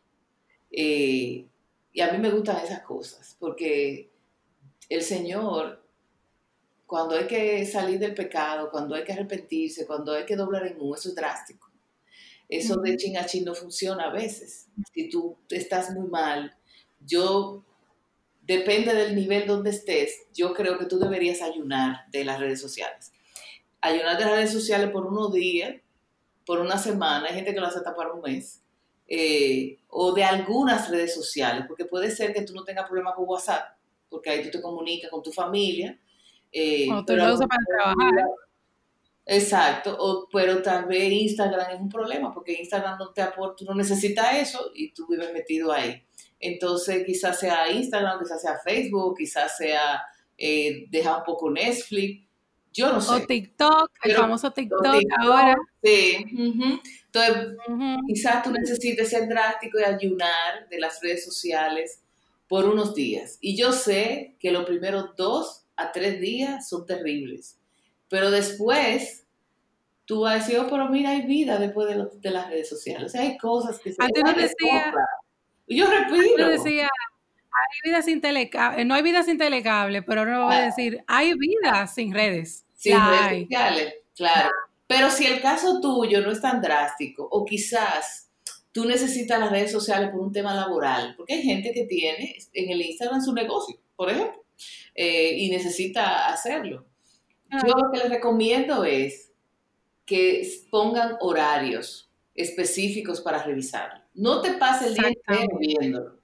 Eh, 0.71 1.47
y 1.93 2.01
a 2.01 2.13
mí 2.13 2.19
me 2.19 2.31
gustan 2.31 2.65
esas 2.65 2.81
cosas, 2.81 3.37
porque 3.39 4.11
el 4.89 5.03
Señor, 5.03 5.85
cuando 6.87 7.15
hay 7.15 7.27
que 7.27 7.65
salir 7.67 7.99
del 7.99 8.15
pecado, 8.15 8.71
cuando 8.71 8.95
hay 8.95 9.05
que 9.05 9.13
arrepentirse, 9.13 9.87
cuando 9.87 10.13
hay 10.13 10.25
que 10.25 10.37
doblar 10.37 10.67
en 10.67 10.81
un, 10.81 10.97
eso 10.97 11.11
es 11.11 11.15
drástico. 11.15 11.71
Eso 12.49 12.77
de 12.81 12.97
chin 12.97 13.17
a 13.17 13.25
chin 13.25 13.45
no 13.45 13.55
funciona 13.55 14.05
a 14.05 14.13
veces. 14.13 14.67
Si 14.93 15.09
tú 15.09 15.37
estás 15.49 15.91
muy 15.91 16.09
mal, 16.09 16.55
yo, 17.01 17.65
depende 18.43 18.95
del 18.95 19.15
nivel 19.15 19.47
donde 19.47 19.71
estés, 19.71 20.27
yo 20.35 20.53
creo 20.53 20.79
que 20.79 20.87
tú 20.87 20.99
deberías 20.99 21.41
ayunar 21.41 22.07
de 22.11 22.25
las 22.25 22.41
redes 22.41 22.61
sociales. 22.61 23.13
Ayunar 23.81 24.19
de 24.19 24.25
las 24.25 24.35
redes 24.35 24.53
sociales 24.53 24.91
por 24.91 25.07
unos 25.07 25.33
días, 25.33 25.77
por 26.45 26.59
una 26.59 26.77
semana, 26.77 27.27
hay 27.29 27.37
gente 27.37 27.55
que 27.55 27.61
lo 27.61 27.67
hace 27.67 27.79
hasta 27.79 27.95
para 27.95 28.13
un 28.13 28.21
mes 28.21 28.62
eh, 29.15 29.77
o 29.89 30.15
de 30.15 30.25
algunas 30.25 30.89
redes 30.89 31.13
sociales, 31.13 31.67
porque 31.69 31.85
puede 31.85 32.11
ser 32.11 32.33
que 32.33 32.41
tú 32.41 32.55
no 32.55 32.65
tengas 32.65 32.87
problema 32.87 33.15
con 33.15 33.29
WhatsApp, 33.29 33.77
porque 34.09 34.31
ahí 34.31 34.43
tú 34.43 34.51
te 34.51 34.63
comunicas 34.63 35.11
con 35.11 35.23
tu 35.23 35.31
familia. 35.31 36.01
Eh, 36.51 36.91
o 36.91 37.05
tú 37.05 37.15
lo 37.15 37.35
usas 37.35 37.47
para 37.47 37.63
trabajar. 37.67 38.25
Exacto, 39.27 39.95
o, 40.01 40.27
pero 40.33 40.63
tal 40.63 40.87
vez 40.87 41.13
Instagram 41.13 41.73
es 41.73 41.81
un 41.81 41.91
problema, 41.91 42.33
porque 42.33 42.55
Instagram 42.55 42.99
no 42.99 43.13
te 43.13 43.21
aporta, 43.21 43.57
tú 43.57 43.65
no 43.67 43.75
necesitas 43.75 44.35
eso 44.35 44.71
y 44.75 44.95
tú 44.95 45.07
vives 45.07 45.31
metido 45.35 45.71
ahí. 45.71 46.03
Entonces 46.41 47.05
quizás 47.05 47.39
sea 47.39 47.71
Instagram, 47.71 48.19
quizás 48.19 48.41
sea 48.41 48.61
Facebook, 48.65 49.19
quizás 49.19 49.59
sea 49.59 50.03
eh, 50.39 50.87
dejar 50.89 51.19
un 51.19 51.25
poco 51.25 51.51
Netflix, 51.51 52.27
yo 52.73 52.93
no 52.93 53.01
sé. 53.01 53.13
O 53.13 53.27
TikTok, 53.27 53.91
el 54.03 54.17
famoso 54.17 54.51
TikTok, 54.51 54.85
ahora. 55.21 55.57
Sí. 55.83 56.25
Entonces, 57.07 57.57
quizás 58.07 58.43
tú 58.43 58.51
necesites 58.53 59.11
ser 59.11 59.29
drástico 59.29 59.79
y 59.79 59.85
ayunar 59.85 60.69
de 60.71 60.79
las 60.79 61.01
redes 61.03 61.25
sociales 61.25 62.01
por 62.49 62.65
unos 62.67 62.95
días. 62.95 63.39
Y 63.41 63.57
yo 63.57 63.73
sé 63.73 64.37
que 64.39 64.53
los 64.53 64.65
primeros 64.65 65.17
dos 65.17 65.65
a 65.77 65.93
tres 65.93 66.21
días 66.21 66.69
son 66.69 66.87
terribles. 66.87 67.59
Pero 68.09 68.31
después, 68.31 69.25
tú 70.05 70.21
vas 70.21 70.35
a 70.35 70.39
decir, 70.39 70.59
oh, 70.59 70.67
pero 70.69 70.89
mira, 70.89 71.11
hay 71.11 71.23
vida 71.23 71.59
después 71.59 71.89
de, 71.89 72.31
las 72.31 72.49
redes 72.49 72.69
sociales. 72.69 73.07
O 73.07 73.09
sea, 73.09 73.23
hay 73.23 73.39
cosas 73.39 73.79
que 73.79 73.93
se 73.93 74.03
Antes 74.03 74.23
no 74.25 74.33
decía, 74.35 74.93
yo 75.67 75.87
repito. 75.87 76.49
decía, 76.49 76.89
hay 77.55 77.91
vida 77.91 78.03
sin 78.03 78.21
telecable, 78.21 78.85
no 78.85 78.95
hay 78.95 79.03
vida 79.03 79.23
sin 79.23 79.39
telecable, 79.39 80.03
pero 80.03 80.25
no 80.25 80.47
voy 80.47 80.55
a 80.55 80.61
decir, 80.63 81.05
hay 81.07 81.35
vida 81.35 81.87
sin 81.87 82.13
redes. 82.13 82.65
Sin 82.75 82.99
redes 82.99 83.43
sociales, 83.43 83.95
claro. 84.17 84.51
Pero 84.87 85.11
si 85.11 85.27
el 85.27 85.41
caso 85.41 85.81
tuyo 85.81 86.21
no 86.21 86.31
es 86.31 86.41
tan 86.41 86.61
drástico, 86.61 87.27
o 87.31 87.45
quizás 87.45 88.31
tú 88.73 88.85
necesitas 88.85 89.39
las 89.39 89.51
redes 89.51 89.71
sociales 89.71 90.11
por 90.11 90.21
un 90.21 90.33
tema 90.33 90.55
laboral, 90.55 91.15
porque 91.17 91.35
hay 91.35 91.43
gente 91.43 91.73
que 91.73 91.85
tiene 91.85 92.37
en 92.53 92.71
el 92.71 92.83
Instagram 92.83 93.23
su 93.23 93.33
negocio, 93.33 93.77
por 93.97 94.11
ejemplo, 94.11 94.45
eh, 94.95 95.37
y 95.39 95.51
necesita 95.51 96.29
hacerlo. 96.29 96.87
Yo 97.51 97.75
lo 97.75 97.91
que 97.93 97.99
les 97.99 98.09
recomiendo 98.09 98.85
es 98.85 99.31
que 100.07 100.47
pongan 100.71 101.17
horarios 101.21 102.11
específicos 102.35 103.21
para 103.21 103.43
revisarlo. 103.43 104.03
No 104.15 104.41
te 104.41 104.55
pases 104.55 104.89
el 104.89 104.95
día 104.95 105.09
entero 105.09 105.59
viéndolo. 105.59 106.22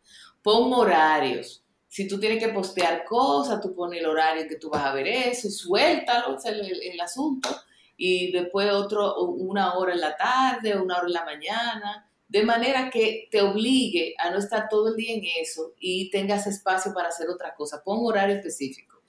Pon 0.49 0.73
horarios. 0.73 1.63
Si 1.89 2.09
tú 2.09 2.19
tienes 2.19 2.43
que 2.43 2.49
postear 2.49 3.05
cosas, 3.05 3.61
tú 3.61 3.75
pones 3.75 4.01
el 4.01 4.07
horario 4.07 4.49
que 4.49 4.57
tú 4.57 4.71
vas 4.71 4.83
a 4.83 4.95
ver 4.95 5.07
eso 5.07 5.47
y 5.47 5.51
suéltalo, 5.51 6.39
es 6.39 6.45
el, 6.47 6.99
asunto. 7.03 7.51
Y 7.99 8.33
después 8.33 8.73
otro, 8.73 9.25
una 9.25 9.75
hora 9.75 9.93
en 9.93 10.01
la 10.01 10.17
tarde, 10.17 10.75
una 10.81 10.97
hora 10.97 11.07
en 11.07 11.13
la 11.13 11.25
mañana, 11.27 12.11
de 12.27 12.45
manera 12.45 12.89
que 12.89 13.29
te 13.31 13.43
obligue 13.43 14.15
a 14.17 14.31
no 14.31 14.39
estar 14.39 14.71
todo 14.71 14.89
el 14.89 14.97
día 14.97 15.17
en 15.17 15.25
eso 15.39 15.75
y 15.79 16.09
tengas 16.09 16.47
espacio 16.47 16.95
para 16.95 17.09
hacer 17.09 17.29
otra 17.29 17.55
cosa. 17.55 17.85
Pon 17.85 17.99
horario 18.01 18.37
específico. 18.37 19.03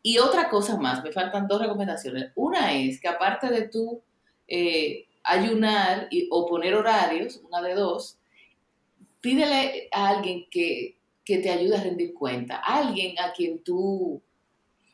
Y 0.00 0.16
otra 0.16 0.48
cosa 0.48 0.78
más, 0.78 1.04
me 1.04 1.12
faltan 1.12 1.46
dos 1.46 1.60
recomendaciones. 1.60 2.32
Una 2.36 2.72
es 2.72 2.98
que 3.02 3.08
aparte 3.08 3.50
de 3.50 3.68
tú 3.68 4.02
eh, 4.48 5.08
ayunar 5.24 6.08
y, 6.10 6.26
o 6.30 6.46
poner 6.46 6.74
horarios, 6.74 7.38
una 7.46 7.60
de 7.60 7.74
dos, 7.74 8.18
pídele 9.26 9.88
a 9.90 10.10
alguien 10.10 10.46
que, 10.48 11.00
que 11.24 11.38
te 11.38 11.50
ayude 11.50 11.76
a 11.76 11.82
rendir 11.82 12.14
cuenta, 12.14 12.58
alguien 12.58 13.18
a 13.18 13.32
quien 13.32 13.64
tú 13.64 14.22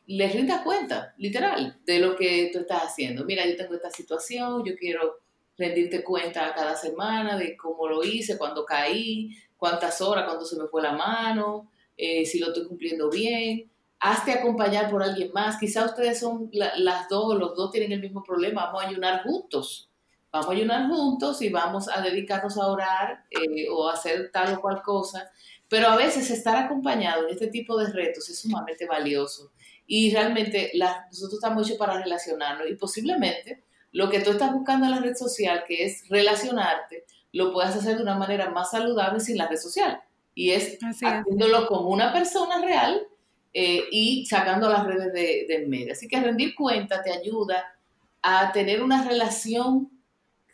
le 0.07 0.27
rindas 0.27 0.63
cuenta, 0.63 1.13
literal, 1.19 1.77
de 1.85 1.99
lo 1.99 2.15
que 2.15 2.49
tú 2.51 2.57
estás 2.57 2.81
haciendo. 2.81 3.25
Mira, 3.25 3.45
yo 3.45 3.55
tengo 3.55 3.75
esta 3.75 3.91
situación, 3.91 4.65
yo 4.65 4.75
quiero 4.75 5.19
rendirte 5.55 6.03
cuenta 6.03 6.51
cada 6.55 6.75
semana 6.75 7.37
de 7.37 7.55
cómo 7.55 7.87
lo 7.87 8.03
hice, 8.03 8.39
cuándo 8.39 8.65
caí, 8.65 9.29
cuántas 9.55 10.01
horas, 10.01 10.25
cuándo 10.25 10.45
se 10.45 10.57
me 10.57 10.67
fue 10.67 10.81
la 10.81 10.93
mano, 10.93 11.69
eh, 11.95 12.25
si 12.25 12.39
lo 12.39 12.47
estoy 12.47 12.67
cumpliendo 12.67 13.11
bien. 13.11 13.69
Hazte 13.99 14.31
acompañar 14.31 14.89
por 14.89 15.03
alguien 15.03 15.31
más. 15.31 15.59
Quizá 15.59 15.85
ustedes 15.85 16.19
son 16.19 16.49
las 16.51 17.07
dos, 17.07 17.37
los 17.37 17.55
dos 17.55 17.71
tienen 17.71 17.91
el 17.91 18.01
mismo 18.01 18.23
problema. 18.23 18.65
Vamos 18.65 18.83
a 18.83 18.87
ayunar 18.87 19.21
juntos. 19.21 19.91
Vamos 20.33 20.49
a 20.49 20.51
ayunar 20.53 20.89
juntos 20.89 21.43
y 21.43 21.49
vamos 21.49 21.87
a 21.87 22.01
dedicarnos 22.01 22.57
a 22.57 22.65
orar 22.65 23.23
eh, 23.29 23.67
o 23.69 23.87
a 23.87 23.93
hacer 23.93 24.31
tal 24.31 24.55
o 24.55 24.61
cual 24.61 24.81
cosa. 24.81 25.29
Pero 25.69 25.87
a 25.89 25.95
veces 25.95 26.31
estar 26.31 26.57
acompañado 26.57 27.27
en 27.27 27.33
este 27.33 27.47
tipo 27.47 27.77
de 27.77 27.91
retos 27.93 28.27
es 28.29 28.39
sumamente 28.39 28.87
valioso. 28.87 29.51
Y 29.85 30.11
realmente 30.11 30.71
nosotros 30.75 31.35
estamos 31.35 31.67
hechos 31.67 31.77
para 31.77 32.01
relacionarnos 32.01 32.67
y 32.67 32.73
posiblemente 32.73 33.63
lo 33.91 34.09
que 34.09 34.21
tú 34.21 34.31
estás 34.31 34.51
buscando 34.51 34.87
en 34.87 34.93
la 34.93 35.01
red 35.01 35.15
social, 35.15 35.65
que 35.67 35.85
es 35.85 36.09
relacionarte, 36.09 37.05
lo 37.31 37.53
puedas 37.53 37.75
hacer 37.75 37.97
de 37.97 38.01
una 38.01 38.15
manera 38.15 38.49
más 38.49 38.71
saludable 38.71 39.19
sin 39.19 39.37
la 39.37 39.47
red 39.47 39.57
social. 39.57 40.01
Y 40.33 40.49
es 40.49 40.79
haciéndolo 40.81 41.67
con 41.67 41.85
una 41.85 42.11
persona 42.11 42.59
real 42.59 43.05
eh, 43.53 43.83
y 43.91 44.25
sacando 44.25 44.67
las 44.67 44.83
redes 44.83 45.13
de, 45.13 45.45
del 45.47 45.67
medio. 45.67 45.93
Así 45.93 46.07
que 46.07 46.19
rendir 46.19 46.55
cuenta 46.55 47.03
te 47.03 47.11
ayuda 47.11 47.77
a 48.23 48.51
tener 48.51 48.81
una 48.81 49.07
relación 49.07 49.92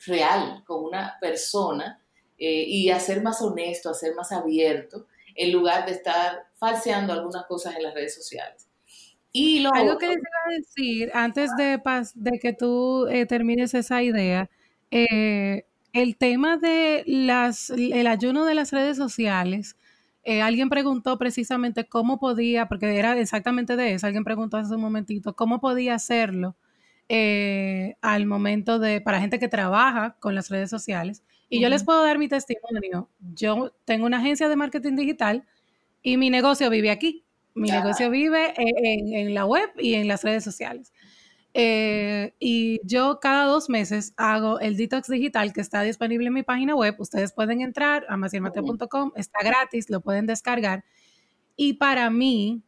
real 0.05 0.63
con 0.65 0.83
una 0.83 1.17
persona 1.19 2.01
eh, 2.37 2.63
y 2.67 2.89
a 2.89 2.99
ser 2.99 3.21
más 3.21 3.41
honesto, 3.41 3.89
a 3.89 3.93
ser 3.93 4.15
más 4.15 4.31
abierto, 4.31 5.07
en 5.35 5.51
lugar 5.51 5.85
de 5.85 5.93
estar 5.93 6.47
falseando 6.55 7.13
algunas 7.13 7.45
cosas 7.45 7.75
en 7.75 7.83
las 7.83 7.93
redes 7.93 8.15
sociales. 8.15 8.67
Y 9.31 9.65
Algo 9.65 9.97
que 9.97 10.07
les 10.07 10.17
iba 10.17 10.29
a 10.45 10.51
decir 10.51 11.11
antes 11.13 11.51
de, 11.55 11.79
de 12.15 12.39
que 12.39 12.53
tú 12.53 13.07
eh, 13.07 13.25
termines 13.25 13.73
esa 13.73 14.01
idea, 14.01 14.49
eh, 14.89 15.65
el 15.93 16.17
tema 16.17 16.57
de 16.57 17.03
las, 17.05 17.69
el 17.69 18.07
ayuno 18.07 18.45
de 18.45 18.55
las 18.55 18.71
redes 18.71 18.97
sociales, 18.97 19.75
eh, 20.23 20.41
alguien 20.41 20.69
preguntó 20.69 21.17
precisamente 21.17 21.87
cómo 21.87 22.19
podía, 22.19 22.67
porque 22.67 22.97
era 22.97 23.17
exactamente 23.19 23.75
de 23.75 23.93
eso, 23.93 24.07
alguien 24.07 24.23
preguntó 24.23 24.57
hace 24.57 24.75
un 24.75 24.81
momentito, 24.81 25.35
cómo 25.35 25.59
podía 25.59 25.95
hacerlo 25.95 26.55
al 27.09 28.25
momento 28.25 28.77
de, 28.79 29.01
para 29.01 29.19
gente 29.19 29.39
que 29.39 29.47
trabaja 29.47 30.15
con 30.19 30.35
las 30.35 30.49
redes 30.49 30.69
sociales. 30.69 31.23
Y 31.49 31.59
yo 31.59 31.69
les 31.69 31.83
puedo 31.83 32.03
dar 32.03 32.19
mi 32.19 32.27
testimonio. 32.27 33.09
Yo 33.33 33.73
tengo 33.85 34.05
una 34.05 34.19
agencia 34.19 34.47
de 34.47 34.55
marketing 34.55 34.95
digital 34.95 35.45
y 36.03 36.17
mi 36.17 36.29
negocio 36.29 36.69
vive 36.69 36.91
aquí. 36.91 37.25
Mi 37.55 37.71
negocio 37.71 38.09
vive 38.09 38.53
en, 38.55 39.33
la 39.33 39.45
web 39.45 39.69
y 39.77 39.95
en 39.95 40.07
las 40.07 40.23
redes 40.23 40.43
sociales. 40.43 40.93
Eh, 41.55 42.35
y 42.39 42.79
yo 42.83 43.19
cada 43.19 43.45
dos 43.45 43.69
meses 43.69 44.13
hago 44.15 44.59
el 44.59 44.77
detox 44.77 45.09
digital 45.09 45.51
que 45.51 45.61
está 45.61 45.81
disponible 45.81 46.27
en 46.27 46.33
mi 46.33 46.43
página 46.43 46.75
web. 46.75 46.95
Ustedes 46.99 47.33
pueden 47.33 47.61
entrar 47.61 48.05
a 48.07 48.15
macielmateo.com, 48.15 49.11
está 49.15 49.39
gratis, 49.43 49.89
lo 49.89 50.01
pueden 50.01 50.27
descargar. 50.27 50.85
Y 51.55 51.73
para 51.73 52.09
mí 52.11 52.61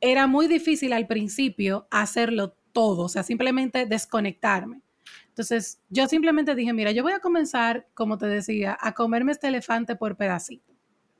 era 0.00 0.26
muy 0.26 0.48
difícil 0.48 0.94
al 0.94 1.06
principio 1.06 1.86
hacerlo 1.90 2.56
todo, 2.72 3.04
o 3.04 3.08
sea, 3.08 3.22
simplemente 3.22 3.86
desconectarme. 3.86 4.80
Entonces, 5.28 5.80
yo 5.88 6.06
simplemente 6.08 6.54
dije, 6.54 6.72
mira, 6.72 6.92
yo 6.92 7.02
voy 7.02 7.12
a 7.12 7.20
comenzar, 7.20 7.86
como 7.94 8.18
te 8.18 8.26
decía, 8.26 8.76
a 8.80 8.92
comerme 8.92 9.32
este 9.32 9.48
elefante 9.48 9.96
por 9.96 10.16
pedacito. 10.16 10.72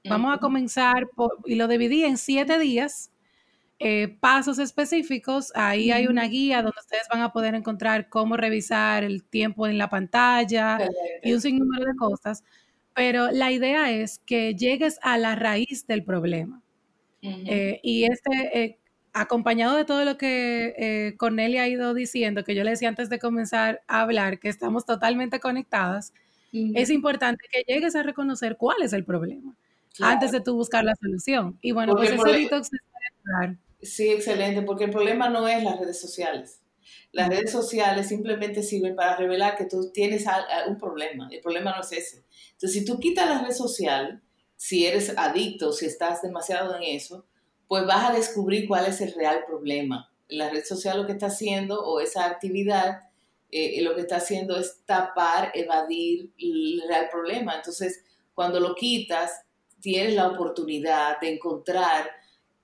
Vamos 0.05 0.35
a 0.35 0.39
comenzar, 0.39 1.09
y 1.45 1.55
lo 1.55 1.69
dividí 1.69 2.05
en 2.05 2.19
siete 2.19 2.59
días, 2.59 3.13
eh, 3.79 4.09
pasos 4.21 4.59
específicos. 4.59 5.53
Ahí 5.55 5.91
hay 5.91 6.07
una 6.07 6.25
guía 6.27 6.63
donde 6.63 6.79
ustedes 6.81 7.05
van 7.11 7.23
a 7.23 7.33
poder 7.33 7.55
encontrar 7.55 8.09
cómo 8.09 8.37
revisar 8.37 9.05
el 9.05 9.25
tiempo 9.25 9.67
en 9.67 9.79
la 9.79 9.89
pantalla 9.89 10.79
y 11.23 11.33
un 11.33 11.41
sinnúmero 11.41 11.85
de 11.85 11.97
cosas. 11.97 12.45
Pero 12.95 13.31
la 13.31 13.51
idea 13.51 13.91
es 13.91 14.19
que 14.19 14.55
llegues 14.55 14.99
a 15.03 15.19
la 15.19 15.35
raíz 15.35 15.87
del 15.87 16.05
problema. 16.05 16.63
Eh, 17.23 17.79
y 17.83 18.05
este, 18.05 18.63
eh, 18.63 18.79
acompañado 19.13 19.77
de 19.77 19.85
todo 19.85 20.05
lo 20.05 20.17
que 20.17 21.15
Cornelia 21.19 21.63
ha 21.63 21.69
ido 21.69 21.95
diciendo, 21.95 22.45
que 22.45 22.55
yo 22.55 22.65
le 22.65 22.71
decía 22.71 22.89
antes 22.89 23.11
de 23.11 23.19
comenzar 23.19 23.83
a 23.87 24.03
hablar, 24.03 24.39
que 24.39 24.49
estamos 24.49 24.87
totalmente 24.87 25.41
conectadas, 25.41 26.13
es 26.53 26.91
importante 26.91 27.45
que 27.51 27.65
llegues 27.67 27.95
a 27.97 28.03
reconocer 28.03 28.57
cuál 28.57 28.83
es 28.83 28.93
el 28.93 29.05
problema 29.05 29.57
antes 30.01 30.33
de 30.33 30.41
tú 30.41 30.55
buscar 30.55 30.85
la 30.85 30.95
solución. 30.95 31.59
Y 31.63 31.73
bueno, 31.73 31.95
pues 31.95 32.11
ese 32.11 32.33
detox 32.33 32.71
Sí, 33.83 34.11
excelente, 34.11 34.63
porque 34.63 34.85
el 34.85 34.91
problema 34.91 35.29
no 35.29 35.49
es 35.49 35.63
las 35.65 35.79
redes 35.79 36.01
sociales. 36.01 36.61
Las 37.11 37.29
redes 37.29 37.51
sociales 37.51 38.09
simplemente 38.09 38.63
sirven 38.63 38.95
para 38.95 39.17
revelar 39.17 39.57
que 39.57 39.65
tú 39.67 39.91
tienes 39.93 40.25
un 40.69 40.79
problema. 40.79 41.29
El 41.31 41.41
problema 41.41 41.75
no 41.75 41.83
es 41.83 41.93
ese. 41.93 42.25
Entonces, 42.53 42.73
si 42.73 42.85
tú 42.85 42.99
quitas 43.01 43.29
la 43.29 43.43
red 43.43 43.53
social, 43.53 44.23
si 44.57 44.87
eres 44.87 45.17
adicto, 45.17 45.73
si 45.73 45.87
estás 45.87 46.23
demasiado 46.23 46.77
en 46.77 46.83
eso, 46.85 47.27
pues 47.73 47.87
vas 47.87 48.11
a 48.11 48.13
descubrir 48.13 48.69
cuál 48.69 48.85
es 48.85 49.01
el 49.01 49.15
real 49.15 49.45
problema. 49.47 50.13
La 50.29 50.51
red 50.51 50.63
social 50.63 51.01
lo 51.01 51.07
que 51.07 51.13
está 51.13 51.29
haciendo 51.29 51.83
o 51.83 52.01
esa 52.01 52.27
actividad 52.27 53.05
eh, 53.51 53.81
lo 53.81 53.95
que 53.95 54.03
está 54.03 54.17
haciendo 54.17 54.59
es 54.59 54.83
tapar, 54.85 55.53
evadir 55.55 56.35
el 56.39 56.83
real 56.87 57.09
problema. 57.11 57.57
Entonces, 57.57 58.05
cuando 58.35 58.61
lo 58.61 58.75
quitas, 58.75 59.47
tienes 59.81 60.15
la 60.15 60.29
oportunidad 60.29 61.19
de 61.19 61.33
encontrar 61.33 62.11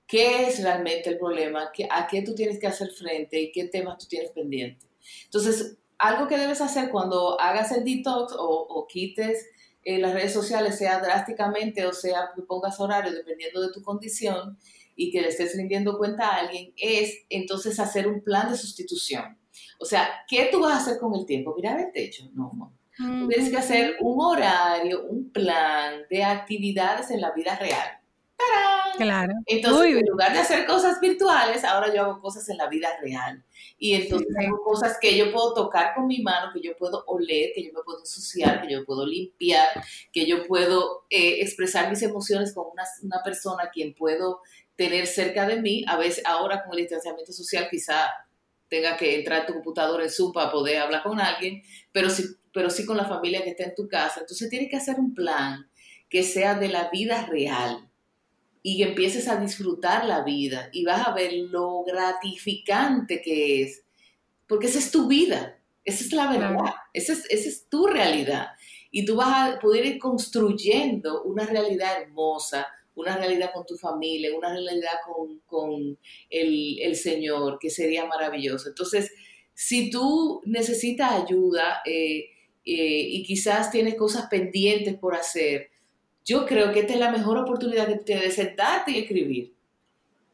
qué 0.05 0.47
es 0.47 0.61
realmente 0.61 1.09
el 1.09 1.17
problema, 1.17 1.71
a 1.89 2.05
qué 2.05 2.21
tú 2.21 2.35
tienes 2.35 2.59
que 2.59 2.67
hacer 2.67 2.91
frente 2.91 3.41
y 3.41 3.51
qué 3.51 3.63
temas 3.63 3.97
tú 3.97 4.05
tienes 4.05 4.29
pendiente. 4.29 4.85
Entonces, 5.25 5.75
algo 5.97 6.27
que 6.27 6.37
debes 6.37 6.61
hacer 6.61 6.91
cuando 6.91 7.41
hagas 7.41 7.71
el 7.71 7.83
detox 7.83 8.35
o, 8.37 8.85
quites 8.87 9.47
eh, 9.83 9.97
las 9.97 10.13
redes 10.13 10.33
sociales, 10.33 10.77
sea 10.77 10.99
drásticamente 10.99 11.87
o 11.87 11.93
sea 11.93 12.29
pongas 12.47 12.79
horario, 12.79 13.11
dependiendo 13.11 13.59
de 13.59 13.71
tu 13.71 13.81
condición, 13.81 14.55
y 14.99 15.11
que 15.11 15.21
le 15.21 15.29
estés 15.29 15.55
rindiendo 15.55 15.97
cuenta 15.97 16.27
a 16.27 16.35
alguien, 16.41 16.73
es 16.75 17.19
entonces 17.29 17.79
hacer 17.79 18.05
un 18.05 18.21
plan 18.21 18.51
de 18.51 18.57
sustitución. 18.57 19.39
O 19.79 19.85
sea, 19.85 20.09
¿qué 20.27 20.49
tú 20.51 20.59
vas 20.59 20.73
a 20.73 20.77
hacer 20.77 20.99
con 20.99 21.15
el 21.15 21.25
tiempo? 21.25 21.55
Mirar 21.55 21.79
el 21.79 21.93
techo. 21.93 22.29
No, 22.33 22.51
no. 22.53 22.75
Tienes 23.29 23.49
que 23.49 23.57
hacer 23.57 23.95
un 24.01 24.19
horario, 24.19 25.05
un 25.05 25.31
plan 25.31 26.01
de 26.09 26.21
actividades 26.21 27.11
en 27.11 27.21
la 27.21 27.31
vida 27.31 27.57
real. 27.57 27.97
¡Tarán! 28.35 28.97
Claro. 28.97 29.33
Entonces, 29.45 29.95
en 29.95 30.05
lugar 30.05 30.33
de 30.33 30.39
hacer 30.39 30.65
cosas 30.65 30.99
virtuales, 30.99 31.63
ahora 31.63 31.93
yo 31.93 32.01
hago 32.01 32.19
cosas 32.19 32.49
en 32.49 32.57
la 32.57 32.67
vida 32.67 32.89
real. 33.01 33.41
Y 33.77 33.93
entonces 33.93 34.27
hago 34.37 34.61
cosas 34.65 34.97
que 34.99 35.17
yo 35.17 35.31
puedo 35.31 35.53
tocar 35.53 35.95
con 35.95 36.07
mi 36.07 36.21
mano, 36.21 36.51
que 36.53 36.59
yo 36.61 36.75
puedo 36.77 37.05
oler, 37.07 37.51
que 37.55 37.63
yo 37.63 37.71
me 37.71 37.81
puedo 37.85 37.99
ensuciar, 37.99 38.61
que 38.61 38.73
yo 38.73 38.83
puedo 38.83 39.05
limpiar, 39.05 39.69
que 40.11 40.25
yo 40.25 40.45
puedo 40.45 41.05
eh, 41.09 41.41
expresar 41.41 41.89
mis 41.89 42.01
emociones 42.01 42.53
con 42.53 42.65
una, 42.73 42.83
una 43.03 43.23
persona 43.23 43.63
a 43.63 43.69
quien 43.69 43.93
puedo 43.93 44.41
tener 44.79 45.07
cerca 45.07 45.45
de 45.45 45.61
mí. 45.61 45.83
A 45.87 45.97
veces, 45.97 46.23
ahora 46.25 46.63
con 46.63 46.71
el 46.71 46.85
distanciamiento 46.85 47.33
social, 47.33 47.67
quizá 47.69 48.09
tenga 48.69 48.95
que 48.95 49.19
entrar 49.19 49.41
a 49.41 49.45
tu 49.45 49.51
computadora 49.51 50.05
en 50.05 50.09
Zoom 50.09 50.31
para 50.31 50.49
poder 50.49 50.77
hablar 50.77 51.03
con 51.03 51.19
alguien, 51.19 51.61
pero 51.91 52.09
sí, 52.09 52.23
pero 52.53 52.69
sí 52.69 52.85
con 52.85 52.95
la 52.95 53.03
familia 53.03 53.43
que 53.43 53.49
está 53.49 53.65
en 53.65 53.75
tu 53.75 53.89
casa. 53.89 54.21
Entonces 54.21 54.49
tienes 54.49 54.69
que 54.69 54.77
hacer 54.77 54.97
un 54.97 55.13
plan 55.13 55.69
que 56.07 56.23
sea 56.23 56.55
de 56.55 56.69
la 56.69 56.89
vida 56.89 57.25
real 57.25 57.89
y 58.63 58.77
que 58.77 58.83
empieces 58.83 59.27
a 59.27 59.35
disfrutar 59.35 60.05
la 60.05 60.23
vida 60.23 60.69
y 60.71 60.85
vas 60.85 61.05
a 61.05 61.13
ver 61.13 61.33
lo 61.33 61.83
gratificante 61.83 63.21
que 63.21 63.63
es, 63.63 63.83
porque 64.47 64.67
esa 64.67 64.79
es 64.79 64.91
tu 64.91 65.09
vida, 65.09 65.59
esa 65.83 66.05
es 66.05 66.13
la 66.13 66.31
verdad, 66.31 66.73
esa 66.93 67.11
es, 67.11 67.25
esa 67.29 67.49
es 67.49 67.67
tu 67.67 67.85
realidad. 67.85 68.47
Y 68.91 69.03
tú 69.03 69.17
vas 69.17 69.55
a 69.55 69.59
poder 69.59 69.85
ir 69.85 69.99
construyendo 69.99 71.23
una 71.23 71.45
realidad 71.45 72.01
hermosa, 72.01 72.65
una 72.95 73.17
realidad 73.17 73.51
con 73.53 73.65
tu 73.65 73.77
familia, 73.77 74.35
una 74.35 74.49
realidad 74.49 74.99
con, 75.47 75.97
el, 76.29 76.95
Señor, 76.95 77.57
que 77.59 77.69
sería 77.69 78.05
maravilloso. 78.05 78.69
Entonces, 78.69 79.11
si 79.53 79.89
tú 79.89 80.41
necesitas 80.45 81.11
ayuda 81.11 81.81
eh, 81.85 82.25
eh, 82.65 83.07
y 83.09 83.23
quizás 83.23 83.71
tienes 83.71 83.95
cosas 83.95 84.27
pendientes 84.27 84.95
por 84.97 85.15
hacer, 85.15 85.69
yo 86.25 86.45
creo 86.45 86.71
que 86.71 86.81
esta 86.81 86.93
es 86.93 86.99
la 86.99 87.11
mejor 87.11 87.37
oportunidad 87.37 87.87
que 87.87 87.95
tienes 87.97 88.25
de 88.25 88.31
sentarte 88.31 88.91
y 88.91 88.99
escribir. 88.99 89.53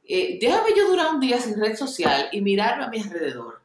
Eh, 0.08 0.38
déjame 0.40 0.70
yo 0.76 0.88
durar 0.88 1.14
un 1.14 1.20
día 1.20 1.40
sin 1.40 1.60
red 1.60 1.76
social 1.76 2.30
y 2.32 2.42
mirarme 2.42 2.84
a 2.84 2.90
mi 2.90 3.00
alrededor. 3.00 3.62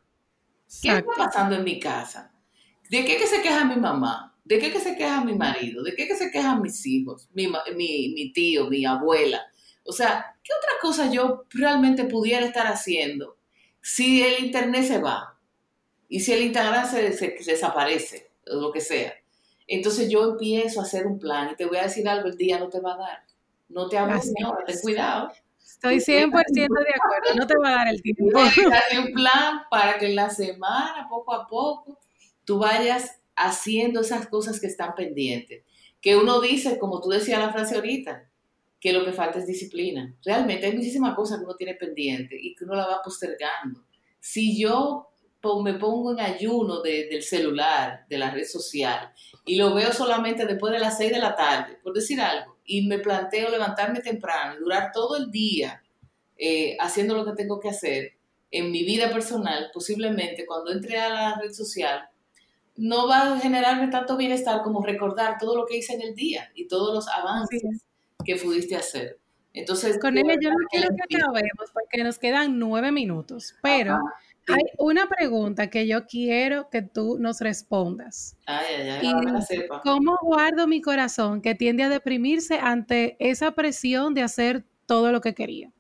¿Qué 0.81 0.89
está 0.89 1.13
pasando 1.17 1.57
en 1.57 1.65
mi 1.65 1.81
casa? 1.81 2.33
¿De 2.89 3.05
qué 3.05 3.17
que 3.17 3.27
se 3.27 3.43
queja 3.43 3.65
mi 3.65 3.77
mamá? 3.77 4.30
¿De 4.45 4.59
qué 4.59 4.73
que 4.73 4.81
se 4.81 4.97
queja 4.97 5.25
mi 5.25 5.35
marido? 5.35 5.83
¿De 5.83 5.95
qué 5.95 6.07
que 6.07 6.17
se 6.17 6.31
quejan 6.31 6.63
mis 6.63 6.85
hijos? 6.87 7.29
Mi, 7.33 7.49
mi, 7.75 8.33
tío, 8.33 8.69
mi 8.69 8.85
abuela. 8.85 9.41
O 9.85 9.93
sea, 9.93 10.37
¿qué 10.43 10.53
otra 10.53 10.73
cosa 10.81 11.11
yo 11.11 11.45
realmente 11.51 12.05
pudiera 12.05 12.45
estar 12.45 12.67
haciendo 12.67 13.39
Si 13.81 14.23
el 14.23 14.45
internet 14.45 14.85
se 14.85 14.99
va 14.99 15.39
y 16.09 16.21
si 16.21 16.33
el 16.33 16.43
Instagram 16.43 16.91
se, 16.91 17.13
se 17.13 17.37
desaparece, 17.45 18.31
o 18.47 18.57
lo 18.57 18.73
que 18.73 18.81
sea, 18.81 19.15
entonces 19.69 20.11
yo 20.11 20.33
empiezo 20.33 20.81
a 20.81 20.83
hacer 20.83 21.07
un 21.07 21.21
plan 21.21 21.51
y 21.53 21.55
te 21.55 21.65
voy 21.65 21.77
a 21.77 21.85
decir 21.85 22.09
algo, 22.09 22.29
el 22.29 22.37
día 22.37 22.59
no 22.59 22.69
te 22.69 22.81
va 22.81 22.95
a 22.95 22.99
dar. 22.99 23.23
No 23.69 23.89
te 23.89 23.97
hables 23.97 24.33
ahora, 24.45 24.65
ten 24.67 24.81
cuidado. 24.81 25.31
Estoy 25.65 25.99
100% 25.99 26.33
de 26.33 26.95
acuerdo, 26.95 27.35
no 27.37 27.47
te 27.47 27.57
va 27.57 27.69
a 27.69 27.73
dar 27.77 27.89
el 27.89 28.03
tiempo. 28.03 28.25
Dale 28.35 28.99
un 28.99 29.13
plan 29.15 29.63
para 29.71 29.97
que 29.97 30.07
en 30.07 30.17
la 30.17 30.29
semana, 30.29 31.07
poco 31.09 31.33
a 31.33 31.47
poco, 31.47 32.01
tú 32.45 32.59
vayas 32.59 33.20
haciendo 33.37 34.01
esas 34.01 34.29
cosas 34.29 34.61
que 34.61 34.67
están 34.67 34.95
pendientes. 34.95 35.65
Que 36.01 36.17
uno 36.17 36.41
dice, 36.41 36.79
como 36.79 37.01
tú 37.01 37.11
decías 37.11 37.39
la 37.39 37.53
frase 37.53 37.77
ahorita, 37.77 38.29
que 38.81 38.93
lo 38.93 39.05
que 39.05 39.13
falta 39.13 39.39
es 39.39 39.47
disciplina. 39.47 40.15
Realmente 40.25 40.67
hay 40.67 40.75
muchísimas 40.75 41.15
cosas 41.15 41.39
que 41.39 41.45
uno 41.45 41.55
tiene 41.55 41.75
pendiente 41.75 42.37
y 42.41 42.55
que 42.55 42.65
uno 42.65 42.75
la 42.75 42.87
va 42.87 43.03
postergando. 43.03 43.85
Si 44.19 44.59
yo 44.59 45.11
me 45.63 45.75
pongo 45.75 46.13
en 46.13 46.21
ayuno 46.21 46.83
del 46.83 47.23
celular, 47.23 48.05
de 48.09 48.19
la 48.19 48.31
red 48.31 48.45
social, 48.45 49.13
y 49.47 49.57
lo 49.57 49.75
veo 49.75 49.93
solamente 49.93 50.45
después 50.45 50.73
de 50.73 50.79
las 50.79 50.99
6 50.99 51.13
de 51.13 51.19
la 51.19 51.35
tarde, 51.35 51.79
por 51.83 51.95
decir 51.95 52.21
algo, 52.21 52.59
y 52.65 52.87
me 52.87 52.99
planteo 52.99 53.51
levantarme 53.51 54.01
temprano 54.01 54.55
y 54.55 54.63
durar 54.63 54.91
todo 54.93 55.17
el 55.17 55.31
día 55.31 55.83
eh, 56.37 56.77
haciendo 56.79 57.15
lo 57.15 57.25
que 57.25 57.33
tengo 57.33 57.59
que 57.59 57.71
hacer 57.71 58.13
en 58.51 58.71
mi 58.71 58.85
vida 58.85 59.11
personal, 59.11 59.71
posiblemente 59.73 60.45
cuando 60.45 60.73
entre 60.73 60.99
a 60.99 61.09
la 61.09 61.41
red 61.41 61.53
social, 61.53 62.03
no 62.81 63.07
va 63.07 63.35
a 63.35 63.39
generarme 63.39 63.89
tanto 63.89 64.17
bienestar 64.17 64.63
como 64.63 64.83
recordar 64.83 65.37
todo 65.39 65.55
lo 65.55 65.67
que 65.67 65.77
hice 65.77 65.93
en 65.93 66.01
el 66.01 66.15
día 66.15 66.51
y 66.55 66.67
todos 66.67 66.95
los 66.95 67.09
avances 67.09 67.63
que 68.25 68.37
pudiste 68.37 68.75
hacer. 68.75 69.21
Entonces, 69.53 69.99
con 70.01 70.17
él 70.17 70.25
yo 70.41 70.49
no 70.49 70.57
quiero 70.71 70.89
que 70.97 71.17
acabemos 71.17 71.71
porque 71.75 72.03
nos 72.03 72.19
quedan 72.19 72.59
nueve 72.59 72.91
minutos, 72.91 73.55
pero 73.63 73.99
hay 74.49 74.65
una 74.79 75.07
pregunta 75.09 75.69
que 75.69 75.87
yo 75.87 76.07
quiero 76.07 76.71
que 76.71 76.81
tú 76.81 77.19
nos 77.19 77.41
respondas. 77.41 78.39
Ay, 78.47 78.67
ay, 78.77 79.13
ay, 79.15 79.43
sepa. 79.43 79.83
¿Cómo 79.83 80.17
guardo 80.23 80.67
mi 80.67 80.81
corazón 80.81 81.43
que 81.43 81.55
tiende 81.55 81.83
a 81.83 81.91
deprimirse 81.91 82.59
ante 82.61 83.17
esa 83.19 83.51
presión 83.51 84.15
de 84.15 84.23
hacer 84.23 84.65
todo 84.87 85.13
lo 85.13 85.21
que 85.21 85.35
quería? 85.35 85.71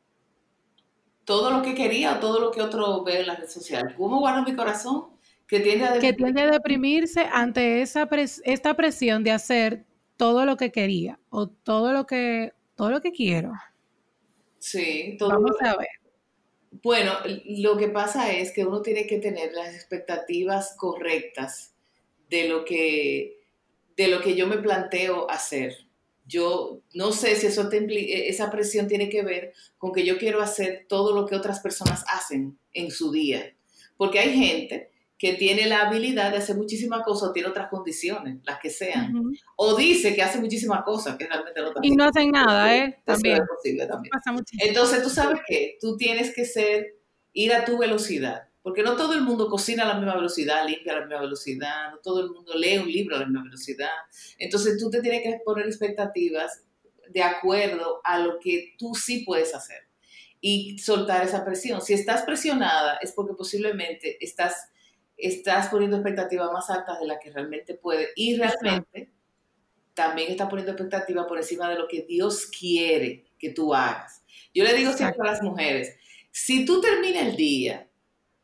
Todo 1.25 1.51
lo 1.51 1.63
que 1.63 1.75
quería 1.75 2.17
o 2.17 2.21
todo 2.21 2.41
lo 2.41 2.51
que 2.51 2.61
otro 2.61 3.05
ve 3.05 3.21
en 3.21 3.29
las 3.29 3.39
redes 3.39 3.55
sociales. 3.55 3.95
¿Cómo 3.97 4.19
guardo 4.19 4.43
mi 4.43 4.55
corazón 4.55 5.20
que 5.51 5.59
tiende 5.59 5.85
a 5.85 5.93
deprimirse, 5.95 6.07
que 6.07 6.13
tiende 6.17 6.43
a 6.43 6.51
deprimirse 6.51 7.21
ante 7.33 7.83
esa 7.83 8.09
esta 8.45 8.75
presión 8.75 9.25
de 9.25 9.33
hacer 9.33 9.85
todo 10.17 10.45
lo 10.45 10.57
que 10.57 10.71
quería 10.71 11.19
o 11.29 11.49
todo 11.49 11.93
lo 11.93 12.07
que 12.07 12.53
todo 12.77 12.91
lo 12.91 13.01
que 13.01 13.11
quiero? 13.11 13.53
Sí, 14.61 15.17
todo 15.19 15.31
Vamos 15.31 15.57
a 15.61 15.77
ver. 15.77 15.89
Bueno, 16.71 17.15
lo 17.47 17.77
que 17.77 17.89
pasa 17.89 18.33
es 18.33 18.53
que 18.53 18.65
uno 18.65 18.81
tiene 18.81 19.09
que 19.09 19.19
tener 19.19 19.53
las 19.53 19.75
expectativas 19.75 20.77
correctas 20.77 21.75
de 22.29 22.49
lo 22.49 22.65
que, 22.65 23.41
de 23.97 24.07
lo 24.07 24.21
que 24.21 24.37
yo 24.37 24.47
me 24.47 24.59
planteo 24.59 25.29
hacer. 25.29 25.75
Yo 26.27 26.81
no 26.95 27.11
sé 27.11 27.35
si 27.35 27.49
eso 27.49 27.69
e, 27.73 28.29
esa 28.29 28.53
presión 28.53 28.87
tiene 28.87 29.09
que 29.09 29.23
ver 29.23 29.53
con 29.79 29.93
que 29.93 30.05
yo 30.05 30.17
quiero 30.17 30.41
hacer 30.41 30.87
todo 30.89 31.13
lo 31.13 31.27
que 31.27 31.35
otras 31.35 31.59
personas 31.59 32.05
hacen 32.07 32.57
en 32.73 32.93
su 32.93 33.11
día. 33.11 33.53
Porque 33.97 34.21
hay 34.21 34.39
gente 34.39 34.91
que 35.21 35.35
tiene 35.35 35.67
la 35.67 35.83
habilidad 35.83 36.31
de 36.31 36.39
hacer 36.39 36.57
muchísimas 36.57 37.03
cosas 37.03 37.29
o 37.29 37.33
tiene 37.35 37.51
otras 37.51 37.69
condiciones, 37.69 38.39
las 38.43 38.59
que 38.59 38.71
sean. 38.71 39.13
O 39.55 39.77
dice 39.77 40.15
que 40.15 40.23
hace 40.23 40.41
muchísimas 40.41 40.83
cosas 40.83 41.19
que 41.19 41.27
realmente 41.27 41.61
no 41.61 41.73
Y 41.83 41.91
no 41.91 42.05
hacen 42.05 42.31
nada, 42.31 42.75
¿eh? 42.75 43.03
También. 43.05 43.37
Es 43.37 43.43
posible 43.47 43.87
también. 43.87 44.11
Entonces, 44.61 45.03
tú 45.03 45.11
sabes 45.11 45.43
que 45.47 45.77
tú 45.79 45.99
tienes 45.99 46.35
que 46.35 46.47
ser, 46.47 46.95
ir 47.35 47.53
a 47.53 47.67
tu 47.67 47.77
velocidad. 47.77 48.49
Porque 48.63 48.83
no 48.83 48.97
todo 48.97 49.13
el 49.13 49.21
mundo 49.21 49.51
cocina 49.51 49.83
a 49.83 49.89
la 49.89 49.95
misma 49.97 50.15
velocidad, 50.15 50.67
limpia 50.67 50.93
a 50.93 51.01
la 51.01 51.07
misma 51.07 51.21
velocidad, 51.21 51.91
no 51.91 51.99
todo 51.99 52.21
el 52.23 52.31
mundo 52.31 52.55
lee 52.55 52.79
un 52.79 52.91
libro 52.91 53.17
a 53.17 53.21
la 53.21 53.27
misma 53.27 53.43
velocidad. 53.43 53.91
Entonces 54.39 54.79
tú 54.79 54.89
te 54.89 55.03
tienes 55.03 55.23
que 55.23 55.39
poner 55.45 55.67
expectativas 55.67 56.63
de 57.11 57.23
acuerdo 57.23 58.01
a 58.05 58.19
lo 58.19 58.39
que 58.39 58.75
tú 58.79 58.95
sí 58.95 59.23
puedes 59.27 59.55
hacer 59.55 59.83
y 60.41 60.79
soltar 60.79 61.23
esa 61.25 61.45
presión. 61.45 61.83
Si 61.83 61.93
estás 61.93 62.23
presionada 62.23 62.97
es 63.03 63.13
porque 63.13 63.35
posiblemente 63.35 64.17
estás 64.25 64.71
estás 65.23 65.69
poniendo 65.69 65.97
expectativas 65.97 66.53
más 66.53 66.69
altas 66.71 67.01
de 67.01 67.07
las 67.07 67.19
que 67.23 67.31
realmente 67.31 67.75
puede 67.75 68.09
y 68.17 68.37
realmente 68.37 69.11
también 69.95 70.31
estás 70.31 70.49
poniendo 70.49 70.73
expectativas 70.73 71.27
por 71.27 71.39
encima 71.39 71.69
de 71.69 71.77
lo 71.77 71.87
que 71.87 72.03
Dios 72.03 72.47
quiere 72.47 73.27
que 73.39 73.51
tú 73.51 73.75
hagas. 73.75 74.23
Yo 74.55 74.65
le 74.65 74.75
digo 74.75 74.93
siempre 74.93 75.21
a 75.29 75.33
las 75.33 75.43
mujeres, 75.43 75.97
si 76.31 76.65
tú 76.65 76.81
terminas 76.81 77.25
el 77.27 77.37
día 77.37 77.89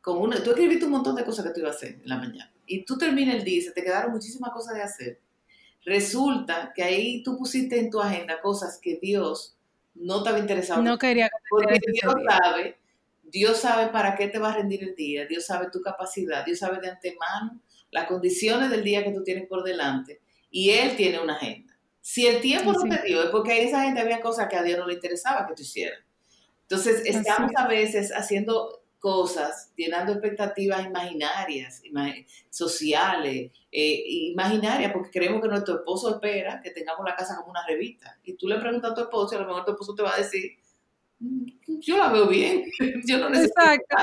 con 0.01 0.17
una, 0.17 0.41
tú 0.43 0.51
escribiste 0.51 0.85
un 0.85 0.91
montón 0.91 1.15
de 1.15 1.25
cosas 1.25 1.45
que 1.45 1.51
tú 1.53 1.59
ibas 1.61 1.73
a 1.73 1.77
hacer 1.77 1.99
en 2.01 2.07
la 2.09 2.17
mañana 2.17 2.53
y 2.65 2.85
tú 2.85 2.97
terminas 2.97 3.35
el 3.35 3.43
día 3.43 3.57
y 3.57 3.61
se 3.61 3.71
te 3.71 3.83
quedaron 3.83 4.11
muchísimas 4.11 4.51
cosas 4.51 4.75
de 4.75 4.81
hacer, 4.81 5.21
resulta 5.85 6.71
que 6.75 6.83
ahí 6.83 7.23
tú 7.23 7.37
pusiste 7.37 7.79
en 7.79 7.89
tu 7.89 7.99
agenda 7.99 8.41
cosas 8.41 8.79
que 8.81 8.99
Dios 9.01 9.57
no 9.95 10.19
estaba 10.19 10.39
interesado. 10.39 10.81
No 10.81 10.97
quería 10.97 11.29
porque 11.49 11.79
Dios 11.91 12.13
sabe 12.29 12.77
Dios 13.27 13.59
sabe 13.59 13.91
para 13.91 14.15
qué 14.15 14.27
te 14.27 14.39
va 14.39 14.51
a 14.51 14.55
rendir 14.55 14.83
el 14.83 14.95
día, 14.95 15.25
Dios 15.25 15.45
sabe 15.45 15.69
tu 15.71 15.81
capacidad, 15.81 16.45
Dios 16.45 16.59
sabe 16.59 16.79
de 16.79 16.89
antemano 16.89 17.61
las 17.91 18.07
condiciones 18.07 18.69
del 18.69 18.83
día 18.83 19.03
que 19.03 19.11
tú 19.11 19.23
tienes 19.23 19.47
por 19.47 19.63
delante 19.63 20.21
y 20.49 20.71
Él 20.71 20.95
tiene 20.95 21.19
una 21.19 21.35
agenda. 21.35 21.77
Si 22.01 22.25
el 22.25 22.39
tiempo 22.39 22.71
no 22.71 22.83
te 22.83 23.01
dio, 23.03 23.21
es 23.21 23.29
porque 23.29 23.61
en 23.61 23.67
esa 23.67 23.83
gente 23.83 23.99
había 23.99 24.21
cosas 24.21 24.47
que 24.47 24.55
a 24.55 24.63
Dios 24.63 24.79
no 24.79 24.87
le 24.87 24.93
interesaba 24.93 25.45
que 25.45 25.55
tú 25.55 25.61
hicieras. 25.61 25.99
Entonces, 26.61 27.01
estamos 27.05 27.51
a 27.55 27.67
veces 27.67 28.11
haciendo 28.11 28.81
cosas, 28.99 29.71
llenando 29.75 30.13
expectativas 30.13 30.85
imaginarias, 30.85 31.81
sociales, 32.49 33.51
eh, 33.71 34.03
imaginarias, 34.07 34.91
porque 34.91 35.11
creemos 35.11 35.41
que 35.41 35.47
nuestro 35.47 35.75
esposo 35.75 36.09
espera 36.15 36.61
que 36.61 36.71
tengamos 36.71 37.05
la 37.05 37.15
casa 37.15 37.35
como 37.37 37.51
una 37.51 37.65
revista. 37.65 38.17
Y 38.23 38.33
tú 38.33 38.47
le 38.47 38.59
preguntas 38.59 38.91
a 38.91 38.95
tu 38.95 39.01
esposo 39.01 39.35
y 39.35 39.37
a 39.37 39.41
lo 39.41 39.47
mejor 39.47 39.65
tu 39.65 39.71
esposo 39.71 39.93
te 39.93 40.03
va 40.03 40.15
a 40.15 40.17
decir, 40.17 40.57
yo 41.19 41.97
la 41.97 42.09
veo 42.09 42.27
bien, 42.27 42.65
yo 43.07 43.17
no 43.17 43.29
necesito. 43.29 43.61
Exacto. 43.61 43.97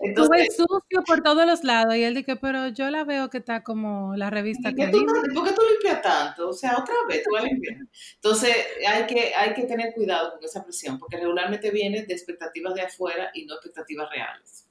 Entonces, 0.00 0.56
sucio 0.56 1.02
por 1.06 1.22
todos 1.22 1.46
los 1.46 1.64
lados 1.64 1.96
y 1.96 2.02
él 2.02 2.14
dice, 2.14 2.36
pero 2.36 2.68
yo 2.68 2.90
la 2.90 3.04
veo 3.04 3.30
que 3.30 3.38
está 3.38 3.62
como 3.62 4.14
la 4.14 4.28
revista 4.28 4.72
que 4.74 4.88
tú, 4.88 5.06
¿Por 5.34 5.44
qué 5.44 5.52
tú 5.52 5.62
limpias 5.70 6.02
tanto? 6.02 6.50
O 6.50 6.52
sea, 6.52 6.76
otra 6.78 6.94
vez 7.08 7.22
tú 7.22 7.30
vas 7.32 7.44
a 7.44 7.46
limpiar. 7.46 7.78
Entonces, 8.14 8.54
hay 8.86 9.06
que, 9.06 9.34
hay 9.34 9.54
que 9.54 9.62
tener 9.62 9.94
cuidado 9.94 10.32
con 10.32 10.44
esa 10.44 10.62
presión, 10.62 10.98
porque 10.98 11.16
regularmente 11.16 11.70
viene 11.70 12.04
de 12.04 12.12
expectativas 12.12 12.74
de 12.74 12.82
afuera 12.82 13.30
y 13.32 13.46
no 13.46 13.54
expectativas 13.54 14.10
reales. 14.10 14.68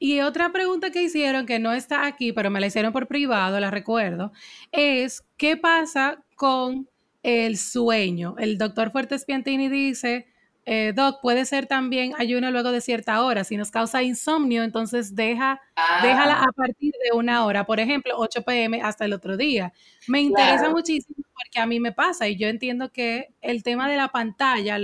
Y 0.00 0.20
otra 0.20 0.50
pregunta 0.50 0.90
que 0.90 1.02
hicieron, 1.02 1.46
que 1.46 1.58
no 1.58 1.72
está 1.72 2.06
aquí, 2.06 2.32
pero 2.32 2.50
me 2.50 2.60
la 2.60 2.66
hicieron 2.66 2.92
por 2.92 3.06
privado, 3.06 3.60
la 3.60 3.70
recuerdo, 3.70 4.32
es, 4.72 5.22
¿qué 5.36 5.56
pasa 5.56 6.24
con 6.34 6.88
el 7.22 7.56
sueño? 7.56 8.34
El 8.38 8.58
doctor 8.58 8.90
Fuertes 8.90 9.24
Piantini 9.24 9.68
dice 9.68 10.26
eh, 10.66 10.92
Doc, 10.94 11.20
puede 11.20 11.44
ser 11.46 11.66
también 11.66 12.12
ayuno 12.18 12.50
luego 12.50 12.70
de 12.72 12.80
cierta 12.80 13.22
hora. 13.22 13.44
Si 13.44 13.56
nos 13.56 13.70
causa 13.70 14.02
insomnio, 14.02 14.62
entonces 14.62 15.14
deja, 15.14 15.60
déjala 16.02 16.34
ah. 16.34 16.46
a 16.48 16.52
partir 16.52 16.92
de 17.04 17.16
una 17.16 17.44
hora, 17.44 17.64
por 17.64 17.80
ejemplo, 17.80 18.14
8 18.16 18.42
pm 18.42 18.82
hasta 18.82 19.04
el 19.04 19.12
otro 19.12 19.36
día. 19.36 19.72
Me 20.06 20.20
interesa 20.20 20.68
muchísimo 20.70 21.24
porque 21.34 21.60
a 21.60 21.66
mí 21.66 21.80
me 21.80 21.92
pasa 21.92 22.28
y 22.28 22.36
yo 22.36 22.48
entiendo 22.48 22.92
que 22.92 23.34
el 23.40 23.62
tema 23.62 23.90
de 23.90 23.96
la 23.96 24.08
pantalla, 24.08 24.78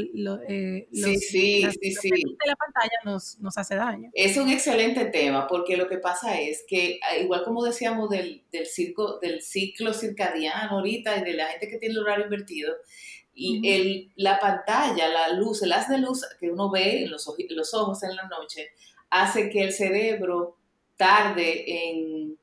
eh, 0.49 0.89
sí, 0.93 1.17
sí, 1.19 1.69
sí, 1.81 1.93
sí. 1.93 2.11
de 2.11 2.47
la 2.47 2.57
pantalla 2.57 2.99
nos, 3.05 3.39
hace 3.57 3.75
daño. 3.77 4.11
Es 4.15 4.37
un 4.37 4.49
excelente 4.49 5.05
tema 5.07 5.47
porque 5.47 5.77
lo 5.77 5.89
que 5.89 5.99
pasa 5.99 6.41
es 6.41 6.65
que, 6.67 6.99
ah, 7.03 7.17
igual 7.19 7.45
como 7.45 7.63
decíamos 7.63 8.11
del, 8.11 8.45
del, 8.51 8.67
circo, 8.67 9.19
del 9.19 9.43
ciclo 9.43 9.93
circadiano 9.93 10.79
ahorita 10.79 11.19
y 11.19 11.25
de 11.25 11.35
la 11.35 11.47
gente 11.47 11.69
que 11.69 11.79
tiene 11.79 11.95
el 11.95 12.01
horario 12.01 12.25
invertido, 12.25 12.75
y 13.37 13.71
el, 13.71 14.13
la 14.17 14.41
pantalla, 14.41 15.09
la 15.09 15.29
luz, 15.35 15.63
el 15.63 15.73
haz 15.73 15.89
de 15.91 15.99
luz 15.99 16.25
que 16.41 16.51
uno 16.51 16.71
ve 16.71 17.05
en 17.05 17.11
los, 17.11 17.31
los 17.51 17.75
ojos 17.75 18.03
en 18.03 18.17
la 18.17 18.25
noche, 18.25 18.71
hace 19.11 19.51
que 19.51 19.63
el 19.63 19.73
cerebro 19.75 20.57
tarde 20.97 21.65
en, 21.91 22.39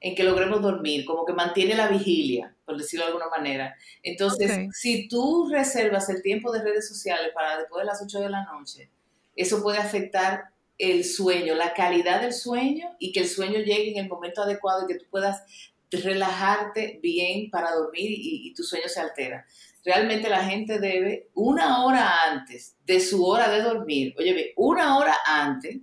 en, 0.00 0.14
que 0.14 0.22
logremos 0.22 0.60
dormir, 0.60 1.06
como 1.06 1.24
que 1.24 1.32
mantiene 1.32 1.74
la 1.74 1.88
vigilia, 1.88 2.54
por 2.66 2.76
decirlo 2.76 3.06
de 3.06 3.12
alguna 3.12 3.30
manera. 3.30 3.74
Entonces, 4.02 4.68
si 4.72 5.08
tú 5.08 5.48
reservas 5.50 6.10
el 6.10 6.20
tiempo 6.20 6.52
de 6.52 6.62
redes 6.62 6.86
sociales 6.86 7.32
para 7.34 7.58
después 7.58 7.80
de 7.80 7.86
las 7.86 8.02
8 8.02 8.20
de 8.20 8.28
la 8.28 8.44
noche, 8.44 8.90
eso 9.34 9.62
puede 9.62 9.78
afectar 9.78 10.50
el 10.76 11.04
sueño, 11.04 11.54
la 11.54 11.72
calidad 11.72 12.20
del 12.20 12.34
sueño 12.34 12.94
y 12.98 13.12
que 13.12 13.20
el 13.20 13.28
sueño 13.28 13.60
llegue 13.60 13.92
en 13.92 14.04
el 14.04 14.08
momento 14.08 14.42
adecuado 14.42 14.84
y 14.84 14.92
que 14.92 14.98
tú 14.98 15.06
puedas 15.10 15.42
relajarte 15.90 17.00
bien 17.02 17.50
para 17.50 17.72
dormir 17.72 18.10
y, 18.10 18.48
y 18.48 18.54
tu 18.54 18.62
sueño 18.62 18.88
se 18.88 19.00
altera 19.00 19.46
realmente 19.88 20.28
la 20.28 20.44
gente 20.44 20.78
debe 20.78 21.28
una 21.34 21.84
hora 21.84 22.24
antes 22.30 22.76
de 22.84 23.00
su 23.00 23.24
hora 23.24 23.48
de 23.48 23.62
dormir, 23.62 24.14
oye, 24.18 24.52
una 24.56 24.98
hora 24.98 25.16
antes, 25.26 25.78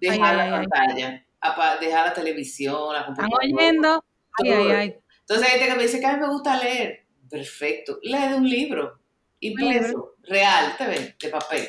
dejar 0.00 0.36
la 0.36 0.50
pantalla, 0.50 1.26
dejar 1.80 2.06
la 2.06 2.14
televisión, 2.14 2.94
la 2.94 3.04
computadora. 3.04 3.38
Están 3.42 3.58
oyendo. 3.58 4.04
Entonces 5.20 5.46
hay 5.46 5.58
gente 5.58 5.66
que 5.68 5.76
me 5.76 5.82
dice 5.82 6.00
que 6.00 6.06
a 6.06 6.14
mí 6.14 6.20
me 6.20 6.28
gusta 6.28 6.56
leer. 6.56 7.06
Perfecto, 7.28 7.98
lee 8.02 8.28
de 8.28 8.34
un 8.34 8.48
libro. 8.48 8.98
Impreso, 9.42 10.14
real, 10.22 10.74
te 10.78 10.86
ven, 10.86 11.14
de 11.20 11.28
papel. 11.28 11.68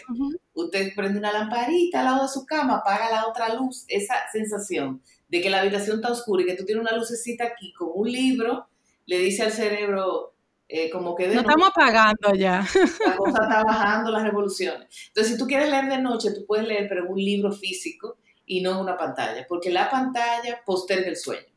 Usted 0.54 0.94
prende 0.96 1.20
una 1.20 1.34
lamparita 1.34 2.00
al 2.00 2.06
lado 2.06 2.24
de 2.24 2.30
su 2.30 2.46
cama, 2.46 2.78
apaga 2.78 3.10
la 3.10 3.28
otra 3.28 3.54
luz, 3.56 3.86
esa 3.88 4.16
sensación 4.32 5.02
de 5.28 5.42
que 5.42 5.50
la 5.50 5.62
habitación 5.62 5.98
está 5.98 6.12
oscura 6.12 6.44
y 6.44 6.46
que 6.46 6.56
tú 6.56 6.66
tienes 6.66 6.84
una 6.84 6.96
lucecita 6.96 7.46
aquí 7.46 7.74
con 7.74 7.90
un 7.94 8.12
libro, 8.12 8.68
le 9.06 9.18
dice 9.18 9.44
al 9.44 9.52
cerebro 9.52 10.36
eh, 10.68 10.90
como 10.92 11.16
que 11.16 11.28
de 11.28 11.36
No 11.36 11.42
estamos 11.42 11.70
apagando 11.70 12.34
ya. 12.36 12.66
La 13.06 13.18
cosa 13.18 13.44
está 13.44 13.64
bajando, 13.64 14.12
las 14.12 14.24
revoluciones. 14.24 14.88
Entonces, 15.08 15.34
si 15.34 15.40
tú 15.40 15.48
quieres 15.48 15.70
leer 15.70 15.90
de 15.90 15.98
noche, 15.98 16.32
tú 16.32 16.46
puedes 16.46 16.68
leer, 16.68 16.88
pero 16.88 17.06
en 17.06 17.12
un 17.12 17.18
libro 17.18 17.52
físico 17.52 18.18
y 18.46 18.62
no 18.62 18.72
en 18.72 18.78
una 18.78 18.98
pantalla, 18.98 19.46
porque 19.50 19.72
la 19.72 19.90
pantalla 19.90 20.62
posterga 20.64 21.08
el 21.08 21.18
sueño. 21.18 21.48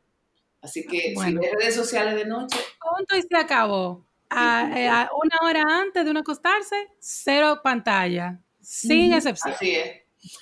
Así 0.61 0.85
que 0.85 1.13
si 1.15 1.33
ves 1.35 1.51
redes 1.59 1.75
sociales 1.75 2.15
de 2.15 2.25
noche... 2.25 2.57
Punto 2.79 3.15
y 3.15 3.21
se 3.21 3.37
acabó. 3.37 4.06
Eh, 4.29 4.87
a, 4.87 5.09
una 5.23 5.37
hora 5.41 5.63
antes 5.67 6.03
de 6.03 6.11
uno 6.11 6.19
acostarse, 6.19 6.75
cero 6.99 7.61
pantalla, 7.63 8.39
sin 8.61 9.13
excepción. 9.13 9.53
Así 9.53 9.75
es. 9.75 10.01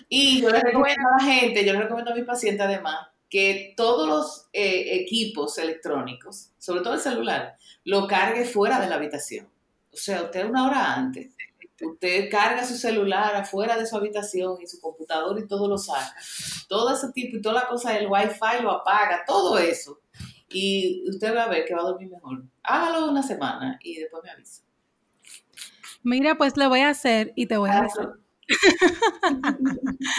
Y 0.09 0.41
yo 0.41 0.49
le 0.49 0.59
recomiendo 0.59 1.07
a 1.07 1.23
la 1.23 1.31
gente, 1.31 1.65
yo 1.65 1.73
le 1.73 1.81
recomiendo 1.81 2.11
a 2.11 2.15
mis 2.15 2.25
pacientes 2.25 2.65
además, 2.65 3.07
que 3.29 3.73
todos 3.77 4.07
los 4.07 4.47
eh, 4.53 5.01
equipos 5.01 5.57
electrónicos, 5.57 6.51
sobre 6.57 6.81
todo 6.81 6.93
el 6.93 6.99
celular, 6.99 7.57
lo 7.83 8.07
cargue 8.07 8.45
fuera 8.45 8.79
de 8.79 8.87
la 8.87 8.95
habitación. 8.95 9.47
O 9.91 9.97
sea, 9.97 10.23
usted 10.23 10.45
una 10.45 10.67
hora 10.67 10.93
antes, 10.93 11.35
usted 11.79 12.29
carga 12.29 12.65
su 12.65 12.75
celular 12.75 13.35
afuera 13.35 13.77
de 13.77 13.85
su 13.85 13.95
habitación 13.95 14.57
y 14.61 14.67
su 14.67 14.79
computador 14.79 15.37
y 15.39 15.47
todo 15.47 15.67
lo 15.67 15.77
saca. 15.77 16.15
Todo 16.67 16.93
ese 16.93 17.11
tipo 17.11 17.37
y 17.37 17.41
toda 17.41 17.55
la 17.61 17.67
cosa 17.67 17.91
del 17.91 18.07
wifi 18.07 18.61
lo 18.61 18.71
apaga, 18.71 19.23
todo 19.25 19.57
eso. 19.57 19.99
Y 20.49 21.03
usted 21.09 21.35
va 21.35 21.43
a 21.43 21.49
ver 21.49 21.65
que 21.65 21.75
va 21.75 21.81
a 21.81 21.85
dormir 21.85 22.09
mejor. 22.09 22.43
Hágalo 22.67 23.09
una 23.09 23.23
semana 23.23 23.79
y 23.81 23.99
después 23.99 24.23
me 24.23 24.31
avisa. 24.31 24.63
Mira, 26.03 26.35
pues 26.35 26.55
lo 26.55 26.69
voy 26.69 26.81
a 26.81 26.89
hacer 26.89 27.33
y 27.35 27.47
te 27.47 27.57
voy 27.57 27.69
a 27.71 27.81
decir. 27.81 28.09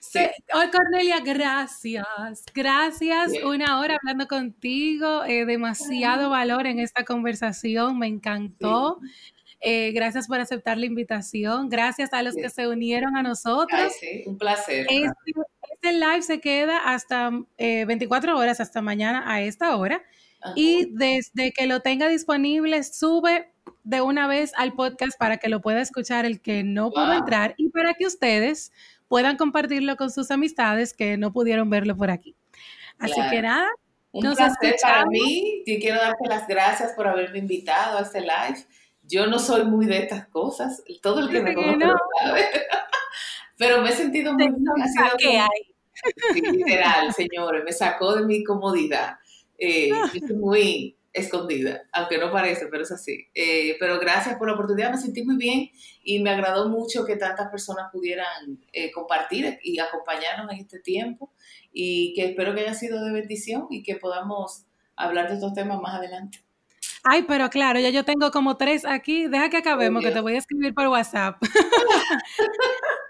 sí. 0.00 0.20
Hoy, 0.52 0.70
Cornelia, 0.70 1.20
gracias. 1.20 2.44
Gracias. 2.52 3.32
Una 3.44 3.78
hora 3.78 3.96
hablando 3.96 4.26
contigo. 4.26 5.24
Eh, 5.24 5.44
demasiado 5.44 6.30
valor 6.30 6.66
en 6.66 6.80
esta 6.80 7.04
conversación. 7.04 7.98
Me 7.98 8.08
encantó. 8.08 8.98
Eh, 9.60 9.92
gracias 9.92 10.26
por 10.26 10.40
aceptar 10.40 10.78
la 10.78 10.86
invitación. 10.86 11.68
Gracias 11.68 12.12
a 12.12 12.22
los 12.22 12.34
que 12.34 12.50
se 12.50 12.68
unieron 12.68 13.16
a 13.16 13.22
nosotros. 13.22 13.92
un 14.26 14.38
placer. 14.38 14.86
Este, 14.90 15.32
este, 15.82 15.92
live 15.92 16.22
se 16.22 16.40
queda 16.40 16.78
hasta 16.78 17.30
24 17.58 18.30
eh, 18.30 18.34
horas, 18.34 18.60
hasta 18.60 18.82
mañana 18.82 19.24
a 19.26 19.40
esta 19.42 19.76
hora. 19.76 20.02
Y 20.54 20.90
desde 20.92 21.52
que 21.52 21.66
lo 21.66 21.80
tenga 21.80 22.08
disponible, 22.08 22.84
sube 22.84 23.50
de 23.82 24.00
una 24.00 24.28
vez 24.28 24.52
al 24.56 24.74
podcast 24.74 25.18
para 25.18 25.38
que 25.38 25.48
lo 25.48 25.60
pueda 25.60 25.80
escuchar 25.80 26.24
el 26.24 26.40
que 26.40 26.62
no 26.62 26.90
pudo 26.90 27.12
entrar 27.14 27.54
y 27.56 27.70
para 27.70 27.94
que 27.94 28.06
ustedes 28.06 28.72
puedan 29.08 29.36
compartirlo 29.36 29.96
con 29.96 30.10
sus 30.10 30.30
amistades 30.30 30.92
que 30.92 31.16
no 31.16 31.32
pudieron 31.32 31.68
verlo 31.68 31.96
por 31.96 32.10
aquí. 32.10 32.36
Así 32.98 33.20
que 33.30 33.42
nada, 33.42 33.68
un 34.12 34.24
nos 34.24 34.36
placer 34.36 34.76
para 34.80 35.06
mí. 35.06 35.62
y 35.66 35.80
quiero 35.80 35.98
darte 36.00 36.28
las 36.28 36.46
gracias 36.46 36.92
por 36.92 37.06
haberme 37.06 37.38
invitado 37.38 37.98
a 37.98 38.02
este 38.02 38.20
live. 38.20 38.64
Yo 39.02 39.26
no 39.26 39.38
soy 39.38 39.64
muy 39.64 39.86
de 39.86 39.98
estas 39.98 40.26
cosas, 40.28 40.82
todo 41.02 41.20
el 41.20 41.30
que 41.30 41.40
me 41.40 41.54
conoce 41.54 41.86
lo 41.86 41.96
sabe. 42.20 42.44
Pero 43.58 43.82
me 43.82 43.90
he 43.90 43.92
sentido 43.92 44.34
muy 44.34 44.48
bien. 44.48 45.40
hay? 45.40 45.76
literal, 46.52 47.12
señores, 47.12 47.64
me 47.64 47.72
sacó 47.72 48.16
de 48.16 48.26
mi 48.26 48.44
comodidad. 48.44 49.16
Eh, 49.58 49.90
estoy 50.14 50.36
muy 50.36 50.96
escondida, 51.16 51.82
aunque 51.92 52.18
no 52.18 52.30
parece, 52.30 52.66
pero 52.66 52.82
es 52.82 52.92
así. 52.92 53.26
Eh, 53.34 53.76
pero 53.80 53.98
gracias 53.98 54.36
por 54.36 54.48
la 54.48 54.54
oportunidad, 54.54 54.90
me 54.90 54.98
sentí 54.98 55.24
muy 55.24 55.36
bien 55.36 55.70
y 56.02 56.22
me 56.22 56.30
agradó 56.30 56.68
mucho 56.68 57.06
que 57.06 57.16
tantas 57.16 57.48
personas 57.50 57.90
pudieran 57.90 58.60
eh, 58.72 58.90
compartir 58.92 59.58
y 59.62 59.78
acompañarnos 59.78 60.52
en 60.52 60.58
este 60.58 60.80
tiempo 60.80 61.32
y 61.72 62.12
que 62.14 62.26
espero 62.26 62.54
que 62.54 62.60
haya 62.60 62.74
sido 62.74 63.02
de 63.02 63.12
bendición 63.12 63.66
y 63.70 63.82
que 63.82 63.96
podamos 63.96 64.66
hablar 64.94 65.28
de 65.28 65.34
estos 65.34 65.54
temas 65.54 65.80
más 65.80 65.94
adelante. 65.94 66.40
Ay, 67.02 67.24
pero 67.26 67.48
claro, 67.48 67.78
ya 67.78 67.90
yo 67.90 68.04
tengo 68.04 68.30
como 68.30 68.56
tres 68.56 68.84
aquí. 68.84 69.28
Deja 69.28 69.48
que 69.48 69.56
acabemos, 69.58 70.02
que 70.02 70.10
te 70.10 70.20
voy 70.20 70.34
a 70.34 70.38
escribir 70.38 70.74
por 70.74 70.88
WhatsApp. 70.88 71.36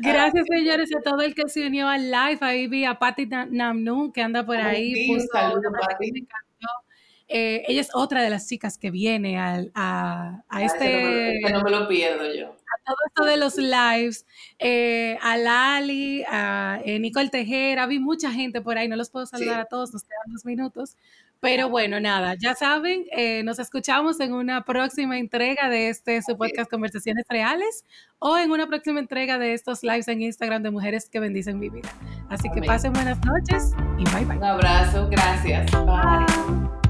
Gracias, 0.00 0.46
señores, 0.48 0.90
a 0.94 1.00
todo 1.00 1.22
el 1.22 1.34
que 1.34 1.48
se 1.48 1.66
unió 1.66 1.88
al 1.88 2.10
live. 2.10 2.38
Ahí 2.40 2.66
vi 2.66 2.84
a 2.84 2.98
Patti 2.98 3.26
Namnun, 3.26 4.12
que 4.12 4.22
anda 4.22 4.44
por 4.44 4.56
ahí. 4.56 5.10
Un 5.10 5.20
saludo, 5.28 5.70
Patti. 5.80 6.26
Eh, 7.34 7.64
ella 7.66 7.80
es 7.80 7.88
otra 7.94 8.22
de 8.22 8.28
las 8.28 8.46
chicas 8.46 8.76
que 8.76 8.90
viene 8.90 9.38
a, 9.38 9.64
a, 9.74 10.62
este... 10.62 11.40
no, 11.50 11.62
me 11.62 11.70
lo, 11.70 11.88
pierdo 11.88 12.30
yo. 12.30 12.48
A 12.48 12.84
todo 12.84 12.96
esto 13.06 13.24
de 13.24 13.36
los 13.38 13.56
lives, 13.56 14.26
eh, 14.58 15.16
a 15.22 15.38
Lali, 15.38 16.24
a 16.28 16.82
eh, 16.84 16.98
Nicole 16.98 17.30
Tejera, 17.30 17.86
vi 17.86 18.00
mucha 18.00 18.30
gente 18.32 18.60
por 18.60 18.76
ahí, 18.76 18.86
no 18.86 18.96
los 18.96 19.08
puedo 19.08 19.24
saludar 19.24 19.60
a 19.60 19.64
todos, 19.64 19.94
nos 19.94 20.02
quedan 20.02 20.30
dos 20.30 20.44
minutos. 20.44 20.98
Pero 21.42 21.68
bueno, 21.68 21.98
nada, 21.98 22.36
ya 22.38 22.54
saben, 22.54 23.04
nos 23.44 23.58
escuchamos 23.58 24.20
en 24.20 24.32
una 24.32 24.64
próxima 24.64 25.18
entrega 25.18 25.68
de 25.68 25.88
este 25.88 26.22
su 26.22 26.38
podcast 26.38 26.70
Conversaciones 26.70 27.24
Reales 27.28 27.84
o 28.20 28.38
en 28.38 28.52
una 28.52 28.68
próxima 28.68 29.00
entrega 29.00 29.38
de 29.38 29.52
estos 29.52 29.82
lives 29.82 30.06
en 30.06 30.22
Instagram 30.22 30.62
de 30.62 30.70
Mujeres 30.70 31.08
que 31.10 31.18
Bendicen 31.18 31.58
mi 31.58 31.68
vida. 31.68 31.88
Así 32.28 32.48
que 32.54 32.62
pasen 32.62 32.92
buenas 32.92 33.18
noches 33.24 33.72
y 33.98 34.04
bye 34.14 34.24
bye. 34.24 34.36
Un 34.36 34.44
abrazo, 34.44 35.08
gracias. 35.10 35.68
bye. 35.72 36.81